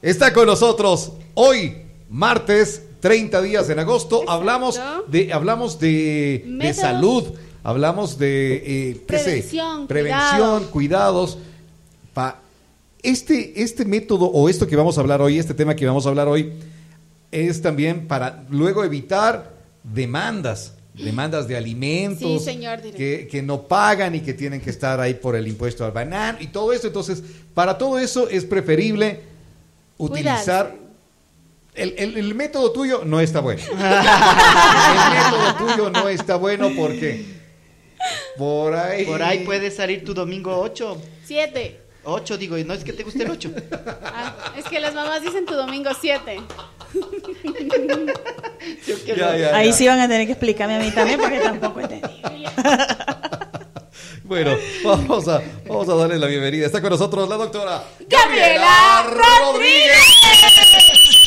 Está 0.00 0.32
con 0.32 0.46
nosotros 0.46 1.10
hoy, 1.34 1.76
martes, 2.08 2.84
30 3.00 3.42
días 3.42 3.68
en 3.68 3.80
agosto. 3.80 4.22
Hablamos 4.30 4.78
de, 5.08 5.32
hablamos 5.32 5.80
de, 5.80 6.72
salud, 6.72 7.24
hablamos 7.64 8.16
de 8.16 8.90
eh. 8.90 9.02
Prevención, 9.04 9.88
prevención, 9.88 10.66
cuidados. 10.66 11.38
Pa- 12.14 12.40
este, 13.02 13.60
este 13.60 13.84
método 13.84 14.26
o 14.26 14.48
esto 14.48 14.68
que 14.68 14.76
vamos 14.76 14.96
a 14.98 15.00
hablar 15.00 15.20
hoy, 15.20 15.36
este 15.36 15.52
tema 15.52 15.74
que 15.74 15.84
vamos 15.84 16.06
a 16.06 16.10
hablar 16.10 16.28
hoy, 16.28 16.52
es 17.32 17.60
también 17.60 18.06
para 18.06 18.44
luego 18.50 18.84
evitar 18.84 19.52
demandas, 19.82 20.74
demandas 20.94 21.48
de 21.48 21.56
alimentos 21.56 22.38
Sí, 22.44 22.44
señor 22.44 22.82
que, 22.82 23.26
que 23.28 23.42
no 23.42 23.62
pagan 23.66 24.14
y 24.14 24.20
que 24.20 24.32
tienen 24.32 24.60
que 24.60 24.70
estar 24.70 25.00
ahí 25.00 25.14
por 25.14 25.34
el 25.34 25.48
impuesto 25.48 25.84
al 25.84 25.90
banano 25.90 26.38
y 26.40 26.46
todo 26.46 26.72
eso. 26.72 26.86
Entonces, 26.86 27.20
para 27.52 27.76
todo 27.76 27.98
eso 27.98 28.28
es 28.28 28.44
preferible 28.44 29.36
utilizar 29.98 30.74
el, 31.74 31.94
el- 31.98 32.16
el 32.16 32.34
método 32.34 32.72
tuyo 32.72 33.02
no 33.04 33.20
está 33.20 33.40
bueno. 33.40 33.62
el 33.70 33.76
método 35.14 35.54
tuyo 35.58 35.90
no 35.90 36.08
está 36.08 36.36
bueno 36.36 36.70
porque 36.76 37.24
por 38.36 38.74
ahí 38.74 39.04
Por 39.04 39.22
ahí 39.22 39.40
puede 39.44 39.70
salir 39.70 40.04
tu 40.04 40.14
domingo 40.14 40.56
8. 40.60 41.00
Siete. 41.24 41.82
8, 42.04 42.38
digo, 42.38 42.56
y 42.56 42.64
no 42.64 42.72
es 42.72 42.84
que 42.84 42.92
te 42.94 43.02
guste 43.02 43.22
el 43.24 43.30
8. 43.30 43.52
Ah, 44.04 44.52
es 44.56 44.64
que 44.64 44.80
las 44.80 44.94
mamás 44.94 45.20
dicen 45.20 45.44
tu 45.44 45.54
domingo 45.54 45.90
siete. 46.00 46.40
Ya, 49.06 49.36
ya, 49.36 49.56
Ahí 49.56 49.68
ya. 49.68 49.72
sí 49.76 49.86
van 49.86 50.00
a 50.00 50.08
tener 50.08 50.26
que 50.26 50.32
explicarme 50.32 50.76
a 50.76 50.78
mí 50.80 50.90
también 50.90 51.18
porque 51.20 51.38
tampoco 51.40 51.80
entendí. 51.80 52.22
Bueno, 54.24 54.56
vamos 54.84 55.28
a, 55.28 55.42
vamos 55.66 55.88
a 55.88 55.94
darle 55.94 56.18
la 56.18 56.26
bienvenida. 56.26 56.66
Está 56.66 56.80
con 56.80 56.90
nosotros 56.90 57.28
la 57.28 57.36
doctora 57.36 57.84
Gabriela 58.08 59.06
Rodríguez. 59.08 61.17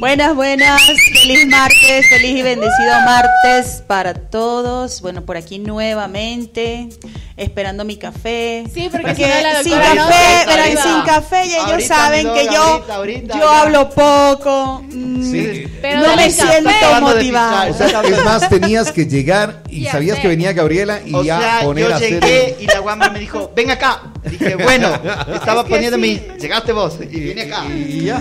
Buenas, 0.00 0.34
buenas, 0.34 0.82
feliz 1.22 1.46
martes, 1.46 2.06
feliz 2.08 2.36
y 2.38 2.42
bendecido 2.42 3.00
martes 3.04 3.82
para 3.86 4.12
todos. 4.14 5.00
Bueno, 5.00 5.22
por 5.22 5.36
aquí 5.36 5.58
nuevamente, 5.58 6.88
esperando 7.36 7.84
mi 7.84 7.96
café. 7.96 8.64
Sí, 8.72 8.88
porque 8.90 9.14
sin 9.62 9.72
no 9.72 9.80
café, 10.06 10.46
pero 10.46 10.82
sin 10.82 11.02
café 11.02 11.48
ya 11.48 11.56
ellos 11.56 11.70
Ahorita, 11.70 11.94
saben 11.94 12.34
que 12.34 12.44
yo, 12.46 12.62
ahorita, 12.62 12.94
ahorita, 12.94 13.38
yo 13.38 13.48
hablo 13.48 13.90
poco, 13.90 14.82
mm, 14.90 15.14
Sí. 15.30 15.66
Pero 15.80 16.00
no 16.00 16.16
me 16.16 16.30
siento 16.30 16.70
motivada. 17.00 17.70
O 17.70 17.74
sea, 17.74 18.02
es 18.02 18.24
más, 18.24 18.48
tenías 18.48 18.92
que 18.92 19.06
llegar 19.06 19.62
y 19.68 19.86
sabías 19.86 20.18
que 20.18 20.28
venía 20.28 20.52
Gabriela 20.52 21.00
y 21.04 21.14
O 21.14 21.22
ya 21.24 21.38
sea, 21.40 21.60
poner 21.62 21.88
yo 21.88 21.94
a 21.94 21.96
hacer. 21.96 22.20
llegué 22.22 22.56
y 22.60 22.66
la 22.66 22.80
guamba 22.80 23.10
me 23.10 23.18
dijo, 23.20 23.52
ven 23.54 23.70
acá. 23.70 24.13
Dije, 24.30 24.54
bueno, 24.62 24.88
estaba 25.34 25.60
Es 25.60 25.66
que 25.66 25.70
poniendo 25.70 25.96
sí. 25.96 26.00
mi. 26.00 26.38
Llegaste 26.40 26.72
vos 26.72 26.98
y 27.00 27.06
vine 27.20 27.42
acá. 27.42 27.66
Y 27.66 28.04
ya. 28.04 28.20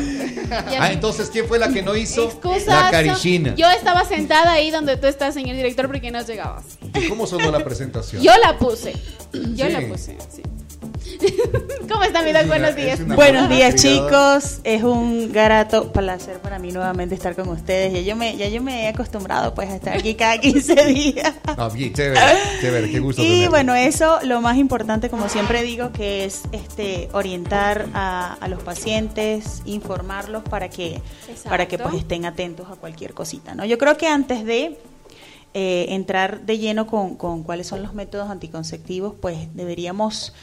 Ya 0.70 0.84
Ah, 0.84 0.92
entonces, 0.92 1.30
¿quién 1.32 1.48
fue 1.48 1.58
la 1.58 1.70
que 1.70 1.82
no 1.82 1.96
hizo? 1.96 2.40
La 2.68 2.92
carichina. 2.92 3.56
Yo 3.56 3.70
estaba 3.72 4.06
sentada 4.06 4.52
ahí 4.54 4.70
donde 4.72 4.98
tú 4.98 5.08
estás, 5.08 5.34
señor 5.34 5.56
director, 5.56 5.88
porque 5.88 6.12
no 6.12 6.22
llegabas. 6.22 6.64
¿Y 6.94 7.08
cómo 7.08 7.26
sonó 7.26 7.50
la 7.52 7.64
presentación? 7.64 8.22
Yo 8.22 8.32
la 8.38 8.58
puse. 8.58 8.94
Yo 9.56 9.66
Sí. 9.66 9.72
la 9.72 9.82
puse, 9.88 10.18
sí. 10.34 10.42
¿Cómo 11.90 12.04
está, 12.04 12.22
mi 12.22 12.32
doc? 12.32 12.48
Buenos 12.48 12.76
días. 12.76 13.06
Buenos 13.06 13.50
días 13.50 13.76
chicos, 13.76 14.60
es 14.64 14.84
un 14.84 15.32
grato 15.32 15.92
placer 15.92 16.40
para 16.40 16.60
mí 16.60 16.72
nuevamente 16.72 17.16
estar 17.16 17.36
con 17.36 17.50
ustedes. 17.50 17.94
Ya 17.94 18.02
yo 18.02 18.16
me, 18.16 18.38
ya 18.38 18.48
yo 18.48 18.62
me 18.62 18.84
he 18.84 18.88
acostumbrado 18.88 19.54
pues 19.54 19.70
a 19.70 19.76
estar 19.76 19.98
aquí 19.98 20.16
cada 20.16 20.38
15 20.40 20.86
días. 20.88 21.34
Bien, 21.74 21.94
chévere, 21.94 22.20
chévere, 22.62 22.92
qué 22.92 23.00
gusto. 23.00 23.22
Y 23.22 23.26
tenerte. 23.26 23.50
bueno, 23.50 23.76
eso 23.76 24.20
lo 24.24 24.42
más 24.42 24.58
importante, 24.58 25.10
como 25.10 25.30
siempre 25.30 25.64
digo, 25.64 25.92
que 25.92 26.26
es 26.26 26.42
este 26.52 27.10
orientar 27.14 27.88
a, 27.94 28.34
a 28.34 28.48
los 28.48 28.64
pacientes, 28.64 29.62
informarlos 29.66 30.44
para 30.44 30.70
que, 30.70 31.02
Exacto. 31.28 31.50
para 31.50 31.68
que 31.68 31.78
pues 31.78 31.96
estén 31.96 32.26
atentos 32.26 32.70
a 32.72 32.76
cualquier 32.76 33.14
cosita. 33.14 33.56
¿no? 33.56 33.66
Yo 33.66 33.78
creo 33.78 33.98
que 33.98 34.08
antes 34.08 34.46
de 34.46 34.78
eh, 35.56 35.86
entrar 35.90 36.42
de 36.48 36.58
lleno 36.58 36.88
con, 36.88 37.16
con 37.16 37.44
cuáles 37.44 37.68
son 37.68 37.84
los 37.84 37.94
métodos 37.94 38.32
anticonceptivos, 38.32 39.14
pues 39.22 39.54
deberíamos 39.54 40.34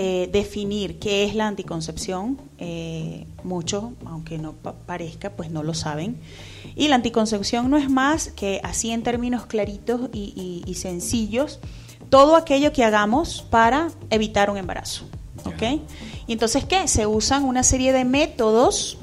eh, 0.00 0.28
definir 0.32 1.00
qué 1.00 1.24
es 1.24 1.34
la 1.34 1.48
anticoncepción. 1.48 2.38
Eh, 2.58 3.26
muchos, 3.42 3.84
aunque 4.06 4.38
no 4.38 4.52
pa- 4.52 4.74
parezca, 4.74 5.30
pues 5.30 5.50
no 5.50 5.64
lo 5.64 5.74
saben. 5.74 6.18
Y 6.76 6.86
la 6.86 6.94
anticoncepción 6.94 7.68
no 7.68 7.76
es 7.76 7.90
más 7.90 8.28
que 8.28 8.60
así 8.62 8.92
en 8.92 9.02
términos 9.02 9.46
claritos 9.46 10.08
y, 10.12 10.32
y- 10.36 10.70
y 10.70 10.74
sencillos, 10.74 11.58
todo 12.10 12.36
aquello 12.36 12.72
que 12.72 12.84
hagamos 12.84 13.42
para 13.50 13.88
evitar 14.10 14.50
un 14.50 14.56
embarazo. 14.58 15.04
¿Ok? 15.44 15.80
Y 16.28 16.32
entonces, 16.32 16.64
¿qué? 16.64 16.86
Se 16.86 17.06
usan 17.06 17.44
una 17.44 17.62
serie 17.64 17.92
de 17.92 18.04
métodos 18.04 18.98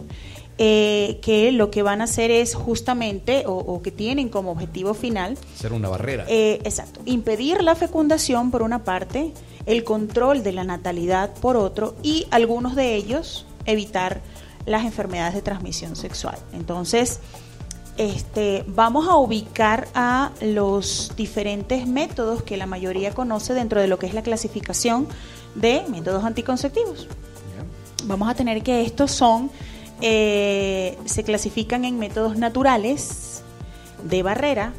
eh, 0.57 1.19
que 1.21 1.51
lo 1.51 1.69
que 1.71 1.81
van 1.81 1.99
a 1.99 2.05
hacer 2.05 2.31
es 2.31 2.55
justamente, 2.55 3.43
o, 3.47 3.53
o 3.57 3.81
que 3.81 3.91
tienen 3.91 4.29
como 4.29 4.51
objetivo 4.51 4.93
final, 4.93 5.37
Ser 5.57 5.73
una 5.73 5.89
barrera. 5.89 6.23
eh, 6.29 6.61
exacto, 6.63 7.01
impedir 7.05 7.61
la 7.61 7.75
fecundación 7.75 8.51
por 8.51 8.61
una 8.61 8.83
parte, 8.85 9.33
el 9.65 9.83
control 9.83 10.43
de 10.43 10.51
la 10.51 10.63
natalidad 10.63 11.33
por 11.33 11.57
otro, 11.57 11.95
y 12.03 12.27
algunos 12.31 12.75
de 12.75 12.95
ellos 12.95 13.45
evitar 13.65 14.21
las 14.65 14.83
enfermedades 14.83 15.33
de 15.33 15.41
transmisión 15.41 15.95
sexual. 15.95 16.37
Entonces, 16.53 17.19
este, 17.97 18.63
vamos 18.67 19.07
a 19.07 19.15
ubicar 19.15 19.87
a 19.93 20.31
los 20.41 21.13
diferentes 21.15 21.87
métodos 21.87 22.43
que 22.43 22.57
la 22.57 22.65
mayoría 22.65 23.13
conoce 23.13 23.53
dentro 23.53 23.79
de 23.79 23.87
lo 23.87 23.99
que 23.99 24.07
es 24.07 24.13
la 24.13 24.21
clasificación 24.21 25.07
de 25.55 25.83
métodos 25.89 26.23
anticonceptivos. 26.23 27.07
Vamos 28.03 28.29
a 28.29 28.35
tener 28.35 28.61
que 28.63 28.81
estos 28.81 29.11
son, 29.11 29.49
eh, 30.01 30.97
se 31.05 31.23
clasifican 31.23 31.85
en 31.85 31.97
métodos 31.97 32.37
naturales, 32.37 33.41
de 34.03 34.23
barrera, 34.23 34.73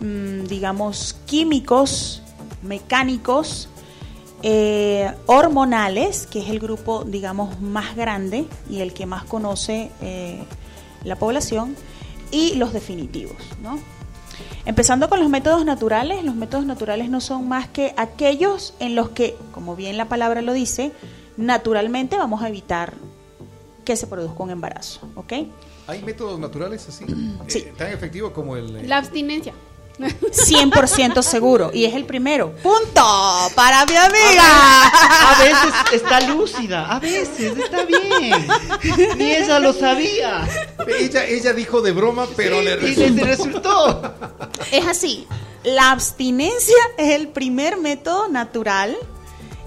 mm, 0.00 0.44
digamos, 0.44 1.16
químicos, 1.26 2.22
mecánicos, 2.62 3.68
eh, 4.48 5.10
hormonales, 5.26 6.28
que 6.28 6.38
es 6.38 6.48
el 6.50 6.60
grupo, 6.60 7.02
digamos, 7.02 7.60
más 7.60 7.96
grande 7.96 8.46
y 8.70 8.78
el 8.78 8.94
que 8.94 9.04
más 9.04 9.24
conoce 9.24 9.90
eh, 10.00 10.44
la 11.02 11.16
población, 11.16 11.74
y 12.30 12.54
los 12.54 12.72
definitivos, 12.72 13.36
¿no? 13.60 13.76
Empezando 14.64 15.08
con 15.08 15.18
los 15.18 15.28
métodos 15.28 15.64
naturales, 15.64 16.22
los 16.22 16.36
métodos 16.36 16.64
naturales 16.64 17.10
no 17.10 17.20
son 17.20 17.48
más 17.48 17.66
que 17.68 17.92
aquellos 17.96 18.74
en 18.78 18.94
los 18.94 19.08
que, 19.10 19.36
como 19.50 19.74
bien 19.74 19.96
la 19.96 20.04
palabra 20.04 20.42
lo 20.42 20.52
dice, 20.52 20.92
naturalmente 21.36 22.16
vamos 22.16 22.40
a 22.42 22.48
evitar 22.48 22.94
que 23.84 23.96
se 23.96 24.06
produzca 24.06 24.44
un 24.44 24.50
embarazo, 24.50 25.08
¿ok? 25.16 25.32
¿Hay 25.88 26.02
métodos 26.02 26.38
naturales 26.38 26.88
así? 26.88 27.04
Sí. 27.48 27.58
Eh, 27.58 27.72
tan 27.76 27.90
efectivo 27.92 28.32
como 28.32 28.56
el. 28.56 28.76
eh, 28.76 28.86
La 28.86 28.98
abstinencia. 28.98 29.54
100% 29.98 31.22
seguro 31.22 31.70
y 31.72 31.84
es 31.84 31.94
el 31.94 32.04
primero. 32.04 32.54
Punto 32.62 33.50
para 33.54 33.84
mi 33.86 33.96
amiga. 33.96 34.86
A 34.86 35.38
veces 35.38 36.02
está 36.02 36.20
lúcida, 36.20 36.92
a 36.94 36.98
veces 36.98 37.56
está 37.56 37.84
bien. 37.84 38.46
Ni 39.16 39.32
ella 39.32 39.58
lo 39.58 39.72
sabía. 39.72 40.46
Ella, 40.86 41.24
ella 41.24 41.52
dijo 41.52 41.80
de 41.80 41.92
broma, 41.92 42.26
pero 42.36 42.60
le 42.62 42.72
y 42.72 42.76
resultó. 42.76 43.14
le 43.14 43.24
resultó. 43.24 44.14
Es 44.70 44.86
así. 44.86 45.26
La 45.64 45.90
abstinencia 45.90 46.76
es 46.96 47.14
el 47.14 47.28
primer 47.28 47.76
método 47.76 48.28
natural 48.28 48.96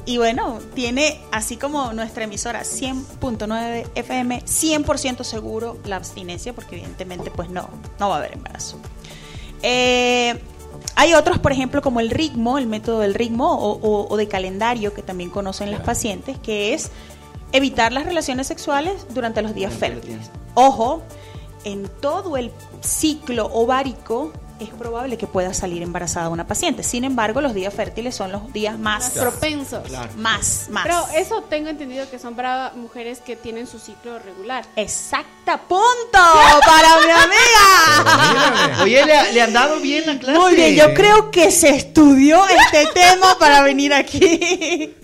y 0.06 0.18
bueno, 0.18 0.60
tiene 0.74 1.22
así 1.32 1.58
como 1.58 1.94
nuestra 1.94 2.24
emisora 2.24 2.62
100.9 2.62 3.90
FM 3.94 4.44
100% 4.44 5.24
seguro 5.24 5.78
la 5.84 5.98
abstinencia 5.98 6.52
porque 6.54 6.78
evidentemente 6.78 7.30
pues 7.30 7.50
no, 7.50 7.70
no 8.00 8.10
va 8.10 8.16
a 8.16 8.18
haber 8.18 8.34
embarazo. 8.34 8.80
Eh, 9.64 10.40
hay 10.96 11.14
otros, 11.14 11.40
por 11.40 11.52
ejemplo, 11.52 11.82
como 11.82 12.00
el 12.00 12.10
ritmo, 12.10 12.58
el 12.58 12.68
método 12.68 13.00
del 13.00 13.14
ritmo 13.14 13.52
o, 13.58 13.72
o- 13.80 14.08
o 14.10 14.18
de 14.18 14.28
calendario 14.28 14.94
que 14.94 15.02
también 15.02 15.30
conocen 15.30 15.72
las 15.72 15.82
pacientes, 15.82 16.38
que 16.40 16.74
es 16.74 16.92
evitar 17.52 17.92
las 17.92 18.06
relaciones 18.06 18.48
sexuales 18.48 19.08
durante 19.14 19.42
los 19.42 19.54
días 19.56 19.74
fértiles. 19.74 20.30
Ojo, 20.56 21.02
en 21.64 21.88
todo 22.02 22.38
el 22.38 22.52
ciclo 22.82 23.48
ovárico 23.54 24.32
es 24.60 24.70
probable 24.70 25.18
que 25.18 25.28
pueda 25.28 25.54
salir 25.54 25.82
embarazada 25.84 26.30
una 26.30 26.46
paciente. 26.48 26.84
Sin 26.84 27.04
embargo, 27.04 27.42
los 27.42 27.54
días 27.54 27.74
fértiles 27.74 28.16
son 28.16 28.32
los 28.32 28.52
días 28.54 28.78
más, 28.78 29.10
Claro. 29.10 29.32
propensos. 29.32 29.84
Claro. 29.88 30.10
más, 30.18 30.68
más. 30.70 30.84
Pero 30.86 31.06
eso 31.16 31.44
tengo 31.44 31.70
entendido 31.70 32.10
que 32.10 32.20
son 32.20 32.36
para 32.36 32.74
mujeres 32.76 33.20
que 33.20 33.36
tienen 33.36 33.68
su 33.68 33.80
ciclo 33.80 34.20
regular. 34.20 34.66
Exacta, 34.76 35.58
punto 35.68 35.88
para 36.66 37.00
mi 37.06 37.12
amiga. 37.12 38.84
Oye, 38.84 39.06
le, 39.06 39.34
le 39.34 39.42
han 39.42 39.54
dado 39.54 39.80
bien 39.80 40.06
la 40.06 40.20
clase. 40.20 40.38
Muy 40.40 40.56
bien, 40.56 40.76
yo 40.76 40.94
creo 40.94 41.32
que 41.32 41.52
se 41.52 41.70
estudió 41.70 42.46
este 42.48 42.88
tema 42.94 43.38
para 43.40 43.62
venir 43.62 43.94
aquí. 43.94 44.96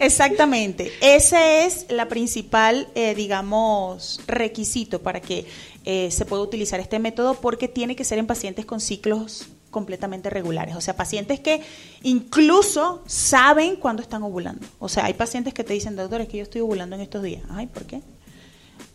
Exactamente. 0.00 0.92
Ese 1.00 1.64
es 1.64 1.86
la 1.88 2.08
principal, 2.08 2.88
eh, 2.94 3.14
digamos, 3.14 4.20
requisito 4.26 5.00
para 5.02 5.20
que 5.20 5.46
eh, 5.86 6.10
se 6.10 6.24
pueda 6.26 6.42
utilizar 6.42 6.80
este 6.80 6.98
método 6.98 7.34
porque 7.34 7.68
tiene 7.68 7.94
que 7.94 8.04
ser 8.04 8.18
en 8.18 8.26
pacientes 8.26 8.66
con 8.66 8.80
ciclos 8.80 9.46
completamente 9.70 10.30
regulares. 10.30 10.74
O 10.74 10.80
sea, 10.80 10.96
pacientes 10.96 11.38
que 11.38 11.62
incluso 12.02 13.02
saben 13.06 13.76
cuándo 13.76 14.02
están 14.02 14.22
ovulando. 14.24 14.66
O 14.80 14.88
sea, 14.88 15.04
hay 15.04 15.14
pacientes 15.14 15.54
que 15.54 15.64
te 15.64 15.74
dicen, 15.74 15.94
doctor, 15.94 16.20
es 16.20 16.28
que 16.28 16.38
yo 16.38 16.42
estoy 16.42 16.60
ovulando 16.60 16.96
en 16.96 17.02
estos 17.02 17.22
días. 17.22 17.42
Ay, 17.50 17.68
¿por 17.68 17.84
qué? 17.84 18.02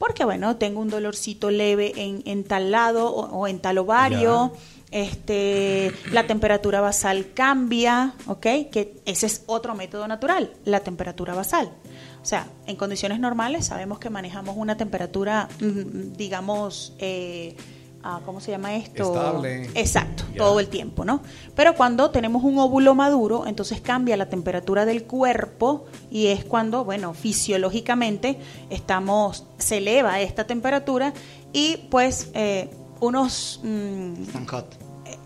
Porque, 0.02 0.26
bueno, 0.26 0.56
tengo 0.56 0.82
un 0.82 0.90
dolorcito 0.90 1.52
leve 1.52 1.94
en, 1.96 2.24
en 2.26 2.44
tal 2.44 2.72
lado 2.72 3.12
o, 3.12 3.38
o 3.38 3.48
en 3.48 3.60
tal 3.60 3.78
ovario. 3.78 4.52
Este, 4.90 5.94
la 6.12 6.26
temperatura 6.26 6.82
basal 6.82 7.34
cambia, 7.36 8.16
¿ok? 8.26 8.42
Que 8.72 9.00
ese 9.06 9.28
es 9.28 9.44
otro 9.46 9.76
método 9.76 10.08
natural, 10.08 10.54
la 10.66 10.80
temperatura 10.80 11.36
basal. 11.36 11.72
O 12.20 12.26
sea, 12.26 12.48
en 12.66 12.78
condiciones 12.78 13.20
normales 13.20 13.68
sabemos 13.68 14.00
que 14.00 14.10
manejamos 14.10 14.58
una 14.58 14.76
temperatura, 14.76 15.48
mm, 15.60 16.14
digamos, 16.18 16.96
eh, 16.98 17.56
ah, 18.04 18.22
¿cómo 18.26 18.40
se 18.42 18.52
llama 18.52 18.76
esto? 18.76 19.04
Estable. 19.16 19.70
Exacto, 19.76 20.24
Ya. 20.32 20.38
todo 20.40 20.60
el 20.60 20.68
tiempo, 20.68 21.06
¿no? 21.06 21.22
Pero 21.56 21.76
cuando 21.76 22.10
tenemos 22.12 22.44
un 22.44 22.58
óvulo 22.58 22.96
maduro, 22.96 23.46
entonces 23.48 23.82
cambia 23.82 24.18
la 24.18 24.30
temperatura 24.30 24.86
del 24.86 25.04
cuerpo 25.04 25.86
y 26.10 26.28
es 26.28 26.44
cuando, 26.46 26.84
bueno, 26.86 27.14
fisiológicamente 27.14 28.38
estamos, 28.70 29.46
se 29.58 29.78
eleva 29.78 30.20
esta 30.22 30.46
temperatura 30.48 31.14
y 31.54 31.78
pues 31.90 32.30
eh, 32.34 32.70
unos... 33.00 33.60
mm, 33.64 34.24
Están 34.24 34.48
hot. 34.48 34.66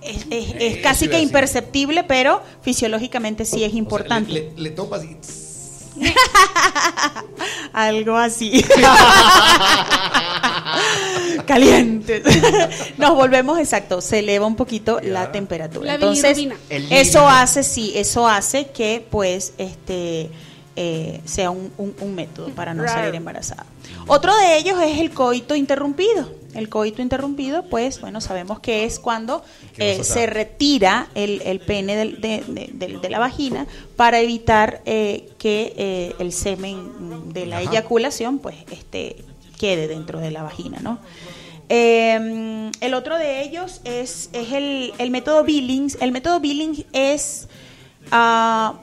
es, 0.02 0.26
es- 0.30 0.56
es 0.60 0.78
casi 0.84 1.08
que 1.08 1.18
a 1.18 1.20
imperceptible, 1.20 2.04
pero 2.04 2.42
fisiológicamente 2.62 3.46
sí 3.46 3.64
es 3.64 3.70
O 3.70 3.72
sea, 3.72 3.80
importante. 3.80 4.32
le, 4.32 4.52
le- 4.54 4.62
le 4.62 4.70
topas 4.72 5.04
y... 5.04 5.18
Algo 7.74 8.16
así. 8.16 8.64
Caliente. 11.46 12.24
Nos 12.98 13.16
volvemos 13.16 13.60
exacto, 13.60 14.02
se 14.02 14.20
eleva 14.20 14.46
un 14.48 14.56
poquito 14.56 15.00
Ya. 15.02 15.10
la 15.10 15.32
temperatura. 15.32 15.86
La 15.88 15.94
Entonces, 15.96 16.38
eso 16.70 17.28
hace, 17.28 17.64
sí, 17.64 17.94
eso 17.96 18.28
hace 18.28 18.68
que 18.68 19.06
pues 19.10 19.54
este 19.58 20.30
eh, 20.76 21.22
sea 21.26 21.52
un, 21.52 21.72
un- 21.78 21.96
un 22.02 22.16
método 22.16 22.50
para 22.50 22.74
no 22.74 22.86
salir 22.88 23.16
embarazada. 23.16 23.66
Otro 24.08 24.36
de 24.36 24.58
ellos 24.58 24.78
es 24.82 25.00
el 25.00 25.12
coito 25.12 25.56
interrumpido. 25.56 26.30
El 26.56 26.70
coito 26.70 27.02
interrumpido, 27.02 27.64
pues, 27.70 28.00
bueno, 28.02 28.22
sabemos 28.22 28.60
que 28.60 28.86
es 28.86 29.00
cuando 29.00 29.44
¿Qué 29.76 29.98
eh, 29.98 30.04
se 30.04 30.26
retira 30.26 31.08
el, 31.16 31.42
el 31.44 31.60
pene 31.60 31.96
del- 31.96 32.22
de, 32.22 32.44
de- 32.48 32.70
de- 32.74 32.98
de 33.00 33.10
la 33.10 33.20
vagina 33.20 33.68
para 33.96 34.20
evitar 34.20 34.82
eh, 34.86 35.30
que 35.38 35.74
eh, 35.78 36.16
el 36.20 36.32
semen 36.32 37.34
de 37.34 37.46
la 37.46 37.58
Ajá. 37.60 37.70
eyaculación, 37.72 38.40
pues, 38.40 38.56
este, 38.72 39.18
quede 39.60 39.88
dentro 39.88 40.20
de 40.20 40.32
la 40.32 40.44
vagina, 40.44 40.80
¿no? 40.82 41.00
Eh, 41.68 42.70
el 42.80 42.94
otro 42.94 43.18
de 43.18 43.42
ellos 43.42 43.82
es, 43.86 44.30
es 44.34 44.52
el, 44.54 44.94
el 44.98 45.10
método 45.12 45.44
Billings. 45.44 45.98
El 46.00 46.12
método 46.12 46.40
Billings 46.40 46.86
es 46.94 47.48
ah, 48.12 48.80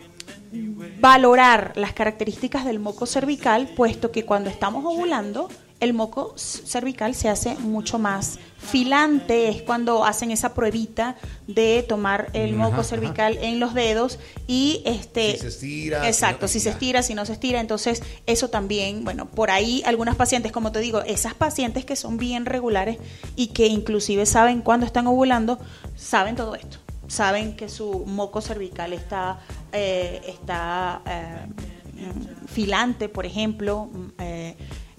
valorar 1.00 1.72
las 1.76 1.92
características 1.92 2.64
del 2.64 2.78
moco 2.78 3.06
cervical, 3.06 3.69
puesto 3.69 4.10
que 4.10 4.24
cuando 4.24 4.50
estamos 4.50 4.84
ovulando, 4.84 5.48
el 5.82 5.94
moco 5.94 6.34
cervical 6.37 7.17
se 7.17 7.29
hace 7.29 7.56
mucho 7.56 7.99
más 7.99 8.38
filante, 8.56 9.49
es 9.49 9.62
cuando 9.62 10.05
hacen 10.05 10.31
esa 10.31 10.55
pruebita 10.55 11.17
de 11.49 11.84
tomar 11.88 12.31
el 12.34 12.55
Ajá, 12.55 12.62
moco 12.62 12.75
ajá. 12.75 12.84
cervical 12.84 13.37
en 13.43 13.58
los 13.58 13.75
dedos 13.75 14.20
y 14.46 14.81
este 14.84 15.32
Si 15.32 15.38
se 15.38 15.49
estira, 15.49 16.06
exacto, 16.08 16.46
si 16.46 16.61
se 16.61 16.70
estira, 16.70 17.02
si 17.02 17.14
no 17.14 17.26
se 17.26 17.32
estira, 17.32 17.58
entonces 17.58 18.00
eso 18.26 18.49
también, 18.49 19.02
bueno, 19.02 19.26
por 19.26 19.50
ahí 19.50 19.82
algunas 19.84 20.14
pacientes, 20.14 20.52
como 20.52 20.70
te 20.70 20.79
digo, 20.79 21.00
esas 21.02 21.34
pacientes 21.34 21.84
que 21.84 21.96
son 21.96 22.17
bien 22.17 22.46
regulares 22.46 22.99
y 23.34 23.49
que 23.49 23.67
inclusive 23.67 24.25
saben 24.25 24.61
cuándo 24.62 24.87
están 24.87 25.08
ovulando, 25.08 25.58
saben 25.96 26.37
todo 26.37 26.55
esto, 26.55 26.79
saben 27.08 27.56
que 27.56 27.69
su 27.69 28.05
moco 28.06 28.40
cervical 28.40 28.93
está, 28.93 29.40
eh, 29.73 30.20
está 30.29 31.02
eh, 31.06 31.46
mm, 31.94 32.46
filante, 32.46 33.08
por 33.08 33.26
ejemplo, 33.26 33.90
mm, 33.93 34.08
eh, 34.20 34.56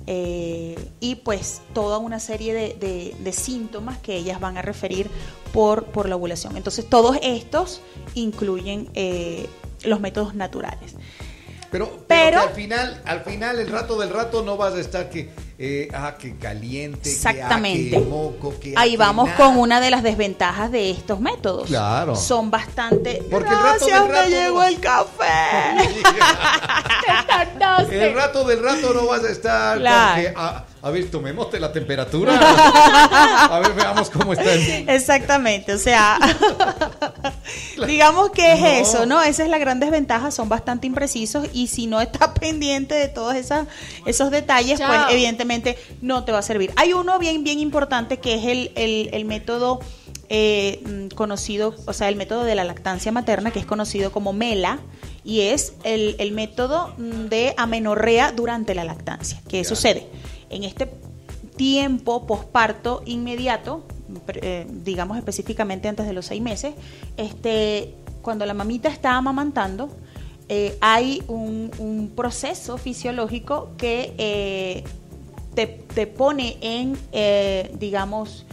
eh, 0.08 0.76
y 1.00 1.16
pues 1.16 1.62
toda 1.74 1.98
una 1.98 2.20
serie 2.20 2.54
de, 2.54 2.74
de- 2.80 3.16
de 3.20 3.32
síntomas 3.32 3.98
que 4.00 4.16
ellas 4.16 4.40
van 4.40 4.58
a 4.58 4.62
referir 4.62 5.10
por, 5.54 5.86
por 5.86 6.10
la 6.10 6.16
ovulación. 6.16 6.58
Entonces 6.58 6.90
todos 6.90 7.18
estos 7.22 7.82
incluyen 8.14 8.90
eh, 8.94 9.48
los 9.84 10.00
métodos 10.00 10.36
naturales. 10.36 10.96
Pero, 11.72 11.88
pero, 12.08 12.08
Pero- 12.08 12.42
que 12.42 12.48
al 12.50 12.54
final, 12.56 13.02
al 13.06 13.22
final, 13.22 13.60
el 13.60 13.68
rato 13.70 14.00
del 14.00 14.10
rato 14.12 14.44
no 14.44 14.58
vas 14.58 14.74
a 14.76 14.80
estar 14.80 15.10
que, 15.10 15.30
eh, 15.60 15.88
ah, 15.94 16.16
que 16.18 16.36
caliente, 16.38 17.10
Exactamente. 17.12 17.92
que, 17.92 17.96
ah, 17.98 18.00
que 18.00 18.06
moco, 18.06 18.54
que 18.60 18.74
ah, 18.76 18.82
Ahí 18.82 18.98
vamos 18.98 19.26
nada. 19.28 19.38
con 19.38 19.58
una 19.58 19.80
de 19.80 19.92
las 19.92 20.02
desventajas 20.04 20.72
de 20.72 20.90
estos 20.92 21.20
métodos. 21.20 21.68
Claro. 21.68 22.16
Son 22.16 22.50
bastante. 22.52 23.22
Porque 23.30 23.50
el 23.50 23.56
rato 23.56 23.86
Gracias, 23.86 24.02
del 24.02 24.10
rato 24.12 24.30
me 24.30 24.36
llegó 24.36 24.60
no- 24.60 24.64
el 24.66 24.80
café. 24.80 26.04
Te. 27.90 28.08
El 28.08 28.14
rato 28.16 28.44
del 28.46 28.64
rato 28.64 28.94
no 28.94 29.08
vas 29.08 29.24
a 29.24 29.30
estar 29.30 29.78
Claro. 29.78 30.14
con 30.14 30.22
que, 30.24 30.34
ah, 30.36 30.64
a 30.82 30.90
ver, 30.90 31.10
tomémoste 31.12 31.60
la 31.60 31.72
temperatura. 31.72 32.34
a 32.40 33.60
ver, 33.60 33.74
veamos 33.74 34.10
cómo 34.10 34.34
está. 34.34 34.54
el- 34.54 34.90
Exactamente, 34.90 35.74
o 35.74 35.78
sea, 35.78 36.20
digamos 37.88 38.32
que 38.32 38.54
es 38.54 38.60
No. 38.62 38.68
eso, 38.68 39.06
¿no? 39.06 39.22
Esa 39.22 39.44
es 39.44 39.50
la 39.50 39.58
gran 39.58 39.80
desventaja, 39.80 40.32
son 40.32 40.50
bastante 40.50 40.88
imprecisos 40.88 41.48
y 41.54 41.68
si 41.68 41.88
no 41.88 42.02
estás 42.02 42.30
pendiente 42.40 42.96
de 42.96 43.08
todos 43.08 43.36
esas, 43.36 43.68
esos 44.06 44.32
detalles, 44.32 44.80
Chao. 44.80 44.88
pues 44.88 45.02
evidentemente 45.14 45.78
no 46.02 46.24
te 46.24 46.32
va 46.32 46.40
a 46.40 46.44
servir. 46.44 46.72
Hay 46.76 46.94
uno 46.94 47.20
bien, 47.20 47.44
bien 47.44 47.60
importante 47.60 48.18
que 48.18 48.36
es 48.36 48.46
el, 48.46 48.72
el- 48.76 49.10
el 49.14 49.26
método 49.26 49.80
eh, 50.30 50.82
mm, 50.86 51.16
conocido, 51.16 51.76
o 51.86 51.94
sea, 51.94 52.10
el 52.10 52.16
método 52.16 52.44
de 52.44 52.56
la 52.56 52.64
lactancia 52.64 53.12
materna, 53.12 53.52
que 53.52 53.60
es 53.60 53.66
conocido 53.66 54.12
como 54.12 54.34
MELA, 54.34 54.80
y 55.24 55.42
es 55.42 55.74
el, 55.84 56.16
el 56.18 56.32
método 56.32 56.94
mm, 56.98 57.26
de 57.28 57.54
amenorrea 57.58 58.32
durante 58.32 58.74
la 58.74 58.84
lactancia. 58.84 59.42
¿Qué 59.48 59.64
sucede? 59.64 60.08
En 60.50 60.64
este 60.64 60.90
tiempo 61.56 62.26
posparto 62.26 63.04
inmediato, 63.06 63.84
eh, 64.28 64.68
digamos 64.84 65.18
específicamente 65.18 65.88
antes 65.88 66.06
de 66.06 66.14
los 66.14 66.26
seis 66.26 66.42
meses, 66.42 66.74
este, 67.18 67.96
cuando 68.22 68.46
la 68.46 68.54
mamita 68.54 68.90
está 68.90 69.16
amamantando, 69.16 69.90
eh, 70.50 70.78
hay 70.82 71.24
un, 71.28 71.72
un 71.78 72.12
proceso 72.16 72.78
fisiológico 72.78 73.72
que 73.78 74.14
eh, 74.18 74.84
te, 75.56 75.68
te 75.68 76.08
pone 76.08 76.58
en, 76.62 76.98
eh, 77.12 77.74
digamos, 77.80 78.46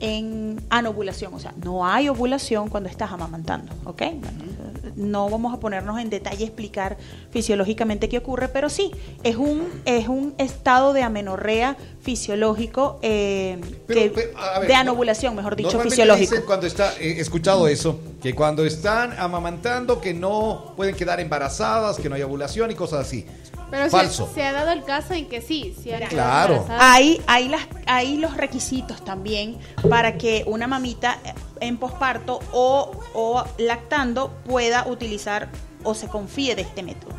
en 0.00 0.60
anovulación. 0.70 1.34
O 1.34 1.38
sea, 1.38 1.54
no 1.64 1.86
hay 1.86 2.08
ovulación 2.08 2.68
cuando 2.68 2.88
estás 2.88 3.12
amamantando, 3.12 3.72
¿ok? 3.84 4.02
Bueno, 4.20 4.55
no 4.96 5.28
vamos 5.30 5.54
a 5.54 5.60
ponernos 5.60 6.00
en 6.00 6.10
detalle 6.10 6.44
a 6.44 6.46
explicar 6.46 6.96
fisiológicamente 7.30 8.08
qué 8.08 8.18
ocurre, 8.18 8.48
pero 8.48 8.68
sí, 8.70 8.90
es 9.22 9.36
un, 9.36 9.68
es 9.84 10.08
un 10.08 10.34
estado 10.38 10.92
de 10.92 11.02
amenorrea 11.02 11.76
fisiológico, 12.00 12.98
eh, 13.02 13.58
Pero, 13.86 14.00
que- 14.00 14.10
pero, 14.10 14.38
a 14.38 14.58
ver, 14.60 14.68
de 14.68 14.74
no- 14.74 14.80
anovulación, 14.80 15.36
mejor 15.36 15.54
dicho, 15.54 15.78
fisiológico. 15.80 16.30
dicen 16.30 16.46
cuando 16.46 16.66
está, 16.66 16.94
he 16.98 17.20
escuchado 17.20 17.68
eso, 17.68 18.00
que 18.22 18.34
cuando 18.34 18.64
están 18.64 19.12
amamantando 19.18 20.00
que 20.00 20.14
no 20.14 20.72
pueden 20.76 20.94
quedar 20.96 21.20
embarazadas, 21.20 21.96
que 21.98 22.08
no 22.08 22.14
hay 22.14 22.22
ovulación 22.22 22.70
y 22.70 22.74
cosas 22.74 23.06
así. 23.06 23.26
Pero 23.70 23.84
se- 23.84 23.90
Falso. 23.90 24.30
Se, 24.32 24.44
ha 24.44 24.52
dado 24.52 24.70
el 24.70 24.84
caso 24.84 25.14
en 25.14 25.28
que 25.28 25.40
sí, 25.42 25.74
sí 25.82 25.90
han 25.92 26.04
Claro. 26.04 26.64
Hay, 26.78 27.20
hay, 27.26 27.48
las, 27.48 27.62
hay 27.86 28.16
los 28.16 28.36
requisitos 28.36 29.04
también 29.04 29.58
para 29.90 30.16
que 30.16 30.44
una 30.46 30.66
mamita 30.66 31.18
eh, 31.24 31.34
en 31.60 31.76
posparto 31.76 32.38
o, 32.52 32.92
o 33.14 33.44
lactando 33.58 34.30
pueda 34.46 34.86
utilizar 34.86 35.48
o 35.82 35.94
se 35.94 36.06
confíe 36.08 36.54
de 36.54 36.62
este 36.62 36.82
método. 36.82 37.12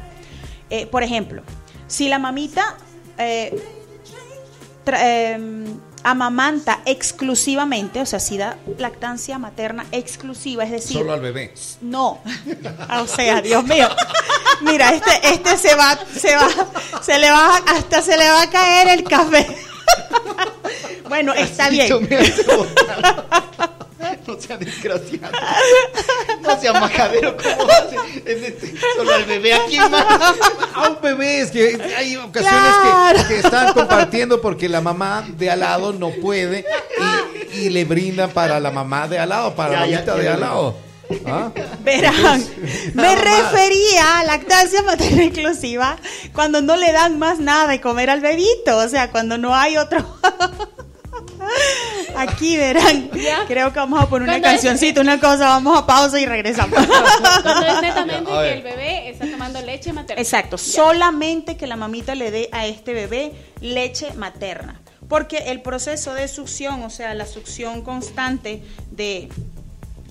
Eh, 0.70 0.86
por 0.88 1.04
ejemplo, 1.04 1.44
si 1.88 2.08
la 2.10 2.20
mamita 2.20 2.78
eh, 3.18 3.62
tra- 4.86 5.00
eh, 5.02 5.66
amamanta 6.10 6.80
exclusivamente, 6.86 8.00
o 8.02 8.06
sea, 8.06 8.20
si 8.20 8.38
da 8.38 8.58
lactancia 8.78 9.38
materna 9.38 9.86
exclusiva, 9.92 10.64
es 10.64 10.72
decir, 10.72 10.98
Solo 10.98 11.14
al 11.14 11.22
bebé. 11.22 11.54
no. 11.82 12.20
O 13.02 13.08
sea, 13.08 13.42
Dios 13.42 13.64
mío. 13.66 13.88
Mira, 14.62 14.90
este, 14.92 15.12
este 15.30 15.58
se 15.58 15.76
va, 15.76 15.98
se 16.20 16.36
va, 16.36 16.48
se 17.02 17.20
le 17.20 17.30
va, 17.30 17.58
hasta 17.58 18.02
se 18.02 18.18
le 18.18 18.28
va 18.30 18.42
a 18.44 18.50
caer 18.50 18.88
el 19.00 19.04
café. 19.04 19.48
Bueno, 21.08 21.34
está 21.34 21.70
bien. 21.70 21.88
Yo 21.88 22.02
me 22.02 22.18
hace 22.18 22.44
botar. 22.44 23.72
No 24.28 24.40
sea 24.40 24.58
desgraciado. 24.58 25.32
No 26.42 26.60
sea 26.62 26.74
majadero 26.74 27.36
como 27.38 27.64
hace. 27.72 27.96
Es 28.26 28.44
este, 28.44 28.74
solo 28.96 29.14
al 29.14 29.24
bebé 29.26 29.54
aquí 29.54 29.78
más. 29.80 30.36
A 30.76 30.90
un 30.90 30.98
bebé, 31.02 31.42
es 31.42 31.52
que 31.52 31.80
hay 31.98 32.16
ocasiones 32.18 32.60
Claro. 32.82 33.20
que, 33.20 33.28
que 33.28 33.40
están 33.40 33.74
compartiendo 33.74 34.42
porque 34.42 34.68
la 34.70 34.82
mamá 34.82 35.26
de 35.38 35.50
al 35.50 35.62
lado 35.62 35.94
no 35.94 36.12
puede 36.22 36.66
y, 37.54 37.58
y 37.60 37.70
le 37.70 37.86
brindan 37.86 38.30
para 38.32 38.60
la 38.60 38.72
mamá 38.72 39.08
de 39.08 39.18
al 39.20 39.30
lado, 39.30 39.56
para 39.56 39.72
Ya, 39.74 39.80
la 39.80 39.86
mamita 39.88 40.16
de 40.16 40.30
al 40.30 40.40
lado. 40.42 40.76
¿Ah? 41.26 41.52
Verán, 41.86 42.46
me 42.94 43.16
refería 43.16 44.20
a 44.20 44.24
lactancia 44.26 44.82
materna 44.84 45.24
exclusiva 45.24 45.96
cuando 46.34 46.62
no 46.62 46.76
le 46.76 46.92
dan 46.92 47.18
más 47.18 47.40
nada 47.40 47.68
de 47.68 47.80
comer 47.80 48.10
al 48.10 48.20
bebito, 48.20 48.78
o 48.78 48.90
sea, 48.90 49.10
cuando 49.10 49.38
no 49.38 49.56
hay 49.56 49.78
otro. 49.78 50.06
Aquí 52.16 52.58
verán. 52.58 53.12
Ya. 53.12 53.46
Creo 53.48 53.72
que 53.74 53.80
vamos 53.80 54.02
a 54.02 54.08
poner 54.10 54.24
una 54.28 54.34
Cuando 54.40 54.48
es- 54.48 54.54
cancioncita, 54.56 55.02
una 55.02 55.20
cosa, 55.20 55.48
vamos 55.50 55.78
a 55.78 55.86
pausa 55.86 56.20
y 56.20 56.26
regresamos. 56.26 56.78
Cuando 57.44 57.66
es 57.68 57.82
netamente 57.82 58.32
que 58.32 58.54
el 58.54 58.64
bebé 58.64 59.10
está 59.10 59.30
tomando 59.30 59.62
leche 59.62 59.94
materna. 59.94 60.22
Exacto, 60.22 60.58
Ya. 60.58 60.64
solamente 60.64 61.58
que 61.58 61.68
la 61.68 61.76
mamita 61.76 62.16
le 62.16 62.32
dé 62.32 62.50
a 62.52 62.66
este 62.66 62.94
bebé 62.94 63.32
leche 63.62 64.14
materna. 64.14 64.82
Porque 65.08 65.38
el 65.38 65.62
proceso 65.62 66.14
de 66.14 66.28
succión, 66.28 66.84
o 66.84 66.90
sea, 66.90 67.14
la 67.14 67.26
succión 67.26 67.82
constante 67.82 68.62
de, 68.92 69.30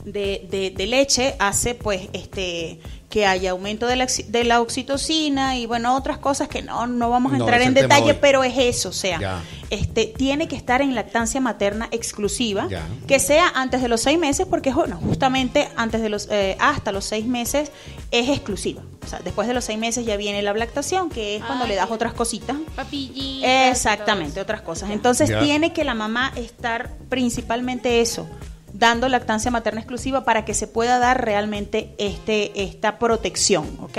de, 0.05 0.47
de- 0.51 0.71
de 0.75 0.87
leche 0.87 1.35
hace 1.39 1.75
pues 1.75 2.09
este 2.13 2.81
que 3.09 3.25
haya 3.25 3.53
aumento 3.53 3.87
de 3.87 3.95
la, 3.97 4.05
oxi- 4.07 4.27
de 4.27 4.43
la 4.45 4.61
oxitocina 4.61 5.57
y 5.57 5.67
bueno, 5.67 5.95
otras 5.97 6.19
cosas 6.19 6.49
que 6.49 6.61
no, 6.63 6.87
no 6.89 7.09
vamos 7.09 7.33
a 7.33 7.39
No, 7.39 7.45
entrar 7.45 7.63
en 7.63 7.73
detalle, 7.73 8.15
pero 8.15 8.43
es 8.43 8.55
eso, 8.59 8.89
o 8.89 8.93
sea, 8.93 9.21
Ya. 9.21 9.43
este 9.71 10.07
tiene 10.07 10.49
que 10.49 10.57
estar 10.57 10.83
en 10.83 10.95
lactancia 10.95 11.41
materna 11.41 11.89
exclusiva, 11.93 12.67
Ya. 12.69 12.83
que 13.07 13.21
sea 13.21 13.49
antes 13.55 13.81
de 13.81 13.89
los 13.89 14.01
seis 14.01 14.19
meses, 14.19 14.47
porque 14.51 14.73
bueno, 14.73 14.99
justamente 15.03 15.69
antes 15.77 16.03
de 16.03 16.09
los 16.09 16.27
eh, 16.31 16.57
hasta 16.59 16.91
los 16.91 17.05
seis 17.05 17.27
meses 17.27 17.71
es 18.11 18.29
exclusiva. 18.29 18.83
O 19.05 19.09
sea, 19.09 19.21
después 19.21 19.47
de 19.47 19.55
los 19.55 19.65
seis 19.65 19.79
meses 19.79 20.05
ya 20.05 20.17
viene 20.17 20.43
la 20.43 20.53
lactación, 20.53 21.09
que 21.09 21.37
es 21.37 21.45
cuando 21.45 21.65
le 21.69 21.77
das 21.77 21.91
otras 21.93 22.13
cositas. 22.13 22.57
Papillitas. 22.75 23.71
Exactamente, 23.71 24.41
otras 24.41 24.63
cosas. 24.63 24.91
Entonces 24.91 25.29
Ya. 25.31 25.41
tiene 25.41 25.73
que 25.73 25.85
la 25.85 25.95
mamá 25.95 26.33
estar 26.35 26.91
principalmente 27.09 28.01
eso, 28.01 28.27
dando 28.79 29.09
lactancia 29.09 29.51
materna 29.51 29.81
exclusiva 29.81 30.25
para 30.25 30.45
que 30.45 30.55
se 30.55 30.67
pueda 30.67 30.99
dar 30.99 31.25
realmente 31.25 31.95
este 31.99 32.63
esta 32.63 32.99
protección, 32.99 33.67
¿ok? 33.83 33.99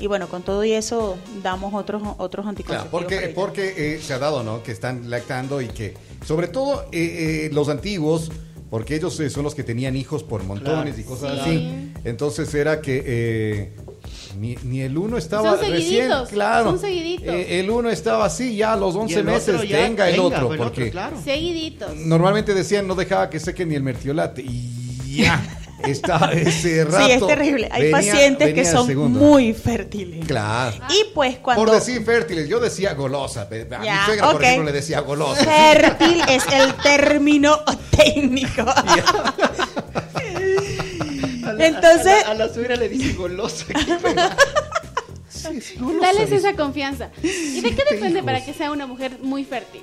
Y 0.00 0.08
bueno, 0.08 0.26
con 0.28 0.42
todo 0.42 0.64
y 0.64 0.72
eso 0.72 1.16
damos 1.42 1.72
otros 1.72 2.02
otros 2.18 2.42
Claro, 2.44 2.48
anticonceptivos. 2.50 2.90
porque, 2.90 3.14
para 3.16 3.26
ello. 3.28 3.34
porque 3.36 3.94
eh, 3.94 4.00
se 4.02 4.12
ha 4.12 4.18
dado, 4.18 4.42
¿no? 4.42 4.62
Que 4.64 4.72
están 4.72 5.08
lactando 5.08 5.60
y 5.62 5.68
que, 5.68 5.94
sobre 6.26 6.48
todo 6.48 6.82
eh, 6.90 7.46
eh, 7.46 7.50
los 7.52 7.68
antiguos, 7.68 8.32
porque 8.70 8.96
ellos 8.96 9.20
eh, 9.20 9.30
son 9.30 9.44
los 9.44 9.54
que 9.54 9.62
tenían 9.62 9.94
hijos 9.96 10.24
por 10.24 10.42
montones 10.42 10.94
Claro. 10.96 11.00
y 11.00 11.04
cosas 11.04 11.32
Sí. 11.44 11.50
así. 11.50 11.92
Entonces 12.04 12.52
era 12.54 12.80
que 12.80 13.02
eh, 13.06 13.72
ni, 14.38 14.56
ni 14.64 14.80
el 14.82 14.96
uno 14.98 15.16
estaba 15.16 15.56
Son 15.58 15.70
recién, 15.70 16.10
claro. 16.30 16.70
son 16.70 16.80
seguiditos. 16.80 17.34
Eh, 17.34 17.60
el 17.60 17.70
uno 17.70 17.88
estaba 17.90 18.24
así, 18.26 18.56
ya 18.56 18.72
a 18.72 18.76
los 18.76 18.94
Y 18.94 18.98
11 18.98 19.18
el 19.18 19.24
meses, 19.24 19.68
venga 19.70 20.08
el 20.08 20.20
otro, 20.20 20.38
el 20.38 20.44
otro, 20.44 20.56
porque 20.58 20.90
claro. 20.90 21.16
Seguiditos. 21.22 21.94
normalmente 21.96 22.54
decían 22.54 22.86
no 22.86 22.94
dejaba 22.94 23.30
que 23.30 23.40
seque 23.40 23.64
ni 23.66 23.74
el 23.74 23.82
mertiolate 23.82 24.42
y 24.42 25.16
ya 25.16 25.42
está 25.84 26.32
ese 26.32 26.84
rato. 26.84 27.04
Sí, 27.06 27.12
es 27.12 27.26
terrible. 27.26 27.68
Hay 27.70 27.82
venía- 27.82 27.96
pacientes 27.98 28.48
que 28.48 28.54
venía 28.54 28.72
son 28.72 28.86
segundo. 28.86 29.18
muy 29.20 29.52
fértiles. 29.52 30.24
Claro. 30.26 30.76
Y 30.88 31.12
pues 31.14 31.38
cuando 31.38 31.64
Por 31.64 31.74
decir 31.74 32.02
fértiles, 32.04 32.48
yo 32.48 32.58
decía 32.60 32.94
golosa. 32.94 33.42
A 33.42 33.78
mi 33.78 33.88
suegra, 34.06 34.32
por 34.32 34.42
ejemplo, 34.42 34.64
le 34.64 34.72
decía 34.72 35.00
golosa. 35.00 35.44
fértil 35.44 36.22
es 36.28 36.44
el 36.52 36.74
término 36.76 37.58
técnico. 37.90 38.64
la- 41.58 41.66
Entonces- 41.66 42.24
a 42.24 42.34
la, 42.34 42.44
a 42.44 42.46
la 42.46 42.54
suegra 42.54 42.76
le 42.76 42.88
dice 42.88 43.12
golosa. 43.14 43.66
pena. 44.02 44.36
Dales 46.00 46.32
esa 46.32 46.54
confianza. 46.54 47.10
¿Y 47.22 47.60
de 47.60 47.70
qué 47.74 47.84
depende 47.90 48.10
hijos. 48.20 48.24
para 48.24 48.44
que 48.44 48.54
sea 48.54 48.70
una 48.70 48.86
mujer 48.86 49.18
muy 49.20 49.44
fértil? 49.44 49.82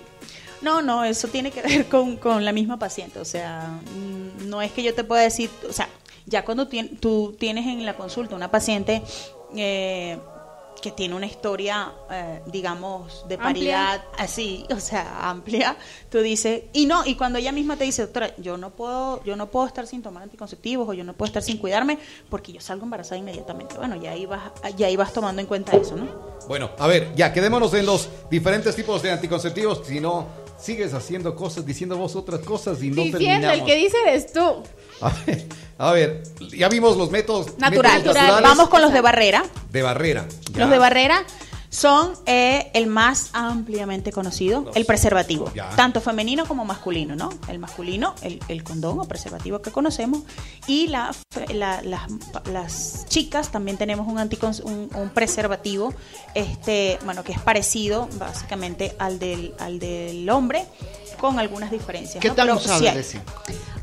No, 0.62 0.82
no, 0.82 1.04
eso 1.04 1.28
tiene 1.28 1.52
que 1.52 1.62
ver 1.62 1.86
con, 1.88 2.18
con 2.18 2.46
la 2.46 2.52
misma 2.52 2.78
paciente. 2.80 3.20
O 3.20 3.26
sea, 3.26 3.70
mm, 3.96 4.48
no 4.50 4.62
es 4.62 4.72
que 4.72 4.84
yo 4.84 4.94
te 4.94 5.04
pueda 5.04 5.22
decir, 5.22 5.50
o 5.70 5.74
sea, 5.74 5.90
ya 6.26 6.44
cuando 6.46 6.68
tien- 6.68 7.00
tú 7.00 7.36
tienes 7.40 7.66
en 7.68 7.86
la 7.86 7.96
consulta 7.96 8.36
una 8.36 8.50
paciente 8.52 9.02
eh, 9.56 10.18
que 10.82 10.92
tiene 10.92 11.16
una 11.16 11.26
historia, 11.26 11.92
eh, 12.10 12.42
digamos, 12.48 13.26
de 13.28 13.36
Amplia. 13.36 13.48
paridad 13.48 14.04
así, 14.18 14.66
o 14.76 14.80
sea, 14.80 15.30
amplia, 15.30 15.78
tú 16.10 16.20
dices, 16.20 16.64
y 16.74 16.86
no, 16.86 17.06
y 17.06 17.16
cuando 17.16 17.40
ella 17.40 17.52
misma 17.52 17.78
te 17.78 17.84
dice, 17.84 18.04
doctora, 18.04 18.36
yo 18.38 18.58
no 18.58 18.72
puedo, 18.72 19.24
yo 19.24 19.36
no 19.36 19.48
puedo 19.48 19.68
estar 19.68 19.86
sin 19.86 20.02
tomar 20.02 20.24
anticonceptivos 20.24 20.90
o 20.90 20.94
yo 20.94 21.04
no 21.04 21.14
puedo 21.14 21.28
estar 21.28 21.44
sin 21.44 21.58
cuidarme 21.58 22.00
porque 22.30 22.52
yo 22.52 22.62
salgo 22.62 22.84
embarazada 22.84 23.18
inmediatamente. 23.18 23.76
Bueno, 23.78 23.96
ya 23.96 24.16
ibas, 24.16 24.42
ya 24.76 24.90
ibas 24.90 25.14
tomando 25.14 25.42
en 25.42 25.48
cuenta 25.48 25.76
eso, 25.78 25.96
¿no? 25.96 26.08
Bueno, 26.48 26.72
a 26.80 26.88
ver, 26.88 27.14
ya, 27.16 27.32
quedémonos 27.32 27.74
en 27.76 27.86
los 27.86 28.10
diferentes 28.30 28.76
tipos 28.76 29.02
de 29.02 29.12
anticonceptivos. 29.12 29.82
Si 29.86 30.00
no, 30.00 30.28
sigues 30.62 30.94
haciendo 30.94 31.36
cosas, 31.36 31.66
diciendo 31.66 31.98
vos 31.98 32.16
otras 32.16 32.42
cosas 32.42 32.82
y 32.84 32.90
no 32.90 33.02
Diciendo, 33.04 33.18
terminamos. 33.20 33.58
el 33.60 33.66
que 33.66 33.76
dice 33.76 33.98
eres 34.08 34.32
tú. 34.34 34.64
A 35.02 35.10
ver, 35.26 35.46
a 35.80 35.92
ver, 35.94 36.24
ya 36.56 36.70
vimos 36.70 36.96
los 36.96 37.10
métodos, 37.10 37.58
Natural. 37.58 37.98
métodos 37.98 38.16
naturales 38.16 38.44
Vamos 38.50 38.70
con 38.70 38.82
los 38.82 38.94
de 38.94 39.02
barrera. 39.02 39.44
de 39.72 39.82
barrera. 39.82 40.28
Ya. 40.54 40.60
Los 40.62 40.70
de 40.70 40.78
barrera 40.78 41.24
son 41.72 42.12
eh, 42.26 42.70
el 42.74 42.86
más 42.88 43.30
ampliamente 43.32 44.12
conocido, 44.12 44.70
el 44.76 44.86
preservativo, 44.86 45.50
Ya. 45.56 45.70
tanto 45.78 46.02
femenino 46.02 46.46
como 46.46 46.66
masculino, 46.66 47.16
¿no? 47.16 47.30
El 47.48 47.60
masculino, 47.60 48.14
el, 48.22 48.40
el 48.50 48.62
condón 48.64 49.00
o 49.00 49.06
preservativo 49.06 49.62
que 49.62 49.72
conocemos, 49.72 50.22
y 50.68 50.88
la- 50.88 51.12
las, 51.54 51.82
las 52.52 53.06
chicas 53.08 53.52
también 53.52 53.78
tenemos 53.78 54.06
un, 54.08 54.18
anticon- 54.18 54.62
un, 54.66 54.90
un 54.94 55.10
preservativo, 55.12 55.94
este, 56.36 57.00
bueno, 57.06 57.24
que 57.24 57.32
es 57.32 57.40
parecido 57.40 58.10
básicamente 58.20 58.94
al 59.00 59.18
del, 59.18 59.54
al 59.58 59.80
del 59.80 60.30
hombre, 60.30 60.66
con 61.22 61.38
algunas 61.38 61.70
diferencias. 61.70 62.20
¿Qué 62.20 62.30
¿no? 62.30 62.34
tan 62.36 62.48
Pero 62.48 62.58
usado 62.58 62.80
sí 62.80 62.88
es 62.88 62.92
hay. 62.94 63.00
ese? 63.00 63.22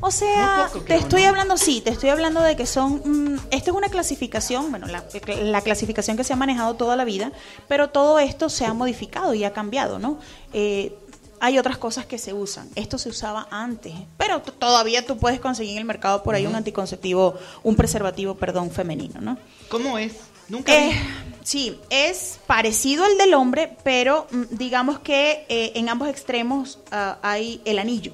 O 0.00 0.10
sea, 0.10 0.68
te 0.86 0.96
estoy 0.96 1.22
¿no? 1.22 1.28
hablando, 1.28 1.56
sí, 1.56 1.80
te 1.80 1.90
estoy 1.90 2.10
hablando 2.10 2.42
de 2.42 2.56
que 2.56 2.66
son, 2.66 3.00
mm, 3.04 3.38
esta 3.52 3.70
es 3.70 3.76
una 3.76 3.88
clasificación, 3.88 4.70
bueno, 4.70 4.86
la, 4.88 5.04
la 5.42 5.60
clasificación 5.60 6.16
que 6.16 6.24
se 6.24 6.32
ha 6.32 6.36
manejado 6.36 6.74
toda 6.74 6.96
la 6.96 7.04
vida, 7.04 7.30
pero 7.68 7.90
todo 7.90 8.18
esto 8.18 8.48
se 8.48 8.64
ha 8.66 8.74
modificado 8.74 9.34
y 9.34 9.44
ha 9.44 9.52
cambiado, 9.52 9.98
¿no? 10.00 10.18
Eh, 10.52 10.96
hay 11.40 11.56
otras 11.58 11.78
cosas 11.78 12.04
que 12.06 12.18
se 12.18 12.32
usan. 12.32 12.68
Esto 12.74 12.98
se 12.98 13.08
usaba 13.08 13.46
antes, 13.52 13.94
pero 14.16 14.42
todavía 14.42 15.06
tú 15.06 15.16
puedes 15.18 15.38
conseguir 15.38 15.74
en 15.74 15.78
el 15.78 15.84
mercado 15.84 16.24
por 16.24 16.34
ahí 16.34 16.44
un 16.46 16.56
anticonceptivo, 16.56 17.34
un 17.62 17.76
preservativo, 17.76 18.34
perdón, 18.34 18.72
femenino, 18.72 19.20
¿no? 19.20 19.38
¿Cómo 19.68 19.98
es? 19.98 20.14
Nunca 20.48 20.74
Eh, 20.74 20.90
vi. 20.90 21.27
Sí, 21.48 21.80
es 21.88 22.40
parecido 22.46 23.04
al 23.04 23.16
del 23.16 23.32
hombre, 23.32 23.74
pero 23.82 24.26
mm, 24.30 24.42
digamos 24.50 24.98
que 24.98 25.46
eh, 25.48 25.72
en 25.76 25.88
ambos 25.88 26.08
extremos 26.08 26.78
ah, 26.90 27.18
hay 27.22 27.62
el 27.64 27.78
anillo. 27.78 28.12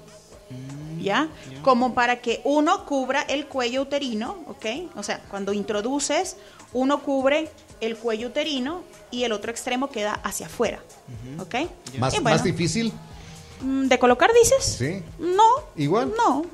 ¿Ya? 1.00 1.28
Como 1.60 1.92
para 1.92 2.22
que 2.22 2.40
uno 2.44 2.86
cubra 2.86 3.20
el 3.22 3.46
cuello 3.46 3.82
uterino, 3.82 4.38
¿ok? 4.46 4.64
O 4.96 5.02
sea, 5.02 5.20
cuando 5.28 5.52
introduces, 5.52 6.38
uno 6.72 7.02
cubre 7.02 7.50
el 7.82 7.98
cuello 7.98 8.28
uterino 8.28 8.84
y 9.10 9.24
el 9.24 9.32
otro 9.32 9.50
extremo 9.50 9.90
queda 9.90 10.14
hacia 10.14 10.46
afuera, 10.46 10.80
¿ok? 11.38 11.54
Más, 11.98 12.14
bueno, 12.14 12.30
más 12.30 12.42
difícil, 12.42 12.86
mm, 12.86 13.13
¿De 13.62 13.98
colocar 13.98 14.30
dices? 14.42 14.64
¿sí? 14.64 15.02
No. 15.18 15.42
¿Igual? 15.76 16.12
No, 16.16 16.44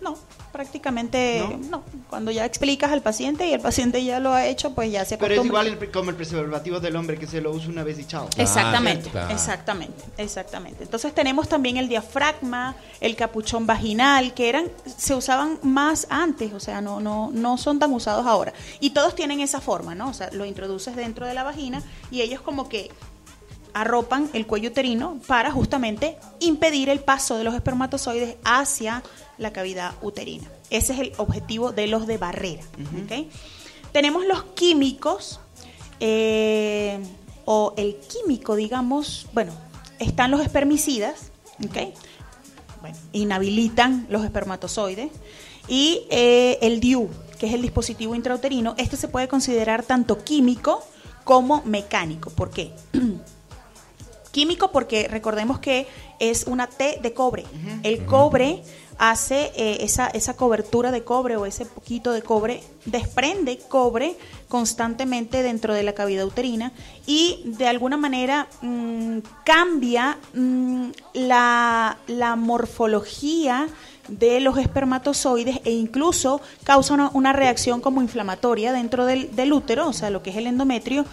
no, 0.00 0.16
prácticamente 0.52 1.44
¿No? 1.48 1.68
¿No? 1.78 1.82
Cuando 2.08 2.30
ya 2.32 2.44
explicas 2.44 2.90
al 2.90 3.02
paciente 3.02 3.46
y 3.46 3.52
el 3.52 3.60
paciente 3.60 4.04
ya 4.04 4.18
lo 4.20 4.32
ha 4.32 4.46
hecho, 4.46 4.74
pues 4.74 4.90
ya 4.90 5.04
se 5.04 5.16
Pero 5.16 5.34
es 5.34 5.38
acostumbra. 5.40 5.64
igual 5.68 5.82
el- 5.82 5.90
como 5.92 6.10
el 6.10 6.16
preservativo 6.16 6.80
del 6.80 6.96
hombre 6.96 7.18
que 7.18 7.26
se 7.26 7.40
lo 7.40 7.52
usa 7.52 7.68
una 7.68 7.84
vez 7.84 7.98
y 8.00 8.04
chao. 8.04 8.28
Exactamente, 8.36 9.10
claro. 9.10 9.32
exactamente, 9.32 10.02
exactamente. 10.18 10.82
Entonces 10.84 11.14
tenemos 11.14 11.48
también 11.48 11.76
el 11.76 11.88
diafragma, 11.88 12.74
el 13.00 13.14
capuchón 13.16 13.66
vaginal, 13.66 14.34
que 14.34 14.48
eran, 14.48 14.66
se 14.96 15.14
usaban 15.14 15.58
más 15.62 16.06
antes, 16.10 16.52
o 16.52 16.60
sea, 16.60 16.80
no, 16.80 17.00
no, 17.00 17.30
no 17.32 17.56
son 17.56 17.78
tan 17.78 17.92
usados 17.92 18.26
ahora. 18.26 18.52
Y 18.80 18.90
todos 18.90 19.14
tienen 19.14 19.40
esa 19.40 19.60
forma, 19.60 19.94
¿no? 19.94 20.08
O 20.08 20.14
sea, 20.14 20.30
lo 20.32 20.44
introduces 20.44 20.96
dentro 20.96 21.26
de 21.26 21.34
la 21.34 21.44
vagina 21.44 21.82
y 22.10 22.22
ellos 22.22 22.40
como 22.40 22.68
que 22.68 22.90
arropan 23.74 24.28
el 24.32 24.46
cuello 24.46 24.70
uterino 24.70 25.18
para 25.26 25.50
justamente 25.50 26.16
impedir 26.40 26.88
el 26.88 27.00
paso 27.00 27.36
de 27.36 27.44
los 27.44 27.54
espermatozoides 27.54 28.36
hacia 28.44 29.02
la 29.38 29.52
cavidad 29.52 29.94
uterina. 30.02 30.48
Ese 30.70 30.92
es 30.92 30.98
el 31.00 31.12
objetivo 31.16 31.72
de 31.72 31.86
los 31.86 32.06
de 32.06 32.18
barrera. 32.18 32.62
Tenemos 33.92 34.24
los 34.24 34.44
químicos, 34.54 35.40
eh, 35.98 36.98
o 37.44 37.74
el 37.76 37.96
químico, 37.96 38.54
digamos, 38.54 39.26
bueno, 39.32 39.52
están 39.98 40.30
los 40.30 40.40
espermicidas, 40.40 41.30
¿ok? 41.64 41.94
Bueno, 42.80 42.96
inhabilitan 43.12 44.06
los 44.08 44.24
espermatozoides. 44.24 45.10
Y 45.68 46.06
eh, 46.10 46.58
el 46.62 46.80
DIU, 46.80 47.08
que 47.38 47.46
es 47.46 47.54
el 47.54 47.62
dispositivo 47.62 48.14
intrauterino, 48.14 48.74
este 48.78 48.96
se 48.96 49.08
puede 49.08 49.28
considerar 49.28 49.82
tanto 49.82 50.22
químico 50.24 50.82
como 51.24 51.62
mecánico. 51.64 52.30
¿Por 52.30 52.50
qué? 52.50 52.72
Químico 54.32 54.70
porque 54.70 55.08
recordemos 55.08 55.58
que 55.58 55.86
es 56.18 56.44
una 56.46 56.68
T 56.68 57.00
de 57.02 57.12
cobre. 57.12 57.44
El 57.82 58.04
cobre 58.04 58.62
hace 59.00 59.50
eh, 59.56 59.78
esa, 59.80 60.08
esa 60.08 60.36
cobertura 60.36 60.92
de 60.92 61.02
cobre 61.02 61.36
o 61.36 61.46
ese 61.46 61.64
poquito 61.64 62.12
de 62.12 62.20
cobre, 62.20 62.62
desprende 62.84 63.58
cobre 63.58 64.14
constantemente 64.46 65.42
dentro 65.42 65.72
de 65.72 65.82
la 65.82 65.94
cavidad 65.94 66.26
uterina 66.26 66.70
y 67.06 67.40
de 67.46 67.66
alguna 67.66 67.96
manera 67.96 68.46
mm, 68.60 69.20
cambia 69.44 70.18
mm, 70.34 70.90
la, 71.14 71.96
la 72.08 72.36
morfología 72.36 73.68
de 74.08 74.40
los 74.40 74.58
espermatozoides 74.58 75.60
e 75.64 75.70
incluso 75.70 76.42
causa 76.64 76.92
una, 76.92 77.10
una 77.14 77.32
reacción 77.32 77.80
como 77.80 78.02
inflamatoria 78.02 78.72
dentro 78.72 79.06
del, 79.06 79.34
del 79.34 79.52
útero, 79.52 79.88
o 79.88 79.92
sea, 79.94 80.10
lo 80.10 80.22
que 80.22 80.30
es 80.30 80.36
el 80.36 80.46
endometrio, 80.46 81.06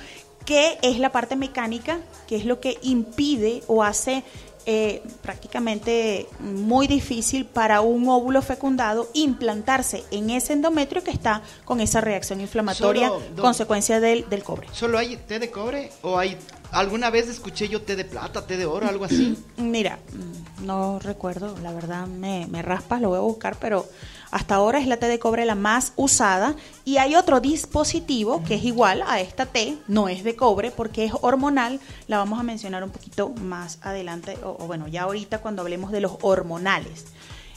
que 0.48 0.80
es 0.82 0.98
la 0.98 1.12
parte 1.12 1.36
mecánica, 1.36 2.00
que 2.28 2.38
es 2.38 2.46
lo 2.46 2.60
que 2.60 2.78
impide 2.82 3.62
o 3.68 3.84
hace 3.84 4.24
eh, 4.66 5.02
prácticamente 5.22 6.26
muy 6.40 6.88
difícil 6.88 7.46
para 7.46 7.82
un 7.82 8.08
óvulo 8.10 8.42
fecundado 8.42 9.08
implantarse 9.14 10.04
en 10.12 10.30
ese 10.30 10.54
endometrio 10.54 11.04
que 11.04 11.12
está 11.12 11.42
con 11.66 11.80
esa 11.80 12.02
reacción 12.02 12.42
inflamatoria 12.42 13.10
Solo, 13.10 13.22
don- 13.36 13.42
consecuencia 13.46 14.00
del, 14.00 14.28
del 14.30 14.44
cobre. 14.44 14.68
¿Solo 14.74 14.98
hay 14.98 15.16
té 15.18 15.40
de 15.40 15.52
cobre 15.52 15.92
o 16.02 16.18
hay 16.18 16.38
alguna 16.72 17.10
vez 17.10 17.28
escuché 17.30 17.68
yo 17.70 17.82
té 17.82 17.96
de 17.96 18.04
plata, 18.06 18.46
té 18.48 18.58
de 18.58 18.66
oro, 18.66 18.88
algo 18.90 19.06
así? 19.06 19.38
Mira, 19.58 20.00
mm, 20.14 20.66
no 20.66 21.00
recuerdo, 21.00 21.56
la 21.62 21.72
verdad 21.74 22.08
me, 22.08 22.48
me 22.48 22.62
raspas, 22.62 23.00
lo 23.02 23.10
voy 23.10 23.18
a 23.20 23.22
buscar, 23.22 23.58
pero 23.60 23.86
hasta 24.32 24.56
ahora 24.56 24.80
es 24.80 24.88
la 24.88 24.98
T 24.98 25.08
de 25.08 25.20
cobre 25.20 25.46
la 25.46 25.56
más 25.56 25.94
usada 25.96 26.56
y 26.86 26.98
hay 26.98 27.16
otro 27.16 27.40
dispositivo 27.40 28.44
que 28.44 28.56
es 28.56 28.64
igual 28.64 29.04
a 29.08 29.20
esta 29.20 29.46
T, 29.46 29.78
no 29.88 30.10
es 30.10 30.24
de 30.24 30.36
cobre 30.36 30.72
porque 30.72 31.06
es 31.06 31.14
hormonal, 31.22 31.80
la 32.08 32.18
vamos 32.18 32.40
a 32.40 32.44
mencionar 32.44 32.84
un 32.84 32.90
poquito 32.92 33.30
más 33.30 33.80
adelante, 33.82 34.38
o, 34.44 34.58
o 34.60 34.68
bueno, 34.68 34.88
ya 34.88 35.04
ahorita 35.04 35.40
cuando 35.40 35.62
hablemos 35.62 35.92
de 35.92 36.02
los 36.02 36.14
hormonales. 36.22 37.06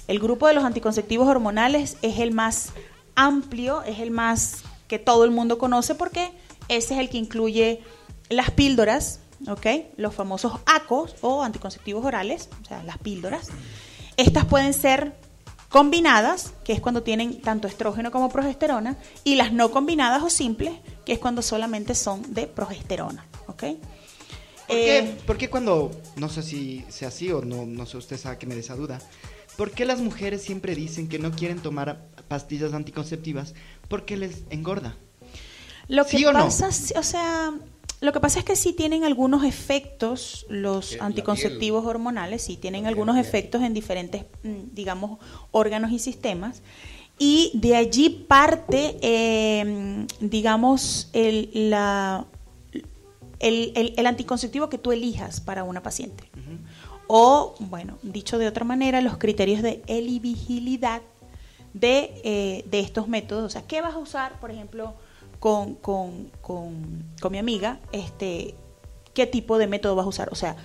El 0.07 0.19
grupo 0.19 0.49
de 0.49 0.55
los 0.55 0.65
anticonceptivos 0.65 1.29
hormonales 1.29 1.97
es 2.03 2.19
el 2.19 2.33
más 2.33 2.73
amplio, 3.15 3.83
es 3.83 3.99
el 4.01 4.11
más 4.11 4.63
que 4.89 4.99
todo 4.99 5.25
el 5.25 5.31
mundo 5.31 5.59
conoce 5.59 5.95
porque 5.95 6.33
ese 6.69 6.95
es 6.95 7.01
el 7.01 7.09
que 7.09 7.19
incluye 7.19 7.81
las 8.29 8.51
píldoras, 8.51 9.21
¿ok? 9.49 9.67
Los 9.97 10.15
famosos 10.15 10.55
ACOs 10.67 11.17
o 11.21 11.43
anticonceptivos 11.43 12.05
orales, 12.05 12.49
o 12.63 12.65
sea, 12.65 12.83
las 12.83 12.99
píldoras. 12.99 13.49
Estas 14.17 14.45
pueden 14.47 14.75
ser 14.75 15.15
combinadas, 15.71 16.53
que 16.65 16.73
es 16.75 16.81
cuando 16.81 17.03
tienen 17.03 17.41
tanto 17.41 17.67
estrógeno 17.69 18.11
como 18.11 18.29
progesterona, 18.29 18.99
y 19.25 19.37
las 19.37 19.53
no 19.53 19.71
combinadas 19.71 20.23
o 20.23 20.29
simples, 20.29 20.75
que 21.07 21.13
es 21.13 21.19
cuando 21.19 21.41
solamente 21.41 21.95
son 21.95 22.35
de 22.35 22.47
progesterona, 22.47 23.25
¿ok? 23.47 23.63
¿Por, 24.67 24.77
Eh, 24.77 25.15
qué, 25.17 25.17
por 25.27 25.39
qué 25.39 25.49
cuando, 25.49 25.91
no 26.17 26.29
sé 26.29 26.43
si 26.43 26.85
sea 26.89 27.09
así 27.09 27.31
o 27.31 27.41
no, 27.43 27.67
no 27.67 27.87
sé, 27.87 27.97
usted 27.97 28.19
sabe 28.19 28.37
que 28.39 28.47
me 28.47 28.55
dé 28.55 28.61
esa 28.61 28.75
duda, 28.75 29.01
¿por 29.57 29.71
qué 29.71 29.85
las 29.85 30.01
mujeres 30.01 30.43
siempre 30.43 30.75
dicen 30.75 31.09
que 31.09 31.19
no 31.19 31.31
quieren 31.31 31.61
tomar 31.61 32.09
pastillas 32.29 32.73
anticonceptivas 32.75 33.55
porque 33.89 34.17
les 34.17 34.43
engorda? 34.51 34.97
Lo 35.87 36.05
que 36.05 36.19
¿Sí 36.19 36.25
o 36.25 36.33
pasa, 36.33 36.69
o 36.69 37.03
sea, 37.03 37.53
lo 38.01 38.13
que 38.13 38.21
pasa 38.21 38.39
es 38.39 38.45
que 38.45 38.57
sí 38.57 38.73
tienen 38.73 39.05
algunos 39.05 39.45
efectos 39.45 40.47
los 40.49 40.97
la 40.97 41.05
anticonceptivos 41.07 41.85
hormonales, 41.85 42.43
sí 42.43 42.57
tienen 42.57 42.83
piel, 42.83 42.89
algunos 42.89 43.17
efectos 43.19 43.63
en 43.63 43.75
diferentes, 43.75 44.25
mm, 44.43 44.73
digamos, 44.73 45.19
órganos 45.51 45.91
y 45.93 45.99
sistemas. 45.99 46.63
Y 47.19 47.51
de 47.55 47.77
allí 47.77 48.09
parte, 48.27 48.97
eh, 49.03 50.07
digamos, 50.21 51.11
el, 51.13 51.51
la, 51.53 52.25
el, 53.39 53.73
el- 53.75 53.95
el 53.97 54.07
anticonceptivo 54.07 54.69
que 54.71 54.79
tú 54.79 54.93
elijas 54.93 55.41
para 55.41 55.65
una 55.65 55.83
paciente. 55.83 56.25
O, 57.13 57.55
bueno, 57.59 57.99
dicho 58.03 58.39
de 58.39 58.47
otra 58.47 58.65
manera, 58.65 59.01
los 59.01 59.19
criterios 59.19 59.63
de 59.63 59.83
elegibilidad 59.89 61.03
de, 61.75 62.13
eh, 62.25 62.65
de 62.71 62.81
estos 62.81 63.09
métodos. 63.09 63.45
O 63.45 63.51
sea, 63.51 63.63
¿qué 63.67 63.81
vas 63.83 63.95
a 63.95 63.99
usar, 63.99 64.39
por 64.41 64.51
ejemplo, 64.51 64.95
con, 65.41 65.77
con, 65.77 66.31
con, 66.43 67.15
con 67.21 67.33
mi 67.33 67.39
amiga? 67.39 67.81
Este, 67.93 68.57
¿Qué 69.15 69.27
tipo 69.27 69.59
de 69.59 69.69
método 69.69 69.97
vas 69.97 70.07
a 70.07 70.11
usar? 70.11 70.31
O 70.33 70.37
sea, 70.37 70.57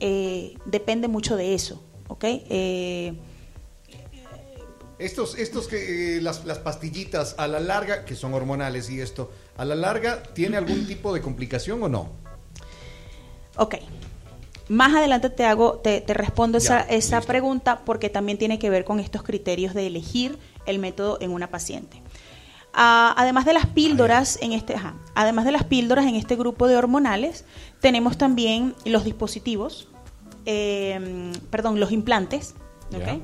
eh, 0.00 0.60
depende 0.66 1.08
mucho 1.08 1.36
de 1.36 1.54
eso, 1.54 1.82
¿ok? 2.08 2.24
Eh, 2.26 3.14
Estos, 4.98 5.36
estos 5.36 5.66
que, 5.68 6.18
eh, 6.18 6.20
las, 6.22 6.44
las 6.44 6.58
pastillitas 6.60 7.34
a 7.38 7.48
la 7.48 7.60
larga, 7.60 8.04
que 8.04 8.14
son 8.14 8.34
hormonales 8.34 8.88
y 8.90 9.00
esto, 9.00 9.32
a 9.56 9.64
la 9.64 9.74
larga, 9.74 10.22
¿tiene 10.34 10.56
algún 10.56 10.86
tipo 10.86 11.12
de 11.12 11.20
complicación 11.22 11.82
o 11.82 11.88
no? 11.88 12.20
ok. 13.56 13.76
Más 14.68 14.94
adelante 14.94 15.30
te 15.30 15.44
hago, 15.44 15.80
te, 15.80 16.00
te 16.00 16.14
respondo 16.14 16.58
esa, 16.58 16.86
Ya, 16.88 16.88
esa 16.88 17.26
pregunta 17.26 17.84
porque 17.84 18.10
también 18.10 18.38
tiene 18.38 18.58
que 18.58 18.70
ver 18.70 18.84
con 18.84 19.00
estos 19.00 19.22
criterios 19.22 19.74
de 19.74 19.86
elegir 19.86 20.38
el 20.66 20.78
método 20.78 21.18
en 21.20 21.32
una 21.32 21.50
paciente. 21.50 22.02
Ah, 22.74 23.14
además 23.18 23.44
de 23.44 23.52
las 23.52 23.66
píldoras 23.66 24.38
en 24.40 24.52
este, 24.52 24.74
ajá, 24.74 24.94
además 25.14 25.44
de 25.44 25.52
las 25.52 25.64
píldoras 25.64 26.06
en 26.06 26.14
este 26.14 26.36
grupo 26.36 26.68
de 26.68 26.76
hormonales, 26.76 27.44
tenemos 27.80 28.16
también 28.16 28.74
los 28.86 29.04
dispositivos, 29.04 29.88
eh, 30.46 31.32
perdón, 31.50 31.80
los 31.80 31.92
implantes, 31.92 32.54
¿ok? 32.94 33.06
Ya. 33.06 33.20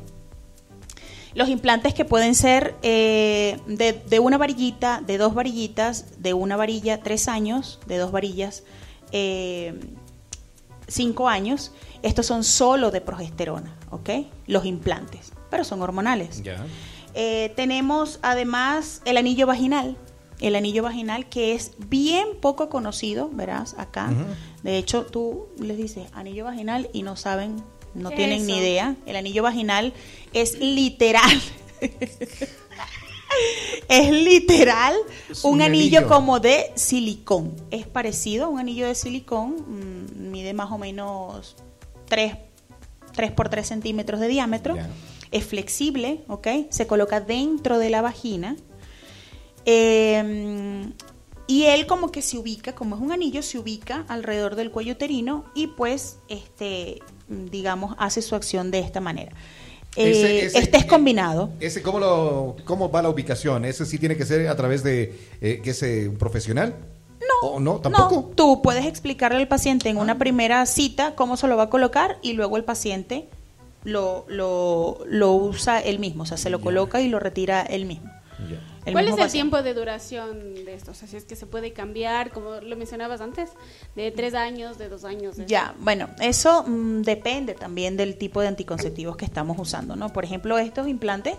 Los 1.35 1.49
implantes 1.49 1.94
que 1.94 2.05
pueden 2.05 2.35
ser 2.35 2.75
eh, 2.83 3.61
de, 3.66 3.92
de 3.92 4.18
una 4.18 4.38
varillita, 4.38 5.03
de 5.07 5.18
dos 5.18 5.35
varillitas, 5.35 6.20
de 6.20 6.35
una 6.35 6.57
varilla 6.57 7.03
tres 7.03 7.29
años, 7.29 7.79
de 7.87 7.96
dos 7.99 8.11
varillas 8.11 8.64
eh, 9.12 9.79
cinco 10.88 11.29
años. 11.29 11.73
Estos 12.03 12.27
son 12.27 12.44
solo 12.44 12.90
de 12.90 13.01
progesterona, 13.01 13.77
¿ok? 13.90 14.11
Los 14.46 14.64
implantes, 14.64 15.33
pero 15.51 15.64
son 15.64 15.83
hormonales. 15.83 16.42
Ya. 16.42 16.64
Eh, 17.14 17.53
tenemos 17.57 18.18
además 18.23 19.03
el 19.05 19.16
anillo 19.16 19.47
vaginal. 19.47 19.97
El 20.40 20.55
anillo 20.55 20.85
vaginal 20.85 21.29
que 21.29 21.55
es 21.55 21.73
bien 21.88 22.29
poco 22.40 22.68
conocido, 22.68 23.29
verás, 23.33 23.75
acá. 23.77 24.11
De 24.62 24.79
hecho, 24.79 25.05
tú 25.05 25.49
les 25.59 25.77
dices 25.77 26.07
anillo 26.12 26.44
vaginal 26.44 26.88
y 26.92 27.03
no 27.03 27.16
saben, 27.16 27.57
no 27.94 28.11
¿Qué 28.11 28.16
tienen 28.16 28.47
ni 28.47 28.59
idea. 28.59 28.94
El 29.07 29.16
anillo 29.16 29.42
vaginal 29.42 29.92
es 30.33 30.59
literal. 30.61 31.40
es 33.88 34.11
literal 34.11 34.94
Es 35.29 35.44
un, 35.44 35.55
un 35.55 35.62
anillo, 35.62 35.99
anillo. 35.99 36.09
como 36.09 36.40
de 36.40 36.73
silicón. 36.77 37.55
Es 37.71 37.87
parecido 37.87 38.47
a 38.47 38.49
un 38.49 38.61
anillo 38.61 38.87
de 38.87 38.94
silicón, 38.94 39.57
mm, 39.57 40.31
mide 40.31 40.55
más 40.55 40.71
o 40.71 40.79
menos 40.79 41.57
3, 42.07 42.37
3 43.14 43.33
por 43.33 43.49
3 43.49 43.66
centímetros 43.66 44.21
de 44.21 44.29
diámetro. 44.29 44.77
Es 45.31 45.45
flexible, 45.45 46.23
¿ok? 46.29 46.47
Se 46.71 46.87
coloca 46.87 47.21
dentro 47.21 47.79
de 47.79 47.91
la 47.91 48.03
vagina. 48.03 48.57
Eh, 49.64 50.87
y 51.47 51.64
él 51.64 51.87
como 51.87 52.11
que 52.11 52.23
se 52.23 52.38
ubica, 52.38 52.75
como 52.75 52.97
es 52.97 53.03
un 53.03 53.12
anillo, 53.12 53.43
se 53.43 53.59
ubica 53.59 54.05
alrededor 54.09 54.55
del 54.55 54.71
cuello 54.71 54.93
uterino 54.93 55.45
y 55.55 55.69
pues, 55.69 56.19
este, 56.29 57.01
digamos, 57.29 57.95
hace 57.99 58.21
su 58.23 58.35
acción 58.35 58.71
de 58.71 58.81
esta 58.81 59.01
manera. 59.01 59.33
Eh, 59.97 60.11
Ese- 60.11 60.47
ese- 60.47 60.59
este 60.59 60.77
es 60.79 60.85
combinado. 60.85 61.51
Ese, 61.61 61.83
¿cómo, 61.83 61.99
lo, 61.99 62.57
¿Cómo 62.64 62.91
va 62.91 63.01
la 63.03 63.09
ubicación? 63.09 63.64
¿Ese 63.64 63.87
sí 63.87 63.99
tiene 63.99 64.17
que 64.17 64.27
ser 64.27 64.47
a 64.49 64.57
través 64.57 64.83
de 64.83 65.19
eh, 65.41 65.61
que 65.62 65.71
es 65.71 65.83
eh, 65.83 66.09
un 66.09 66.17
profesional? 66.19 66.77
No. 67.43 67.49
¿O 67.49 67.61
no? 67.61 67.81
¿Tampoco? 67.81 68.14
No, 68.14 68.23
tú 68.35 68.61
puedes 68.62 68.85
explicarle 68.87 69.38
al 69.38 69.49
paciente 69.49 69.88
en 69.88 69.97
una 69.97 70.19
primera 70.19 70.64
cita 70.67 71.14
cómo 71.14 71.37
se 71.37 71.49
lo 71.49 71.57
va 71.57 71.64
a 71.64 71.71
colocar 71.71 72.19
y 72.23 72.35
luego 72.35 72.57
el 72.59 72.64
paciente 72.64 73.29
lo, 73.85 74.25
lo, 74.29 74.99
lo 75.07 75.33
usa 75.33 75.81
él 75.81 75.99
mismo, 75.99 76.25
o 76.25 76.27
sea, 76.27 76.37
se 76.37 76.51
lo 76.51 76.61
coloca 76.61 77.01
y 77.01 77.09
lo 77.09 77.19
retira 77.21 77.62
él 77.62 77.85
mismo. 77.87 78.11
El 78.85 78.93
¿Cuál 78.95 79.05
es 79.07 79.11
el 79.11 79.17
paciente. 79.17 79.33
tiempo 79.33 79.62
de 79.62 79.75
duración 79.75 80.55
de 80.64 80.73
esto? 80.75 80.93
O 80.93 80.95
sea, 80.95 81.07
si 81.09 81.17
es 81.17 81.25
que 81.25 81.37
se 81.37 81.45
puede 81.47 81.73
cambiar, 81.73 82.31
como 82.31 82.55
lo 82.61 82.77
mencionabas 82.77 83.21
antes, 83.21 83.51
de 83.97 84.11
tres 84.12 84.35
años, 84.35 84.79
de 84.79 84.88
dos 84.88 85.05
años. 85.05 85.37
de- 85.37 85.45
Ya, 85.47 85.75
bueno, 85.81 86.09
eso 86.21 86.62
mm, 86.67 87.03
depende 87.03 87.55
también 87.55 87.97
del 87.97 88.17
tipo 88.17 88.41
de 88.41 88.49
anticonceptivos 88.49 89.17
que 89.17 89.25
estamos 89.27 89.59
usando, 89.59 89.95
¿no? 89.97 90.11
Por 90.12 90.25
ejemplo, 90.25 90.57
estos 90.57 90.87
implantes, 90.88 91.35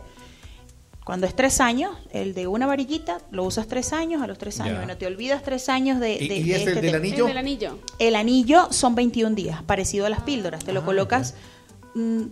cuando 1.06 1.26
es 1.26 1.36
tres 1.36 1.60
años, 1.60 1.96
el 2.12 2.36
de 2.36 2.46
una 2.46 2.68
varillita, 2.68 3.20
lo 3.32 3.44
usas 3.46 3.68
tres 3.68 3.94
años, 3.94 4.22
a 4.22 4.28
los 4.28 4.38
tres 4.38 4.60
años, 4.60 4.74
Ya. 4.74 4.80
bueno, 4.80 4.98
te 4.98 5.08
olvidas 5.08 5.42
tres 5.42 5.70
años 5.70 6.00
de... 6.00 6.14
¿Y- 6.16 6.28
de- 6.28 6.36
y 6.36 6.44
de 6.44 6.56
es 6.56 6.62
el 6.64 6.68
este 6.68 6.82
del 6.82 6.92
tema. 6.92 6.98
anillo? 6.98 7.24
El 7.24 7.28
del 7.30 7.38
anillo. 7.38 7.80
El 7.98 8.16
anillo 8.16 8.68
son 8.72 8.94
21 8.94 9.34
días, 9.36 9.64
parecido 9.64 10.06
a 10.06 10.10
las 10.10 10.22
píldoras. 10.22 10.64
Te 10.66 10.74
lo 10.74 10.82
Ah, 10.82 10.86
colocas. 10.86 11.34
mm, 11.34 11.59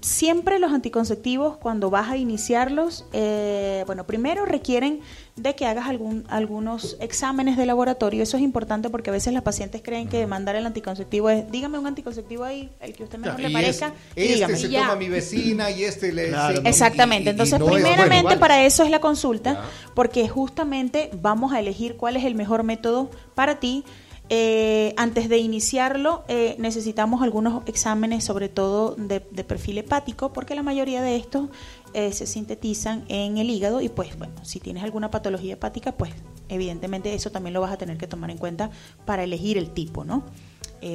Siempre 0.01 0.59
los 0.59 0.71
anticonceptivos, 0.71 1.57
cuando 1.57 1.89
vas 1.89 2.09
a 2.09 2.17
iniciarlos, 2.17 3.05
eh, 3.13 3.83
bueno, 3.85 4.05
primero 4.05 4.45
requieren 4.45 5.01
de 5.35 5.55
que 5.55 5.65
hagas 5.65 5.87
algún, 5.87 6.25
algunos 6.29 6.97
exámenes 6.99 7.57
de 7.57 7.65
laboratorio. 7.65 8.23
Eso 8.23 8.37
es 8.37 8.43
importante 8.43 8.89
porque 8.89 9.09
a 9.09 9.13
veces 9.13 9.33
las 9.33 9.43
pacientes 9.43 9.81
creen 9.83 10.07
que 10.09 10.25
mandar 10.27 10.55
el 10.55 10.65
anticonceptivo 10.65 11.29
es, 11.29 11.49
dígame 11.51 11.77
un 11.77 11.87
anticonceptivo 11.87 12.43
ahí, 12.43 12.69
el 12.79 12.93
que 12.93 13.03
a 13.03 13.05
usted 13.05 13.19
mejor 13.19 13.39
le 13.39 13.51
parezca, 13.51 13.93
es- 14.15 14.29
y 14.29 14.33
dígame. 14.33 14.53
este 14.53 14.65
se 14.67 14.71
Ya. 14.71 14.81
toma 14.81 14.95
mi 14.95 15.09
vecina 15.09 15.69
y 15.71 15.83
este 15.83 16.11
le... 16.11 16.29
Claro, 16.29 16.55
se- 16.57 16.63
no. 16.63 16.69
Exactamente. 16.69 17.23
y- 17.23 17.25
y- 17.25 17.27
y 17.27 17.31
Entonces, 17.31 17.59
no 17.59 17.65
es 17.65 17.71
bueno. 17.71 17.85
primeramente 17.87 18.37
para 18.37 18.63
eso 18.65 18.83
es 18.83 18.89
la 18.89 18.99
consulta, 18.99 19.53
Ya. 19.53 19.61
porque 19.93 20.27
justamente 20.27 21.11
vamos 21.21 21.53
a 21.53 21.59
elegir 21.59 21.97
cuál 21.97 22.15
es 22.17 22.23
el 22.25 22.35
mejor 22.35 22.63
método 22.63 23.09
para 23.35 23.59
ti. 23.59 23.83
Eh, 24.29 24.93
antes 24.97 25.29
de 25.29 25.37
iniciarlo, 25.37 26.25
eh, 26.27 26.55
necesitamos 26.59 27.21
algunos 27.21 27.63
exámenes, 27.65 28.25
sobre 28.25 28.49
todo 28.49 28.93
de, 28.97 29.21
perfil 29.21 29.77
hepático, 29.77 30.33
porque 30.33 30.53
la 30.53 30.63
mayoría 30.63 31.01
de 31.01 31.15
estos 31.15 31.49
eh, 31.93 32.11
se 32.11 32.27
sintetizan 32.27 33.05
en 33.07 33.37
el 33.37 33.49
hígado 33.49 33.79
y 33.79 33.87
pues 33.87 34.17
bueno, 34.17 34.33
si 34.43 34.59
tienes 34.59 34.83
alguna 34.83 35.09
patología 35.11 35.53
hepática, 35.53 35.93
pues 35.93 36.11
evidentemente 36.49 37.13
eso 37.13 37.31
también 37.31 37.53
lo 37.53 37.61
vas 37.61 37.71
a 37.71 37.77
tener 37.77 37.97
que 37.97 38.07
tomar 38.07 38.29
en 38.29 38.37
cuenta 38.37 38.69
para 39.05 39.23
elegir 39.23 39.57
el 39.57 39.69
tipo, 39.71 40.03
¿no? 40.03 40.25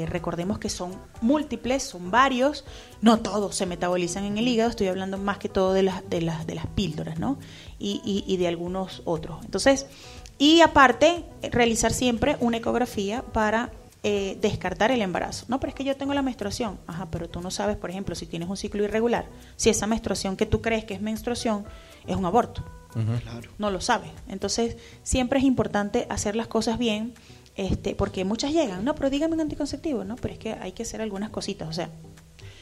Recordemos 0.07 0.59
que 0.61 0.69
son 0.69 0.93
múltiples, 1.23 1.83
son 1.83 2.11
varios, 2.13 2.65
no 3.01 3.19
todos 3.19 3.57
se 3.57 3.67
metabolizan 3.67 4.25
en 4.25 4.39
el 4.39 4.47
hígado, 4.47 4.71
estoy 4.71 4.87
hablando 4.87 5.19
más 5.19 5.39
que 5.39 5.49
todo 5.49 5.73
de 5.73 5.83
las, 5.83 6.09
de 6.09 6.23
las, 6.23 6.47
de 6.47 6.55
las 6.55 6.67
píldoras, 6.69 7.19
¿no? 7.19 7.37
Y, 7.81 8.01
y- 8.05 8.25
y 8.33 8.37
de 8.37 8.47
algunos 8.47 9.03
otros. 9.05 9.45
Entonces, 9.45 9.87
y 10.43 10.61
aparte, 10.61 11.25
realizar 11.53 11.93
siempre 11.93 12.37
una 12.41 12.57
ecografía 12.57 13.23
para 13.23 13.71
eh, 14.03 14.37
descartar 14.41 14.91
el 14.91 15.01
embarazo. 15.01 15.47
No, 15.47 15.61
pero 15.61 15.69
es 15.69 15.77
que 15.77 15.85
yo 15.85 15.97
tengo 15.97 16.15
la 16.15 16.23
menstruación. 16.23 16.81
Ajá, 16.89 17.07
pero 17.13 17.29
tú 17.29 17.41
no 17.41 17.53
sabes, 17.53 17.77
por 17.77 17.91
ejemplo, 17.91 18.17
si 18.17 18.27
tienes 18.27 18.49
un 18.49 18.57
ciclo 18.57 18.83
irregular, 18.83 19.27
si 19.55 19.71
esa 19.71 19.87
menstruación 19.87 20.37
que 20.37 20.45
tú 20.45 20.61
crees 20.61 20.85
que 20.85 20.95
es 20.95 21.01
menstruación 21.01 21.65
es 22.09 22.17
un 22.17 22.25
aborto. 22.25 22.65
Claro. 23.23 23.51
No 23.59 23.71
lo 23.71 23.81
sabes. 23.81 24.11
Entonces, 24.27 24.79
siempre 25.05 25.39
es 25.39 25.45
importante 25.45 26.09
hacer 26.11 26.35
las 26.35 26.49
cosas 26.49 26.77
bien, 26.77 27.15
este, 27.55 27.95
porque 27.95 28.25
muchas 28.25 28.51
llegan, 28.53 28.85
no, 28.85 28.97
pero 28.97 29.11
dígame 29.11 29.35
un 29.35 29.43
anticonceptivo, 29.43 30.03
no, 30.03 30.17
pero 30.17 30.35
es 30.35 30.41
que 30.41 30.55
hay 30.55 30.73
que 30.73 30.83
hacer 30.83 31.03
algunas 31.03 31.31
cositas, 31.31 31.69
o 31.69 31.73
sea, 31.73 31.89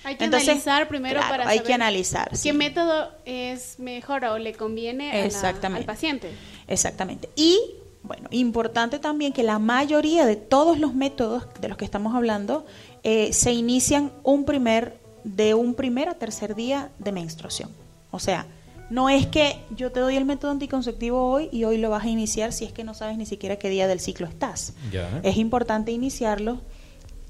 Hay 0.05 0.17
que 0.17 0.25
Entonces, 0.25 0.49
analizar 0.49 0.89
primero 0.89 1.21
claro, 1.21 1.31
para 1.31 1.49
hay 1.49 1.59
saber 1.59 1.67
que 1.69 1.75
analizar, 1.75 2.31
qué 2.31 2.37
sí. 2.37 2.53
método 2.53 3.11
es 3.27 3.79
mejor 3.79 4.25
o 4.25 4.39
le 4.39 4.53
conviene 4.55 5.11
a 5.11 5.15
la- 5.15 5.25
Exactamente. 5.27 5.81
al 5.83 5.87
paciente. 5.87 6.31
Exactamente. 6.69 7.29
Y, 7.37 7.59
bueno, 8.03 8.29
importante 8.31 8.99
también 8.99 9.33
que 9.33 9.43
la 9.43 9.59
mayoría 9.59 10.25
de 10.27 10.37
todos 10.37 10.79
los 10.79 10.95
métodos 10.95 11.45
de 11.61 11.69
los 11.69 11.77
que 11.77 11.85
estamos 11.85 12.15
hablando 12.15 12.65
eh, 13.03 13.33
se 13.33 13.53
inician 13.53 14.11
un 14.23 14.45
primer, 14.45 14.99
de 15.25 15.55
un 15.55 15.75
primer 15.75 16.09
a 16.09 16.15
tercer 16.15 16.55
día 16.55 16.91
de 16.99 17.13
menstruación. 17.13 17.71
O 18.11 18.19
sea, 18.19 18.47
no 18.89 19.09
es 19.09 19.27
que 19.27 19.57
yo 19.77 19.93
te 19.93 20.01
doy 20.01 20.17
el 20.17 20.25
método 20.25 20.51
anticonceptivo 20.51 21.31
hoy 21.31 21.49
y 21.53 21.65
hoy 21.65 21.77
lo 21.79 21.91
vas 21.91 22.05
a 22.05 22.09
iniciar 22.09 22.53
si 22.53 22.65
es 22.65 22.73
que 22.73 22.83
no 22.85 22.93
sabes 22.95 23.17
ni 23.19 23.27
siquiera 23.27 23.57
qué 23.57 23.69
día 23.69 23.87
del 23.87 24.01
ciclo 24.01 24.27
estás. 24.27 24.73
Ya. 24.91 25.21
Es 25.23 25.37
importante 25.37 25.93
iniciarlo 25.93 26.61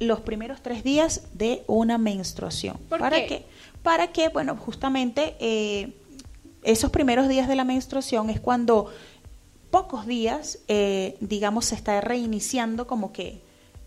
los 0.00 0.20
primeros 0.20 0.62
tres 0.62 0.82
días 0.82 1.22
de 1.34 1.62
una 1.66 1.98
menstruación. 1.98 2.76
¿Por 2.88 2.98
¿Para 2.98 3.26
qué? 3.26 3.44
Para 3.82 4.08
que, 4.08 4.28
bueno, 4.30 4.56
justamente 4.56 5.36
eh, 5.38 5.92
esos 6.62 6.90
primeros 6.90 7.28
días 7.28 7.46
de 7.46 7.54
la 7.54 7.64
menstruación 7.64 8.30
es 8.30 8.40
cuando 8.40 8.90
pocos 9.70 10.06
días, 10.06 10.58
eh, 10.68 11.16
digamos, 11.20 11.66
se 11.66 11.76
está 11.76 12.00
reiniciando 12.00 12.86
como 12.86 13.12
que, 13.12 13.40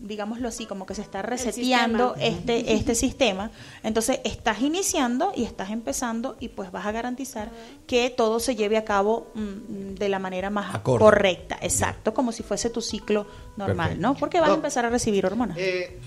digámoslo 0.04 0.48
así, 0.48 0.66
como 0.66 0.86
que 0.86 0.94
se 0.94 1.02
está 1.02 1.22
reseteando 1.22 2.14
sistema. 2.14 2.36
este, 2.36 2.74
este 2.74 2.94
sistema. 2.94 3.50
Entonces, 3.82 4.20
estás 4.24 4.60
iniciando 4.60 5.32
y 5.34 5.44
estás 5.44 5.70
empezando 5.70 6.36
y 6.40 6.48
pues 6.48 6.70
vas 6.70 6.86
a 6.86 6.92
garantizar 6.92 7.50
que 7.86 8.10
todo 8.10 8.38
se 8.38 8.54
lleve 8.54 8.76
a 8.76 8.84
cabo 8.84 9.32
mm, 9.34 9.94
de 9.94 10.08
la 10.08 10.18
manera 10.18 10.50
más 10.50 10.74
Acorde. 10.74 11.02
correcta, 11.02 11.58
exacto, 11.60 12.14
como 12.14 12.32
si 12.32 12.42
fuese 12.42 12.70
tu 12.70 12.80
ciclo 12.80 13.26
normal, 13.56 13.88
Perfecto. 13.88 14.08
¿no? 14.08 14.14
Porque 14.14 14.40
vas 14.40 14.50
a 14.50 14.54
empezar 14.54 14.84
a 14.84 14.90
recibir 14.90 15.24
hormonas. 15.26 15.56
Eh, 15.58 15.98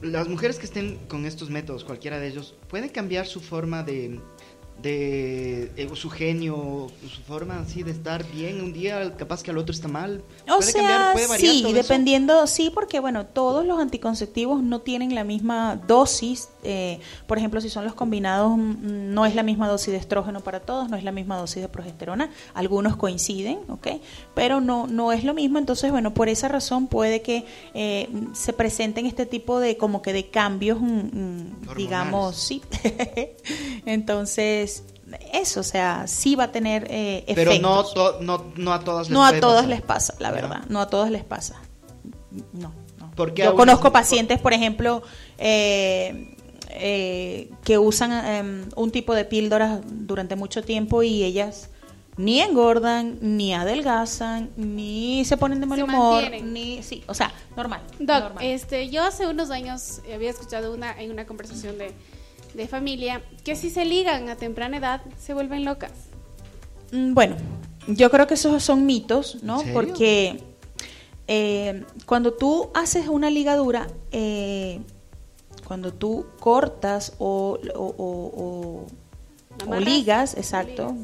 las 0.00 0.28
mujeres 0.28 0.58
que 0.58 0.66
estén 0.66 0.96
con 1.08 1.26
estos 1.26 1.50
métodos, 1.50 1.84
cualquiera 1.84 2.18
de 2.18 2.28
ellos, 2.28 2.54
pueden 2.68 2.88
cambiar 2.88 3.26
su 3.26 3.40
forma 3.40 3.82
de, 3.82 4.20
de 4.82 5.72
eh, 5.76 5.90
su 5.94 6.08
genio, 6.08 6.86
su 7.12 7.20
forma 7.22 7.58
así 7.60 7.82
de 7.82 7.90
estar 7.90 8.24
bien 8.30 8.60
un 8.60 8.72
día, 8.72 9.16
capaz 9.16 9.42
que 9.42 9.50
al 9.50 9.58
otro 9.58 9.72
está 9.72 9.88
mal. 9.88 10.22
O 10.48 10.58
¿Puede 10.58 10.72
sea, 10.72 10.82
cambiar, 10.82 11.12
puede 11.14 11.26
variar 11.26 11.52
sí, 11.52 11.62
todo 11.62 11.72
eso? 11.72 11.82
dependiendo, 11.82 12.46
sí, 12.46 12.70
porque 12.72 13.00
bueno, 13.00 13.26
todos 13.26 13.66
los 13.66 13.80
anticonceptivos 13.80 14.62
no 14.62 14.80
tienen 14.80 15.14
la 15.14 15.24
misma 15.24 15.80
dosis. 15.86 16.48
eh, 16.62 17.00
por 17.26 17.38
ejemplo, 17.38 17.60
si 17.60 17.68
son 17.70 17.84
los 17.84 17.94
combinados, 17.94 18.56
mm, 18.56 19.12
no 19.12 19.26
es 19.26 19.34
la 19.34 19.42
misma 19.42 19.68
dosis 19.68 19.92
de 19.92 19.96
estrógeno 19.98 20.40
para 20.40 20.60
todos, 20.60 20.88
no 20.88 20.96
es 20.96 21.04
la 21.04 21.12
misma 21.12 21.36
dosis 21.36 21.62
de 21.62 21.68
progesterona. 21.68 22.30
Algunos 22.54 22.96
coinciden, 22.96 23.58
¿ok? 23.68 23.88
Pero 24.34 24.60
no, 24.60 24.86
no 24.86 25.12
es 25.12 25.24
lo 25.24 25.34
mismo. 25.34 25.58
Entonces, 25.58 25.90
bueno, 25.90 26.14
por 26.14 26.28
esa 26.28 26.48
razón 26.48 26.86
puede 26.86 27.22
que 27.22 27.44
eh, 27.74 28.08
se 28.32 28.52
presenten 28.52 29.06
este 29.06 29.26
tipo 29.26 29.58
de, 29.60 29.76
como 29.76 30.02
que 30.02 30.12
de 30.12 30.30
cambios, 30.30 30.80
mm, 30.80 30.84
mm, 30.86 31.74
digamos, 31.76 32.36
sí. 32.36 32.62
Entonces, 33.86 34.67
eso, 35.32 35.60
o 35.60 35.64
sea, 35.64 36.06
sí 36.06 36.34
va 36.34 36.44
a 36.44 36.52
tener 36.52 36.86
eh, 36.90 37.24
Pero 37.34 37.52
no, 37.60 37.80
efectos. 37.80 37.94
to- 37.94 38.18
no, 38.20 38.52
no 38.56 38.72
a 38.72 38.80
todas 38.80 39.08
les 39.08 39.14
No 39.14 39.24
a 39.24 39.30
pasar. 39.32 39.66
les 39.68 39.82
pasa, 39.82 40.14
la 40.18 40.30
verdad. 40.30 40.62
No 40.68 40.80
a 40.80 40.88
todas 40.88 41.10
les 41.10 41.24
pasa. 41.24 41.60
No, 42.52 42.72
no. 42.98 43.10
¿Por 43.12 43.34
qué 43.34 43.42
a 43.42 43.46
Yo 43.46 43.54
conozco 43.54 43.90
pacientes, 43.92 44.38
por 44.40 44.52
ejemplo, 44.52 45.02
eh, 45.38 46.36
eh, 46.70 47.50
que 47.64 47.78
usan 47.78 48.12
eh, 48.12 48.68
un 48.76 48.90
tipo 48.90 49.14
de 49.14 49.24
píldoras 49.24 49.80
durante 49.86 50.36
mucho 50.36 50.62
tiempo 50.62 51.02
y 51.02 51.24
ellas 51.24 51.70
ni 52.16 52.40
engordan, 52.40 53.18
ni 53.20 53.54
adelgazan, 53.54 54.50
ni 54.56 55.24
se 55.24 55.36
ponen 55.36 55.60
de 55.60 55.66
mal 55.66 55.78
Se 55.78 55.84
humor, 55.84 56.20
mantienen. 56.22 56.52
ni 56.52 56.82
sí, 56.82 57.04
o 57.06 57.14
sea, 57.14 57.32
normal. 57.56 57.80
Doc, 58.00 58.20
normal. 58.24 58.44
este, 58.44 58.88
yo 58.90 59.04
hace 59.04 59.28
unos 59.28 59.50
años 59.50 60.00
había 60.12 60.30
escuchado 60.30 60.74
una 60.74 61.00
en 61.00 61.12
una 61.12 61.26
conversación 61.26 61.78
de, 61.78 61.92
de 62.58 62.68
familia 62.68 63.22
que 63.44 63.56
si 63.56 63.70
se 63.70 63.84
ligan 63.86 64.28
a 64.28 64.36
temprana 64.36 64.76
edad 64.76 65.00
se 65.18 65.32
vuelven 65.32 65.64
locas. 65.64 65.92
Mm, 66.92 67.14
Bueno, 67.14 67.36
yo 67.86 68.10
creo 68.10 68.26
que 68.26 68.34
esos 68.34 68.62
son 68.62 68.84
mitos, 68.84 69.42
¿no? 69.42 69.54
¿En 69.60 69.66
serio? 69.66 69.74
Porque 69.74 70.42
eh, 71.28 71.84
cuando 72.04 72.34
tú 72.34 72.70
haces 72.74 73.08
una 73.08 73.30
ligadura, 73.30 73.86
eh, 74.12 74.80
cuando 75.66 75.92
tú 75.94 76.26
cortas 76.40 77.12
o, 77.18 77.58
o- 77.74 77.94
o- 77.98 78.32
o- 78.44 78.86
o 79.66 79.80
ligas, 79.80 80.34
exacto, 80.36 80.94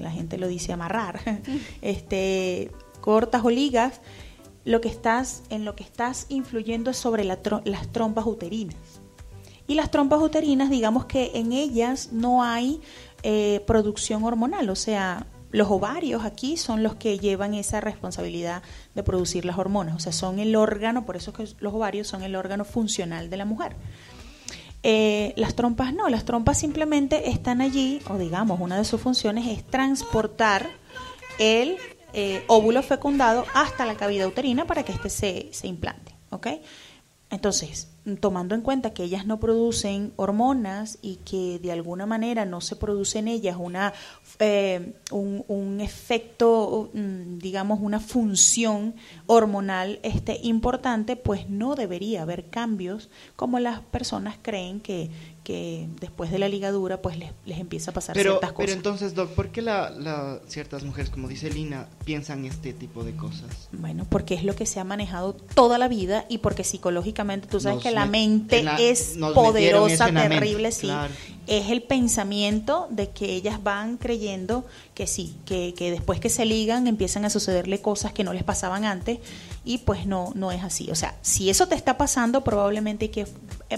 la 0.00 0.10
gente 0.10 0.38
lo 0.38 0.48
dice 0.48 0.72
amarrar, 0.72 1.20
este, 1.82 2.70
cortas 3.00 3.44
o 3.44 3.50
ligas, 3.50 4.00
lo 4.64 4.80
que 4.80 4.88
estás, 4.88 5.42
en 5.50 5.64
lo 5.66 5.76
que 5.76 5.84
estás 5.84 6.26
influyendo 6.30 6.90
es 6.90 6.96
sobre 6.96 7.24
la 7.24 7.38
las 7.64 7.88
trompas 7.92 8.24
uterinas. 8.26 8.76
Y 9.66 9.74
las 9.74 9.90
trompas 9.90 10.20
uterinas, 10.20 10.70
digamos 10.70 11.06
que 11.06 11.32
en 11.34 11.52
ellas 11.52 12.10
no 12.12 12.42
hay 12.42 12.80
eh, 13.22 13.62
producción 13.66 14.24
hormonal, 14.24 14.68
o 14.68 14.76
sea, 14.76 15.26
los 15.50 15.70
ovarios 15.70 16.24
aquí 16.24 16.56
son 16.56 16.82
los 16.82 16.96
que 16.96 17.18
llevan 17.18 17.54
esa 17.54 17.80
responsabilidad 17.80 18.62
de 18.94 19.02
producir 19.02 19.44
las 19.44 19.56
hormonas, 19.56 19.94
o 19.94 20.00
sea, 20.00 20.12
son 20.12 20.38
el 20.40 20.56
órgano, 20.56 21.06
por 21.06 21.16
eso 21.16 21.30
es 21.30 21.36
que 21.36 21.56
los 21.62 21.72
ovarios 21.72 22.08
son 22.08 22.24
el 22.24 22.34
órgano 22.36 22.64
funcional 22.64 23.30
de 23.30 23.36
la 23.36 23.44
mujer. 23.44 23.76
Eh, 24.82 25.32
las 25.36 25.54
trompas 25.54 25.94
no, 25.94 26.10
las 26.10 26.26
trompas 26.26 26.58
simplemente 26.58 27.30
están 27.30 27.62
allí, 27.62 28.00
o 28.10 28.18
digamos, 28.18 28.60
una 28.60 28.76
de 28.76 28.84
sus 28.84 29.00
funciones 29.00 29.46
es 29.46 29.64
transportar 29.64 30.68
el 31.38 31.78
eh, 32.12 32.44
óvulo 32.48 32.82
fecundado 32.82 33.46
hasta 33.54 33.86
la 33.86 33.94
cavidad 33.94 34.26
uterina 34.26 34.66
para 34.66 34.82
que 34.82 34.92
éste 34.92 35.08
se, 35.08 35.48
se 35.52 35.68
implante, 35.68 36.14
¿ok? 36.30 36.48
Entonces, 37.30 37.88
tomando 38.20 38.54
en 38.54 38.60
cuenta 38.60 38.90
que 38.90 39.02
ellas 39.02 39.26
no 39.26 39.40
producen 39.40 40.12
hormonas 40.16 40.98
y 41.02 41.16
que 41.16 41.58
de 41.58 41.72
alguna 41.72 42.06
manera 42.06 42.44
no 42.44 42.60
se 42.60 42.76
produce 42.76 43.18
en 43.18 43.28
ellas 43.28 43.56
una, 43.58 43.92
eh, 44.38 44.92
un, 45.10 45.44
un 45.48 45.80
efecto, 45.80 46.90
mm, 46.92 47.38
digamos, 47.38 47.80
una 47.82 47.98
función 47.98 48.94
hormonal 49.26 49.98
este, 50.02 50.38
importante, 50.42 51.16
pues 51.16 51.48
no 51.48 51.74
debería 51.74 52.22
haber 52.22 52.50
cambios 52.50 53.08
como 53.36 53.58
las 53.58 53.80
personas 53.80 54.36
creen 54.40 54.80
que, 54.80 55.10
que 55.42 55.88
después 56.00 56.30
de 56.30 56.38
la 56.38 56.48
ligadura 56.48 57.02
pues 57.02 57.18
les, 57.18 57.32
les 57.46 57.58
empieza 57.58 57.90
a 57.90 57.94
pasar 57.94 58.14
Pero, 58.14 58.32
ciertas 58.32 58.50
pero 58.50 58.56
cosas. 58.56 58.76
entonces, 58.76 59.14
Doc, 59.14 59.30
¿por 59.30 59.48
qué 59.50 59.60
la, 59.62 59.90
la- 59.90 60.40
ciertas 60.46 60.84
mujeres, 60.84 61.10
como 61.10 61.26
dice 61.26 61.50
Lina, 61.50 61.88
piensan 62.04 62.44
este 62.44 62.72
tipo 62.72 63.02
de 63.04 63.14
cosas? 63.16 63.68
Bueno, 63.72 64.06
porque 64.08 64.34
es 64.34 64.44
lo 64.44 64.54
que 64.54 64.66
se 64.66 64.78
ha 64.80 64.84
manejado 64.84 65.32
toda 65.34 65.78
la 65.78 65.88
vida 65.88 66.26
y 66.28 66.38
porque 66.38 66.64
psicológicamente 66.64 67.48
tú 67.48 67.60
sabes 67.60 67.76
Nos 67.76 67.82
que 67.84 67.90
la 67.90 68.06
mente 68.06 68.62
la- 68.62 68.76
es 68.76 69.16
poderosa, 69.34 70.10
mente, 70.12 70.28
terrible, 70.28 70.70
sí. 70.72 70.86
claro. 70.86 71.12
Es 71.46 71.68
el 71.70 71.82
pensamiento 71.82 72.86
de 72.90 73.10
que 73.10 73.34
ellas 73.34 73.62
van 73.62 73.96
creyendo 73.98 74.64
que 74.94 75.06
sí, 75.06 75.34
que, 75.44 75.74
que 75.76 75.90
después 75.90 76.18
que 76.20 76.30
se 76.30 76.44
ligan 76.46 76.86
empiezan 76.86 77.24
a 77.24 77.30
sucederle 77.30 77.80
cosas 77.82 78.12
que 78.12 78.24
no 78.24 78.32
les 78.32 78.44
pasaban 78.44 78.84
antes 78.84 79.18
y 79.64 79.78
pues 79.78 80.06
no, 80.06 80.32
no 80.34 80.52
es 80.52 80.62
así. 80.62 80.90
O 80.90 80.94
sea, 80.94 81.14
si 81.22 81.50
eso 81.50 81.66
te 81.68 81.74
está 81.74 81.98
pasando, 81.98 82.44
probablemente 82.44 83.06
hay 83.06 83.10
que 83.10 83.26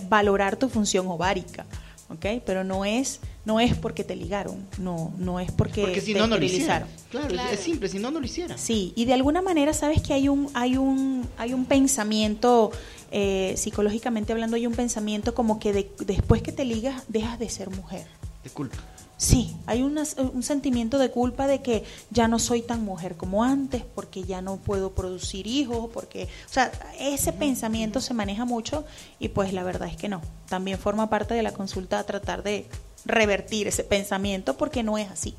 valorar 0.08 0.56
tu 0.56 0.68
función 0.68 1.06
ovárica. 1.08 1.66
¿Ok? 2.08 2.42
Pero 2.44 2.64
no 2.64 2.84
es, 2.84 3.20
no 3.44 3.60
es 3.60 3.76
porque 3.76 4.04
te 4.04 4.16
ligaron, 4.16 4.56
no, 4.78 5.12
no 5.18 5.40
es 5.40 5.50
porque, 5.52 5.82
Porque 5.82 6.00
si 6.00 6.12
te 6.12 6.18
no, 6.18 6.26
no 6.26 6.36
lo 6.36 6.44
esterilizaron. 6.44 6.88
Claro, 7.10 7.26
es- 7.28 7.32
Claro. 7.34 7.50
Es, 7.52 7.60
simple, 7.60 7.88
si 7.88 7.98
no, 7.98 8.10
no 8.10 8.20
lo 8.20 8.26
hiciera. 8.26 8.56
Sí, 8.58 8.92
y 8.96 9.04
de 9.04 9.14
alguna 9.14 9.42
manera 9.42 9.72
sabes 9.72 10.02
que 10.02 10.12
hay 10.14 10.28
un, 10.28 10.48
hay 10.54 10.76
un, 10.76 11.26
hay 11.38 11.52
un 11.54 11.64
pensamiento, 11.66 12.70
eh, 13.10 13.54
psicológicamente 13.56 14.32
hablando, 14.32 14.56
hay 14.56 14.66
un 14.66 14.74
pensamiento 14.74 15.34
como 15.34 15.58
que 15.58 15.72
de- 15.72 15.90
después 16.06 16.42
que 16.42 16.52
te 16.52 16.64
ligas 16.64 17.02
dejas 17.08 17.38
de 17.38 17.48
ser 17.48 17.70
mujer. 17.70 18.06
De 18.44 18.50
culpa. 18.50 18.76
Sí, 19.18 19.56
hay 19.64 19.82
una- 19.82 20.04
un 20.34 20.42
sentimiento 20.42 20.98
de 20.98 21.10
culpa 21.10 21.46
de 21.46 21.62
que 21.62 21.84
ya 22.10 22.28
no 22.28 22.38
soy 22.38 22.60
tan 22.60 22.84
mujer 22.84 23.16
como 23.16 23.44
antes, 23.44 23.82
porque 23.94 24.24
ya 24.24 24.42
no 24.42 24.56
puedo 24.58 24.90
producir 24.92 25.46
hijos, 25.46 25.88
porque, 25.94 26.24
o 26.24 26.52
sea, 26.52 26.70
ese 27.00 27.32
pensamiento 27.32 28.02
se 28.02 28.12
maneja 28.12 28.44
mucho 28.44 28.84
y 29.18 29.28
pues 29.28 29.54
la 29.54 29.62
verdad 29.62 29.88
es 29.88 29.96
que 29.96 30.10
no. 30.10 30.20
También 30.50 30.78
forma 30.78 31.08
parte 31.08 31.32
de 31.32 31.42
la 31.42 31.52
consulta 31.52 32.04
tratar 32.04 32.42
de 32.42 32.66
revertir 33.06 33.68
ese 33.68 33.84
pensamiento 33.84 34.58
porque 34.58 34.82
no 34.82 34.98
es 34.98 35.10
así, 35.10 35.34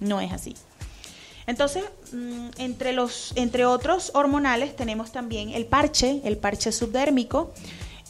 no 0.00 0.20
es 0.20 0.30
así. 0.30 0.54
Entonces, 1.46 1.84
mm, 2.12 2.48
entre 2.58 2.92
los, 2.92 3.32
entre 3.36 3.64
otros 3.64 4.10
hormonales 4.14 4.76
tenemos 4.76 5.12
también 5.12 5.50
el 5.50 5.64
parche, 5.66 6.20
el 6.24 6.36
parche 6.36 6.72
subdérmico, 6.72 7.52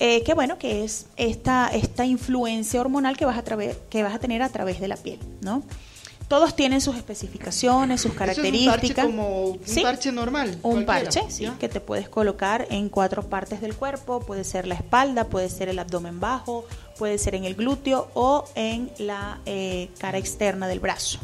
eh, 0.01 0.23
que 0.23 0.35
bueno, 0.35 0.59
que 0.59 0.85
es 0.85 1.07
esta, 1.17 1.69
esta 1.69 2.05
influencia 2.05 2.81
hormonal 2.81 3.17
que 3.17 3.25
vas 3.25 3.39
a 3.39 3.43
través, 3.45 3.77
que 3.91 4.03
vas 4.03 4.15
a 4.15 4.19
tener 4.19 4.43
a 4.43 4.49
través 4.49 4.81
de 4.81 4.89
la 4.89 4.97
piel, 4.97 5.19
¿no? 5.41 5.63
todos 6.29 6.57
tienen 6.57 6.81
sus 6.81 6.97
especificaciones, 6.97 8.01
sus 8.01 8.15
características. 8.15 8.83
Eso 8.83 8.87
es 8.87 8.91
un 8.91 8.95
parche 8.95 9.07
como 9.07 9.45
un 9.45 9.61
Sí. 9.65 9.83
parche 9.83 10.11
normal. 10.11 10.59
Un 10.63 10.87
parche, 10.87 11.23
sí, 11.29 11.47
que 11.61 11.69
te 11.69 11.81
puedes 11.81 12.09
colocar 12.09 12.67
en 12.71 12.89
cuatro 12.89 13.29
partes 13.29 13.61
del 13.61 13.75
cuerpo, 13.75 14.21
puede 14.21 14.43
ser 14.45 14.67
la 14.67 14.75
espalda, 14.75 15.25
puede 15.25 15.51
ser 15.51 15.69
el 15.69 15.79
abdomen 15.79 16.21
bajo, 16.21 16.65
puede 16.99 17.19
ser 17.19 17.35
en 17.35 17.45
el 17.45 17.55
glúteo 17.55 18.09
o 18.15 18.45
en 18.55 18.91
la 18.99 19.41
eh, 19.45 19.91
cara 19.99 20.19
externa 20.19 20.67
del 20.67 20.81
brazo. 20.81 21.19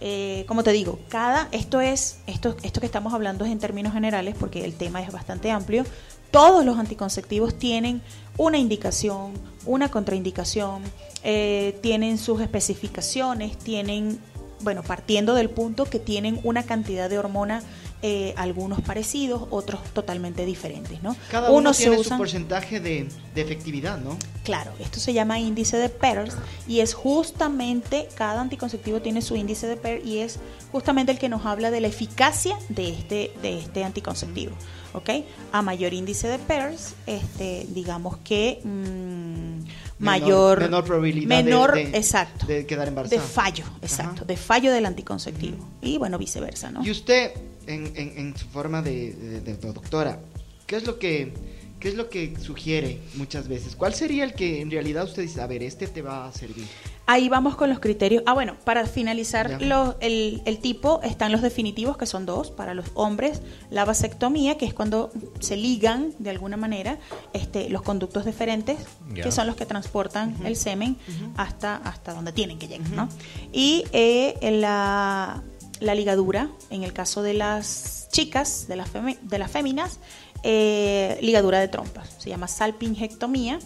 Eh, 0.00 0.44
como 0.46 0.62
te 0.62 0.70
digo, 0.70 1.00
cada 1.08 1.48
esto 1.50 1.80
es 1.80 2.18
esto 2.28 2.56
esto 2.62 2.78
que 2.78 2.86
estamos 2.86 3.12
hablando 3.14 3.44
es 3.44 3.50
en 3.50 3.58
términos 3.58 3.92
generales 3.92 4.36
porque 4.38 4.64
el 4.64 4.74
tema 4.74 5.02
es 5.02 5.10
bastante 5.10 5.50
amplio. 5.50 5.84
Todos 6.30 6.64
los 6.64 6.78
anticonceptivos 6.78 7.58
tienen 7.58 8.02
una 8.36 8.58
indicación, 8.58 9.32
una 9.66 9.90
contraindicación, 9.90 10.82
eh, 11.24 11.78
tienen 11.82 12.18
sus 12.18 12.40
especificaciones, 12.40 13.58
tienen 13.58 14.20
bueno, 14.60 14.82
partiendo 14.82 15.34
del 15.34 15.50
punto 15.50 15.84
que 15.84 15.98
tienen 15.98 16.40
una 16.42 16.64
cantidad 16.64 17.08
de 17.08 17.18
hormona, 17.18 17.62
eh, 18.02 18.34
algunos 18.36 18.80
parecidos, 18.80 19.46
otros 19.50 19.82
totalmente 19.92 20.44
diferentes, 20.44 21.02
¿no? 21.02 21.16
Cada 21.30 21.50
uno 21.50 21.72
tiene 21.72 21.96
se 21.96 22.02
su 22.02 22.06
usan, 22.06 22.18
porcentaje 22.18 22.80
de, 22.80 23.08
de 23.34 23.40
efectividad, 23.40 23.98
¿no? 23.98 24.16
claro, 24.48 24.72
esto 24.78 24.98
se 24.98 25.12
llama 25.12 25.38
índice 25.38 25.76
de 25.76 25.90
Pearls 25.90 26.34
y 26.66 26.80
es 26.80 26.94
justamente, 26.94 28.08
cada 28.14 28.40
anticonceptivo 28.40 29.02
tiene 29.02 29.20
su 29.20 29.36
índice 29.36 29.66
de 29.66 29.76
Pearls 29.76 30.06
y 30.06 30.20
es 30.20 30.38
justamente 30.72 31.12
el 31.12 31.18
que 31.18 31.28
nos 31.28 31.44
habla 31.44 31.70
de 31.70 31.82
la 31.82 31.88
eficacia 31.88 32.56
de 32.70 32.88
este, 32.88 33.30
de 33.42 33.58
este 33.58 33.84
anticonceptivo, 33.84 34.52
¿ok? 34.94 35.10
A 35.52 35.62
mayor 35.62 35.92
índice 35.94 36.28
de 36.28 36.38
Pearls, 36.38 36.94
este, 37.06 37.66
digamos 37.70 38.16
que 38.18 38.60
mm, 38.64 39.64
mayor... 39.98 40.60
menor 40.60 40.84
probabilidad 40.84 41.36
de- 41.36 41.42
menor, 41.44 41.74
de- 41.74 41.82
exacto. 41.96 42.46
de 42.46 42.66
quedar 42.66 42.84
De 42.84 42.88
embarazada. 42.90 43.22
fallo, 43.22 43.64
exacto, 43.82 44.16
Ajá. 44.16 44.24
de 44.24 44.36
fallo 44.36 44.72
del 44.72 44.86
anticonceptivo. 44.86 45.56
Y 45.82 45.98
bueno, 45.98 46.18
viceversa, 46.18 46.70
¿no? 46.70 46.84
Y 46.84 46.90
usted, 46.90 47.32
en, 47.66 47.92
en- 47.96 48.18
en 48.18 48.36
su 48.36 48.46
forma 48.46 48.82
de, 48.82 49.12
de- 49.12 49.40
de 49.40 49.54
doctora, 49.72 50.20
¿qué 50.66 50.76
es 50.76 50.86
lo 50.86 50.98
que 50.98 51.32
qué 51.80 51.90
es 51.90 51.94
lo 51.94 52.08
que 52.10 52.34
sugiere 52.42 52.98
muchas 53.14 53.46
veces? 53.46 53.76
¿Cuál 53.76 53.94
sería 53.94 54.24
el 54.24 54.32
que 54.34 54.60
en 54.60 54.68
realidad 54.68 55.04
usted 55.04 55.22
dice, 55.22 55.40
a 55.40 55.46
ver, 55.46 55.62
este 55.62 55.86
te 55.86 56.02
va 56.02 56.26
a 56.26 56.32
servir? 56.32 56.66
Ahí 57.10 57.30
vamos 57.30 57.56
con 57.56 57.70
los 57.70 57.80
criterios. 57.80 58.22
Ah, 58.26 58.34
bueno, 58.34 58.54
para 58.64 58.84
finalizar 58.86 59.48
los- 59.62 59.96
el, 60.00 60.42
el 60.44 60.58
tipo, 60.58 61.00
están 61.02 61.32
los 61.32 61.40
definitivos, 61.40 61.96
que 61.96 62.04
son 62.04 62.26
dos. 62.26 62.50
Para 62.50 62.74
los 62.74 62.84
hombres, 62.94 63.40
la 63.70 63.86
vasectomía, 63.86 64.58
que 64.58 64.66
es 64.66 64.74
cuando 64.74 65.10
se 65.40 65.56
ligan 65.56 66.12
de 66.18 66.28
alguna 66.28 66.58
manera 66.58 66.98
este, 67.32 67.70
los 67.70 67.80
conductos 67.80 68.26
deferentes, 68.26 68.76
que 69.24 69.32
son 69.32 69.46
los 69.46 69.56
que 69.56 69.64
transportan 69.64 70.36
el 70.44 70.54
semen 70.54 70.98
hasta, 71.36 71.76
hasta 71.76 72.12
donde 72.12 72.32
tienen 72.32 72.58
que 72.58 72.68
llegar, 72.68 72.90
¿no? 72.90 73.08
Y 73.52 73.84
eh, 73.92 74.36
la, 74.60 75.42
la 75.80 75.94
ligadura, 75.94 76.50
en 76.68 76.82
el 76.82 76.92
caso 76.92 77.22
de 77.22 77.32
las 77.32 78.08
chicas, 78.12 78.66
de 78.68 78.76
las, 78.76 78.90
de 78.92 79.38
las 79.38 79.50
féminas, 79.50 79.98
eh, 80.42 81.18
ligadura 81.22 81.58
de 81.58 81.68
trompas. 81.68 82.16
Se 82.18 82.28
llama 82.28 82.48
salpingectomía. 82.48 83.58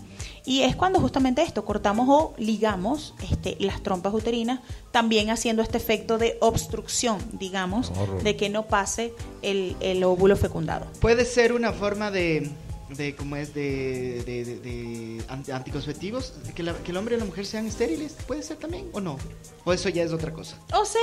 Y 0.45 0.63
es 0.63 0.75
cuando 0.75 0.99
justamente 1.01 1.43
esto, 1.43 1.65
cortamos 1.65 2.09
o 2.09 2.35
ligamos 2.37 3.15
este, 3.31 3.57
las 3.61 3.83
trompas 3.83 4.13
uterinas, 4.13 4.61
también 4.91 5.31
haciendo 5.31 5.63
este 5.63 5.79
efecto 5.79 6.19
de 6.19 6.37
obstrucción, 6.41 7.19
digamos, 7.33 7.93
Horror. 7.97 8.23
de 8.23 8.37
que 8.37 8.49
no 8.49 8.67
pase 8.67 9.15
el, 9.43 9.77
el 9.81 10.03
óvulo 10.03 10.37
fecundado. 10.37 10.87
Puede 11.01 11.25
ser 11.25 11.53
una 11.53 11.73
forma 11.73 12.11
de, 12.11 12.51
de 12.97 13.15
¿cómo 13.17 13.37
es? 13.37 13.55
De, 13.55 14.23
de, 14.27 14.45
de- 14.45 14.57
de 14.61 15.23
anti- 15.29 15.51
anticonceptivos, 15.53 16.35
que, 16.55 16.63
la- 16.63 16.75
que 16.75 16.91
el 16.91 16.97
hombre 16.97 17.17
y 17.17 17.19
la 17.19 17.25
mujer 17.25 17.47
sean 17.47 17.67
estériles, 17.67 18.17
¿puede 18.27 18.43
ser 18.43 18.57
también 18.59 18.89
o 18.93 19.01
no? 19.01 19.19
¿O 19.65 19.73
eso 19.73 19.89
ya 19.89 20.03
es 20.03 20.13
otra 20.13 20.33
cosa? 20.33 20.57
O 20.75 20.85
sea, 20.85 21.01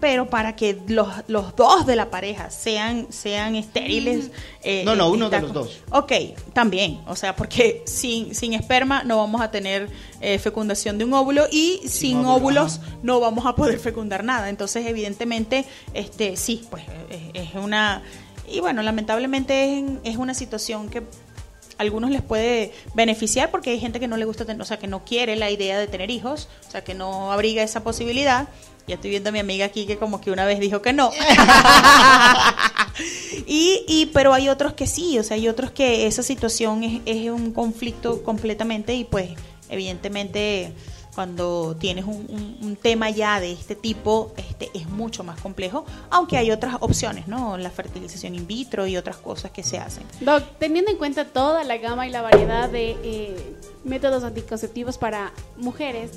pero 0.00 0.28
para 0.28 0.54
que 0.56 0.78
los, 0.88 1.08
los 1.28 1.56
dos 1.56 1.86
de 1.86 1.96
la 1.96 2.10
pareja 2.10 2.50
sean, 2.50 3.06
sean 3.10 3.54
estériles. 3.56 4.30
eh, 4.62 4.82
No, 4.84 4.94
no, 4.94 5.08
eh, 5.08 5.10
uno 5.12 5.30
de 5.30 5.40
los 5.40 5.52
dos. 5.52 5.80
Ok, 5.90 6.12
también. 6.52 7.00
O 7.06 7.16
sea, 7.16 7.34
porque 7.36 7.82
sin, 7.86 8.34
sin 8.34 8.52
esperma 8.54 9.02
no 9.04 9.16
vamos 9.18 9.40
a 9.40 9.50
tener 9.50 9.88
eh, 10.20 10.38
fecundación 10.38 10.98
de 10.98 11.04
un 11.04 11.14
óvulo 11.14 11.46
y 11.50 11.80
sin, 11.86 12.18
óvulo, 12.18 12.34
óvulos 12.34 12.80
no 13.02 13.18
vamos 13.20 13.46
a 13.46 13.54
poder 13.54 13.78
fecundar 13.78 14.24
nada. 14.24 14.48
Entonces, 14.50 14.84
evidentemente, 14.86 15.64
este 15.94 16.36
sí, 16.36 16.62
pues 16.70 16.84
es, 17.08 17.48
es 17.48 17.54
una. 17.54 18.02
Y 18.50 18.60
bueno, 18.60 18.82
lamentablemente 18.82 19.78
es, 19.78 19.84
es 20.04 20.16
una 20.16 20.34
situación 20.34 20.88
que 20.88 20.98
a 20.98 21.82
algunos 21.82 22.10
les 22.10 22.22
puede 22.22 22.72
beneficiar 22.94 23.50
porque 23.50 23.70
hay 23.70 23.80
gente 23.80 24.00
que 24.00 24.08
no 24.08 24.16
le 24.16 24.24
gusta 24.24 24.44
tener, 24.44 24.60
o 24.60 24.64
sea, 24.64 24.78
que 24.78 24.86
no 24.86 25.04
quiere 25.04 25.36
la 25.36 25.50
idea 25.50 25.78
de 25.78 25.86
tener 25.86 26.10
hijos, 26.10 26.48
o 26.66 26.70
sea, 26.70 26.84
que 26.84 26.94
no 26.94 27.32
abriga 27.32 27.62
esa 27.62 27.82
posibilidad. 27.82 28.48
Ya 28.86 28.96
estoy 28.96 29.10
viendo 29.10 29.28
a 29.28 29.32
mi 29.32 29.38
amiga 29.38 29.66
aquí 29.66 29.86
que 29.86 29.98
como 29.98 30.20
que 30.20 30.30
una 30.30 30.44
vez 30.44 30.58
dijo 30.58 30.82
que 30.82 30.92
no. 30.92 31.12
y, 33.46 33.84
y 33.86 34.10
pero 34.12 34.34
hay 34.34 34.48
otros 34.48 34.72
que 34.72 34.86
sí, 34.86 35.18
o 35.18 35.22
sea, 35.22 35.36
hay 35.36 35.48
otros 35.48 35.70
que 35.70 36.06
esa 36.06 36.22
situación 36.22 36.82
es, 36.82 37.00
es 37.06 37.30
un 37.30 37.52
conflicto 37.52 38.22
completamente 38.24 38.94
y 38.94 39.04
pues 39.04 39.30
evidentemente 39.68 40.72
cuando 41.20 41.76
tienes 41.78 42.06
un, 42.06 42.24
un- 42.30 42.56
un 42.62 42.76
tema 42.76 43.10
ya 43.10 43.40
de 43.40 43.52
este 43.52 43.74
tipo, 43.74 44.32
este 44.38 44.70
es 44.72 44.88
mucho 44.88 45.22
más 45.22 45.38
complejo, 45.38 45.84
aunque 46.08 46.38
hay 46.38 46.50
otras 46.50 46.76
opciones, 46.80 47.28
¿no? 47.28 47.58
La 47.58 47.68
fertilización 47.70 48.34
in 48.34 48.46
vitro 48.46 48.86
y 48.86 48.96
otras 48.96 49.18
cosas 49.18 49.50
que 49.50 49.62
se 49.62 49.76
hacen. 49.76 50.04
Doc, 50.22 50.42
teniendo 50.58 50.90
en 50.90 50.96
cuenta 50.96 51.26
toda 51.26 51.62
la 51.64 51.76
gama 51.76 52.06
y 52.06 52.10
la 52.10 52.22
variedad 52.22 52.70
de 52.70 52.96
eh, 53.04 53.54
métodos 53.84 54.24
anticonceptivos 54.24 54.96
para 54.96 55.32
mujeres, 55.58 56.12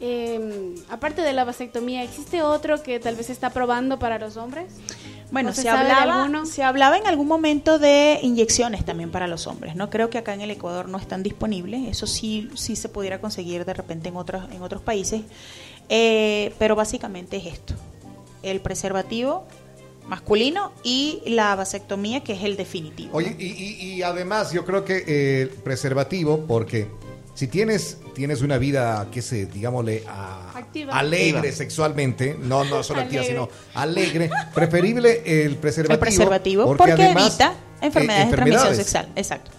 eh, 0.00 0.74
aparte 0.90 1.22
de 1.22 1.32
la 1.32 1.44
vasectomía, 1.44 2.02
¿existe 2.02 2.42
otro 2.42 2.82
que 2.82 2.98
tal 2.98 3.14
vez 3.14 3.26
se 3.26 3.32
está 3.32 3.50
probando 3.50 4.00
para 4.00 4.18
los 4.18 4.36
hombres? 4.36 4.66
Bueno, 5.30 5.50
¿O 5.50 5.52
se 5.52 5.68
hablaba, 5.68 6.28
se 6.46 6.62
hablaba 6.62 6.96
en 6.96 7.06
algún 7.06 7.26
momento 7.26 7.78
de 7.78 8.20
inyecciones 8.22 8.84
también 8.84 9.10
para 9.10 9.26
los 9.26 9.46
hombres, 9.46 9.74
¿no? 9.74 9.90
Creo 9.90 10.08
que 10.10 10.18
acá 10.18 10.32
en 10.34 10.42
el 10.42 10.50
Ecuador 10.50 10.88
no 10.88 10.98
están 10.98 11.22
disponibles, 11.22 11.88
eso 11.88 12.06
sí, 12.06 12.50
sí 12.54 12.76
se 12.76 12.88
pudiera 12.88 13.20
conseguir 13.20 13.64
de 13.64 13.74
repente 13.74 14.08
en 14.10 14.16
otros, 14.16 14.44
en 14.52 14.62
otros 14.62 14.82
países, 14.82 15.22
Eh, 15.90 16.54
pero 16.58 16.76
básicamente 16.76 17.36
es 17.36 17.46
esto, 17.46 17.74
el 18.42 18.60
preservativo 18.60 19.44
masculino 20.08 20.72
y 20.82 21.20
la 21.26 21.54
vasectomía 21.56 22.20
que 22.22 22.32
es 22.34 22.42
el 22.42 22.56
definitivo. 22.56 23.10
¿no? 23.12 23.16
Oye, 23.18 23.36
y, 23.38 23.46
y- 23.46 23.92
y 23.96 24.02
además 24.02 24.52
yo 24.52 24.64
creo 24.64 24.84
que 24.84 25.04
eh, 25.06 25.46
preservativo, 25.62 26.44
porque 26.46 26.86
si 27.34 27.48
tienes, 27.48 27.98
tienes 28.14 28.42
una 28.42 28.58
vida, 28.58 29.08
que 29.12 29.20
se, 29.20 29.46
digámosle, 29.46 30.04
a- 30.08 30.52
alegre 30.92 31.38
Activa. 31.38 31.52
sexualmente, 31.56 32.36
no, 32.40 32.64
no 32.64 32.82
solo 32.82 33.00
activa, 33.00 33.22
Alegre. 33.22 33.26
sino 33.36 33.48
alegre, 33.74 34.30
preferible 34.54 35.44
el 35.44 35.56
preservativo. 35.56 35.94
el 35.94 35.98
preservativo 36.00 36.64
porque, 36.66 36.92
evita 36.92 37.54
enfermedades, 37.80 38.30
de 38.30 38.36
transmisión 38.36 38.74
sexual. 38.76 39.08
Exacto. 39.16 39.50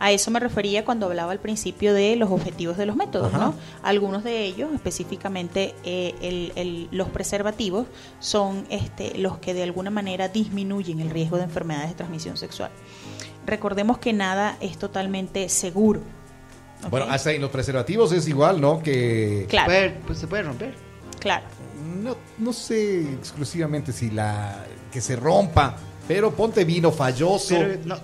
A 0.00 0.10
eso 0.10 0.30
me 0.30 0.40
refería 0.40 0.84
cuando 0.84 1.06
hablaba 1.06 1.32
al 1.32 1.38
principio 1.38 1.94
de 1.94 2.16
los 2.16 2.30
objetivos 2.30 2.76
de 2.76 2.84
los 2.84 2.94
métodos, 2.96 3.32
Ajá. 3.32 3.38
¿no? 3.46 3.54
Algunos 3.82 4.22
de 4.24 4.44
ellos, 4.44 4.70
específicamente 4.74 5.74
eh, 5.84 6.14
el- 6.20 6.52
el- 6.56 6.88
los 6.90 7.08
preservativos, 7.08 7.86
son 8.20 8.66
este, 8.70 9.16
los 9.18 9.38
que 9.38 9.54
de 9.54 9.62
alguna 9.62 9.90
manera 9.90 10.28
disminuyen 10.28 11.00
el 11.00 11.10
riesgo 11.10 11.36
de 11.36 11.44
enfermedades 11.44 11.90
de 11.90 11.94
transmisión 11.94 12.36
sexual. 12.36 12.70
Recordemos 13.46 13.98
que 13.98 14.12
nada 14.12 14.56
es 14.60 14.78
totalmente 14.78 15.48
seguro. 15.48 16.00
Bueno, 16.90 17.06
hasta 17.10 17.32
en 17.32 17.40
los 17.42 17.50
preservativos 17.50 18.12
es 18.12 18.26
igual, 18.28 18.60
¿no? 18.60 18.82
Que 18.82 19.46
claro, 19.48 19.66
Puede- 19.66 19.90
pues 20.06 20.18
se 20.18 20.26
puede 20.26 20.42
romper. 20.42 20.74
claro. 21.20 21.44
no, 22.02 22.16
no 22.38 22.52
sé 22.52 23.02
exclusivamente 23.14 23.92
si 23.92 24.10
la 24.10 24.64
que 24.92 25.00
se 25.00 25.16
rompa, 25.16 25.76
pero 26.06 26.30
ponte 26.32 26.64
vino 26.64 26.92
falloso. 26.92 27.54
Pero, 27.56 27.78
no, 27.84 27.96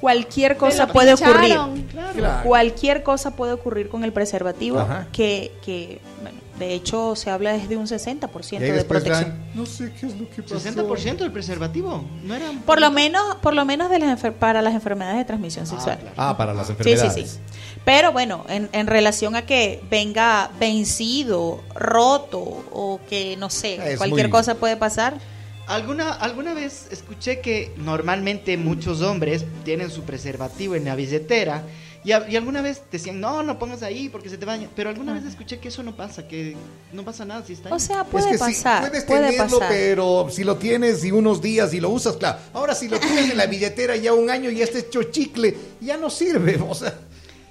Cualquier 0.00 0.56
cosa 0.58 0.86
puede 0.88 1.12
pincharon, 1.16 1.68
ocurrir. 1.70 1.86
claro. 1.86 2.12
Claro. 2.14 2.42
Cualquier 2.48 3.02
cosa 3.02 3.36
puede 3.36 3.52
ocurrir 3.52 3.88
con 3.88 4.04
el 4.04 4.12
preservativo, 4.12 4.80
Ajá. 4.80 5.06
que, 5.12 5.52
que 5.64 6.00
bueno, 6.20 6.38
de 6.58 6.74
hecho 6.74 7.16
se 7.16 7.30
habla 7.30 7.52
desde 7.52 7.76
un 7.76 7.86
60% 7.86 8.52
y 8.60 8.64
ahí 8.64 8.70
de 8.70 8.84
protección. 8.84 9.30
dan, 9.30 9.50
no 9.54 9.66
sé 9.66 9.92
qué 9.98 10.06
es 10.06 10.16
lo 10.18 10.28
que 10.30 10.42
pasó. 10.42 10.56
60% 10.60 11.16
del 11.18 11.32
preservativo. 11.32 12.04
No 12.22 12.34
era 12.34 12.50
Por 12.64 12.80
lo 12.80 12.90
menos, 12.90 13.36
por 13.42 13.54
lo 13.54 13.64
menos 13.64 13.90
de 13.90 13.98
las 13.98 14.22
enfer- 14.22 14.32
para 14.34 14.62
las 14.62 14.74
enfermedades 14.74 15.18
de 15.18 15.24
transmisión 15.24 15.66
sexual. 15.66 15.98
claro. 15.98 16.14
Ah, 16.16 16.36
para 16.36 16.54
las 16.54 16.66
Sí, 16.68 16.74
sí, 16.78 16.90
enfermedades. 16.90 17.30
sí. 17.30 17.38
Pero 17.84 18.12
bueno, 18.12 18.44
en, 18.48 18.68
en 18.72 18.86
relación 18.86 19.36
a 19.36 19.44
que 19.46 19.82
venga 19.90 20.50
vencido, 20.60 21.60
roto 21.74 22.38
o 22.40 23.00
que 23.08 23.36
no 23.36 23.50
sé, 23.50 23.74
Es 23.92 23.98
cualquier 23.98 24.26
muy- 24.28 24.30
cosa 24.32 24.54
puede 24.54 24.76
pasar. 24.76 25.14
¿Alguna, 25.66 26.12
alguna 26.12 26.52
vez 26.52 26.88
escuché 26.90 27.40
que 27.40 27.72
normalmente 27.78 28.56
muchos 28.58 29.00
hombres 29.00 29.46
tienen 29.64 29.90
su 29.90 30.02
preservativo 30.02 30.74
en 30.74 30.84
la 30.84 30.94
billetera 30.94 31.62
y, 32.04 32.12
a- 32.12 32.28
y 32.28 32.36
alguna 32.36 32.60
vez 32.62 32.82
decían, 32.92 33.18
no, 33.20 33.42
no 33.42 33.58
pongas 33.58 33.82
ahí 33.82 34.08
porque 34.08 34.28
se 34.28 34.36
te 34.38 34.44
baña. 34.44 34.68
Pero 34.76 34.90
alguna 34.90 35.12
vez 35.14 35.24
escuché 35.24 35.58
que 35.58 35.68
eso 35.68 35.82
no 35.82 35.96
pasa, 35.96 36.28
que 36.28 36.54
no 36.92 37.04
pasa 37.04 37.24
nada 37.24 37.42
si 37.46 37.54
está 37.54 37.70
ahí. 37.70 37.74
O 37.74 37.78
sea, 37.78 38.02
Es 38.02 38.08
puede 38.08 38.26
que 38.30 38.34
sí, 38.34 38.38
pasar, 38.38 38.80
puedes 38.88 39.04
puede 39.04 39.30
tenerlo, 39.30 39.58
pasar. 39.58 39.68
pero 39.74 40.28
si 40.30 40.44
lo 40.44 40.56
tienes 40.56 41.04
y 41.04 41.10
unos 41.12 41.40
días 41.40 41.72
y 41.74 41.80
lo 41.80 41.88
usas, 41.90 42.16
claro. 42.16 42.38
Ahora 42.52 42.74
si 42.74 42.88
lo 42.88 43.00
tienes 43.00 43.30
en 43.30 43.36
la 43.38 43.46
billetera 43.54 43.96
ya 43.96 44.12
un 44.12 44.28
año 44.30 44.50
y 44.50 44.56
ya 44.56 44.64
está 44.64 44.78
hecho 44.78 45.02
chicle, 45.04 45.56
ya 45.80 45.96
no 45.96 46.10
sirve. 46.10 46.60
O 46.68 46.74
sea, 46.74 46.94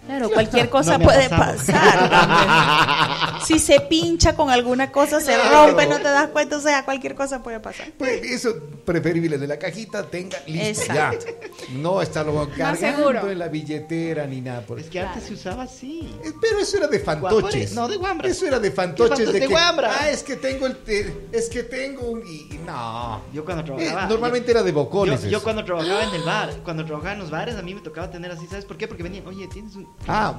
Claro, 0.06 0.30
cualquier 0.30 0.70
cosa 0.70 0.98
No 0.98 1.06
puede 1.06 1.30
pasar. 1.30 3.40
si 3.46 3.60
se 3.60 3.80
pincha 3.82 4.36
con 4.36 4.50
alguna 4.50 4.92
cosa, 4.92 5.20
se 5.20 5.34
Claro. 5.34 5.68
rompe, 5.68 5.88
no 5.88 5.98
te 5.98 6.04
das 6.04 6.28
cuenta, 6.30 6.58
o 6.58 6.62
sea, 6.62 6.86
cualquier 6.86 7.16
cosa 7.16 7.42
puede 7.42 7.60
pasar. 7.60 7.88
Pues 7.98 8.22
eso, 8.24 8.54
preferible 8.86 9.38
de 9.38 9.48
la 9.48 9.58
cajita, 9.58 10.04
tenga 10.04 10.38
listo 10.46 10.82
Exacto. 10.84 11.26
ya. 11.26 11.74
No 11.78 12.02
estarlo 12.02 12.48
cargando 12.58 12.98
seguro. 13.12 13.30
en 13.30 13.40
la 13.40 13.48
billetera 13.48 14.26
ni 14.28 14.42
nada 14.42 14.62
por 14.62 14.80
Es 14.80 14.90
que 14.90 15.00
antes 15.00 15.24
se 15.24 15.34
usaba 15.34 15.64
así. 15.64 16.14
Eh, 16.24 16.32
Pero 16.42 16.60
eso 16.60 16.78
era 16.78 16.88
de 16.88 17.00
fantoches. 17.00 17.74
No, 17.74 17.88
de 17.88 17.98
guambras. 17.98 18.32
Eso 18.32 18.46
era 18.46 18.60
de 18.60 18.72
fantoches 18.72 19.20
¿Qué 19.20 19.26
de 19.26 19.32
de 19.34 19.40
que 19.42 19.48
guambra? 19.48 19.92
ah, 20.02 20.10
es 20.10 20.24
que 20.24 20.36
tengo 20.36 20.68
el 20.68 20.78
te- 20.78 21.28
es 21.32 21.50
que 21.50 21.64
tengo 21.64 22.10
un 22.10 22.22
y, 22.28 22.58
no. 22.66 23.22
Yo 23.34 23.44
cuando 23.46 23.64
Eh, 23.64 23.66
trabajaba. 23.66 24.06
normalmente 24.08 24.48
yo- 24.48 24.52
era 24.60 24.64
de 24.64 24.72
Yo, 24.72 24.76
bocones. 24.76 25.22
yo 25.24 25.30
eso. 25.30 25.44
cuando 25.44 25.64
trabajaba 25.66 26.04
en 26.04 26.14
el 26.16 26.24
bar, 26.24 26.50
cuando 26.64 26.86
trabajaba 26.86 27.14
en 27.14 27.20
los 27.20 27.32
bares, 27.32 27.56
a 27.56 27.62
mí 27.62 27.74
me 27.74 27.82
tocaba 27.82 28.10
tener 28.12 28.32
así, 28.32 28.46
¿sabes 28.48 28.66
por 28.66 28.78
qué? 28.78 28.88
Porque 28.88 29.04
venían, 29.04 29.26
oye, 29.28 29.48
tienes 29.48 29.76
un. 29.76 29.88
Ah, 30.08 30.36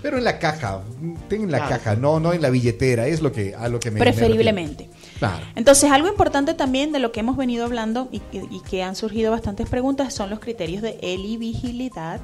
pero 0.00 0.16
en 0.18 0.22
la 0.24 0.38
caja, 0.38 0.82
en 1.30 1.50
la 1.50 1.58
Claro. 1.58 1.74
caja, 1.76 1.96
no, 1.96 2.20
no 2.20 2.32
en 2.32 2.40
la 2.40 2.50
billetera, 2.50 3.08
es 3.08 3.20
lo 3.20 3.32
que 3.32 3.54
a 3.54 3.68
lo 3.68 3.80
que 3.80 3.90
me 3.90 3.94
me 3.98 4.00
Preferiblemente. 4.06 4.88
Claro. 5.18 5.44
Entonces, 5.56 5.90
algo 5.90 6.06
importante 6.06 6.54
también 6.54 6.92
de 6.92 7.00
lo 7.00 7.10
que 7.10 7.20
hemos 7.20 7.36
venido 7.36 7.64
hablando 7.64 8.08
y, 8.12 8.20
que- 8.20 8.46
y 8.48 8.60
que 8.68 8.82
han 8.84 8.94
surgido 8.94 9.32
bastantes 9.32 9.68
preguntas 9.68 10.14
son 10.14 10.30
los 10.30 10.38
criterios 10.38 10.82
de 10.82 10.98
eligibilidad 11.02 12.20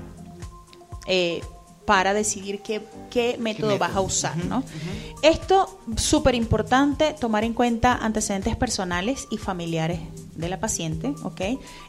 eh, 1.07 1.41
para 1.87 2.15
decidir 2.15 2.61
qué, 2.63 2.81
qué 3.11 3.37
método 3.39 3.79
vas 3.79 3.95
a 3.95 4.01
usar, 4.01 4.37
Ujú, 4.39 4.49
¿no? 4.49 4.59
ujú. 4.59 5.19
Esto, 5.23 5.79
súper 5.97 6.35
importante, 6.35 7.15
tomar 7.19 7.45
en 7.45 7.53
cuenta 7.55 7.95
antecedentes 7.95 8.57
personales 8.57 9.27
y 9.31 9.39
familiares 9.39 10.01
de 10.37 10.49
la 10.49 10.59
paciente, 10.61 11.15
¿ok? 11.23 11.41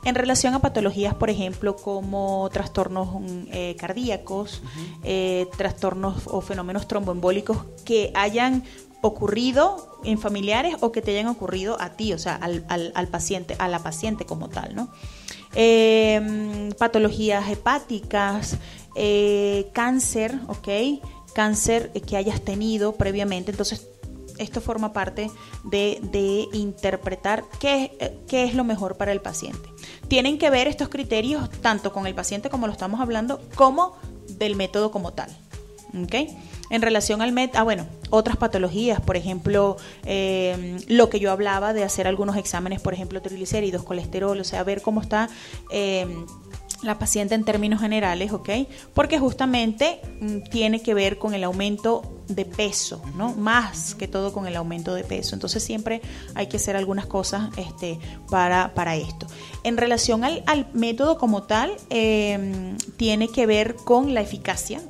En 0.05 0.15
relación 0.15 0.53
a 0.53 0.59
patologías, 0.59 1.13
por 1.15 1.29
ejemplo, 1.29 1.75
como 1.75 2.47
trastornos 2.53 3.07
mm, 3.21 3.43
eh, 3.51 3.75
cardíacos, 3.79 4.61
eh, 5.03 5.47
trastornos 5.57 6.23
o 6.27 6.41
fenómenos 6.41 6.87
tromboembólicos 6.87 7.57
que 7.83 8.11
hayan 8.15 8.63
ocurrido 9.01 9.99
en 10.03 10.17
familiares 10.17 10.75
o 10.81 10.91
que 10.91 11.01
te 11.01 11.11
hayan 11.11 11.27
ocurrido 11.27 11.79
a 11.81 11.91
ti, 11.91 12.13
o 12.13 12.17
sea, 12.19 12.35
al, 12.35 12.65
al- 12.69 12.91
al 12.95 13.07
paciente, 13.07 13.55
a 13.59 13.67
la 13.67 13.79
paciente 13.79 14.25
como 14.25 14.49
tal, 14.49 14.75
¿no? 14.75 14.89
Eh, 15.55 16.19
mm, 16.21 16.77
patologías 16.77 17.49
hepáticas, 17.49 18.57
eh, 18.95 19.69
cáncer, 19.73 20.39
¿ok? 20.47 21.03
Cáncer 21.33 21.91
que 21.91 22.17
hayas 22.17 22.41
tenido 22.41 22.93
previamente, 22.93 23.51
entonces 23.51 23.87
esto 24.37 24.61
forma 24.61 24.93
parte 24.93 25.29
de, 25.63 26.47
interpretar 26.53 27.43
qué, 27.59 27.95
eh, 27.99 28.17
qué 28.27 28.43
es 28.43 28.53
lo 28.53 28.63
mejor 28.63 28.97
para 28.97 29.11
el 29.11 29.21
paciente. 29.21 29.69
Tienen 30.07 30.37
que 30.37 30.49
ver 30.49 30.67
estos 30.67 30.89
criterios 30.89 31.49
tanto 31.61 31.93
con 31.93 32.07
el 32.07 32.15
paciente 32.15 32.49
como 32.49 32.67
lo 32.67 32.73
estamos 32.73 32.99
hablando, 32.99 33.41
como 33.55 33.95
del 34.27 34.55
método 34.55 34.91
como 34.91 35.13
tal. 35.13 35.29
¿ok? 36.03 36.15
En 36.69 36.81
relación 36.81 37.21
al 37.21 37.31
MET, 37.31 37.55
ah, 37.55 37.63
bueno, 37.63 37.85
otras 38.09 38.37
patologías, 38.37 38.99
por 38.99 39.17
ejemplo, 39.17 39.77
eh, 40.03 40.77
lo 40.87 41.09
que 41.09 41.19
yo 41.19 41.31
hablaba 41.31 41.73
de 41.73 41.83
hacer 41.83 42.07
algunos 42.07 42.37
exámenes, 42.37 42.81
por 42.81 42.93
ejemplo, 42.93 43.21
triglicéridos, 43.21 43.83
colesterol, 43.83 44.39
o 44.39 44.43
sea, 44.43 44.63
ver 44.63 44.81
cómo 44.81 45.01
está 45.01 45.29
eh, 45.69 46.07
la 46.85 46.99
paciente 46.99 47.35
en 47.35 47.43
términos 47.43 47.81
generales, 47.81 48.31
¿ok? 48.31 48.49
Porque 48.93 49.19
justamente 49.19 49.99
mm, 50.21 50.49
tiene 50.49 50.81
que 50.81 50.93
ver 50.93 51.17
con 51.17 51.33
el 51.33 51.43
aumento 51.43 52.21
de 52.27 52.45
peso, 52.45 53.01
¿no? 53.15 53.33
Más 53.33 53.95
que 53.95 54.07
todo 54.07 54.33
con 54.33 54.47
el 54.47 54.55
aumento 54.55 54.93
de 54.93 55.03
peso. 55.03 55.35
Entonces 55.35 55.63
siempre 55.63 56.01
hay 56.33 56.47
que 56.47 56.57
hacer 56.57 56.75
algunas 56.75 57.05
cosas 57.05 57.49
este, 57.57 57.99
para, 58.29 58.73
para 58.73 58.95
esto. 58.95 59.27
En 59.63 59.77
relación 59.77 60.23
al, 60.23 60.43
al 60.47 60.67
método 60.73 61.17
como 61.17 61.43
tal, 61.43 61.71
eh, 61.89 62.75
tiene 62.97 63.27
que 63.27 63.45
ver 63.45 63.75
con 63.75 64.13
la 64.13 64.21
eficacia, 64.21 64.81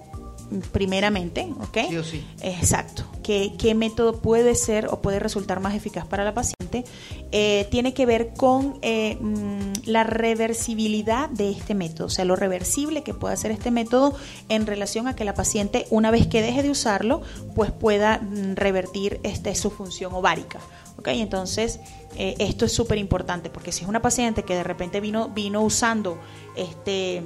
primeramente, 0.72 1.48
¿ok? 1.62 1.78
Sí 1.90 1.98
o 1.98 2.04
sí. 2.04 2.26
Exacto. 2.42 3.04
¿Qué, 3.24 3.54
qué 3.58 3.76
método 3.76 4.22
puede 4.22 4.56
ser 4.56 4.88
o 4.88 5.02
puede 5.02 5.20
resultar 5.20 5.60
más 5.60 5.76
eficaz 5.76 6.06
para 6.06 6.24
la 6.24 6.34
paciente? 6.34 6.86
Eh, 7.32 7.68
tiene 7.72 7.94
que 7.94 8.06
ver 8.06 8.34
con 8.34 8.78
eh, 8.82 9.18
mm, 9.20 9.88
la 9.88 10.04
reversibilidad 10.04 11.30
de 11.30 11.52
este 11.52 11.76
método, 11.76 12.08
o 12.08 12.10
sea, 12.10 12.26
lo 12.26 12.36
reversible 12.36 13.04
que 13.04 13.14
puede 13.14 13.34
hacer 13.34 13.52
este 13.52 13.72
método 13.72 14.16
en 14.50 14.66
relación 14.66 15.08
a 15.08 15.16
que 15.16 15.26
la 15.26 15.34
paciente, 15.34 15.86
una 15.90 16.12
vez 16.12 16.28
que 16.28 16.42
deje 16.42 16.64
de 16.64 16.70
usarlo, 16.70 17.22
pues 17.56 17.72
pueda 17.72 18.20
mm, 18.20 18.56
revertir 18.56 19.20
este, 19.24 19.56
su 19.56 19.70
función 19.70 20.14
ovárica. 20.14 20.60
¿ok? 20.98 21.10
Entonces, 21.10 21.80
eh, 22.16 22.36
esto 22.40 22.66
es 22.66 22.72
súper 22.72 22.98
importante 22.98 23.50
porque 23.50 23.72
si 23.72 23.84
es 23.84 23.90
una 23.90 24.02
paciente 24.02 24.44
que 24.44 24.56
de 24.56 24.64
repente 24.64 25.02
vino, 25.02 25.30
vino 25.30 25.62
usando 25.62 26.18
este 26.56 27.24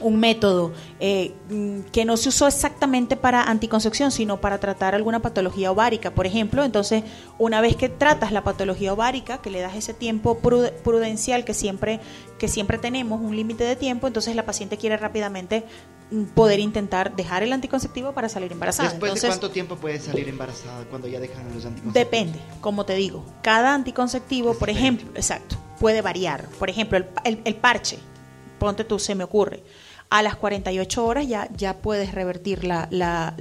un 0.00 0.18
método 0.20 0.72
eh, 1.00 1.32
mm, 1.48 1.80
que 1.92 2.04
no 2.04 2.16
se 2.18 2.28
usó 2.28 2.46
exactamente 2.46 3.16
para 3.16 3.42
anticoncepción, 3.44 4.10
sino 4.10 4.40
para 4.40 4.58
tratar 4.58 4.94
alguna 4.94 5.20
patología 5.20 5.70
ovárica, 5.72 6.10
por 6.14 6.26
ejemplo. 6.26 6.64
Entonces, 6.64 7.02
una 7.38 7.60
vez 7.60 7.76
que 7.76 7.88
tratas 7.88 8.30
la 8.32 8.44
patología 8.44 8.92
ovárica, 8.92 9.38
que 9.38 9.50
le 9.50 9.60
das 9.60 9.74
ese 9.74 9.94
tiempo 9.94 10.38
prude- 10.40 10.72
prudencial 10.72 11.44
que 11.44 11.54
siempre, 11.54 12.00
que 12.38 12.48
siempre 12.48 12.76
tenemos, 12.78 13.20
un 13.20 13.34
límite 13.34 13.64
de 13.64 13.74
tiempo, 13.76 14.06
entonces 14.06 14.36
la 14.36 14.44
paciente 14.44 14.76
quiere 14.76 14.96
rápidamente 14.98 15.64
mm, 16.10 16.24
poder 16.34 16.60
intentar 16.60 17.16
dejar 17.16 17.42
el 17.42 17.52
anticonceptivo 17.54 18.12
para 18.12 18.28
salir 18.28 18.52
embarazada. 18.52 18.90
Después 18.90 19.08
Entonces, 19.10 19.22
de 19.22 19.28
cuánto 19.28 19.50
tiempo 19.50 19.76
puede 19.76 19.98
salir 19.98 20.28
embarazada 20.28 20.84
cuando 20.90 21.08
ya 21.08 21.20
dejan 21.20 21.44
los 21.54 21.64
anticonceptivos. 21.64 21.94
Depende, 21.94 22.38
como 22.60 22.84
te 22.84 22.94
digo. 22.96 23.24
Cada 23.42 23.72
anticonceptivo, 23.74 24.52
Es 24.52 24.56
por 24.58 24.68
ejemplo, 24.68 25.08
exacto, 25.14 25.56
puede 25.80 26.02
variar. 26.02 26.48
Por 26.58 26.68
ejemplo, 26.68 26.98
el, 26.98 27.06
el- 27.24 27.40
el 27.44 27.54
parche, 27.54 27.98
ponte 28.58 28.84
tú, 28.84 28.98
se 28.98 29.14
me 29.14 29.24
ocurre. 29.24 29.62
A 30.08 30.22
las 30.22 30.36
48 30.36 31.04
horas 31.04 31.26
ya, 31.26 31.48
ya 31.56 31.78
puedes 31.78 32.12
revertir 32.14 32.64
la, 32.64 32.86
la, 32.92 33.34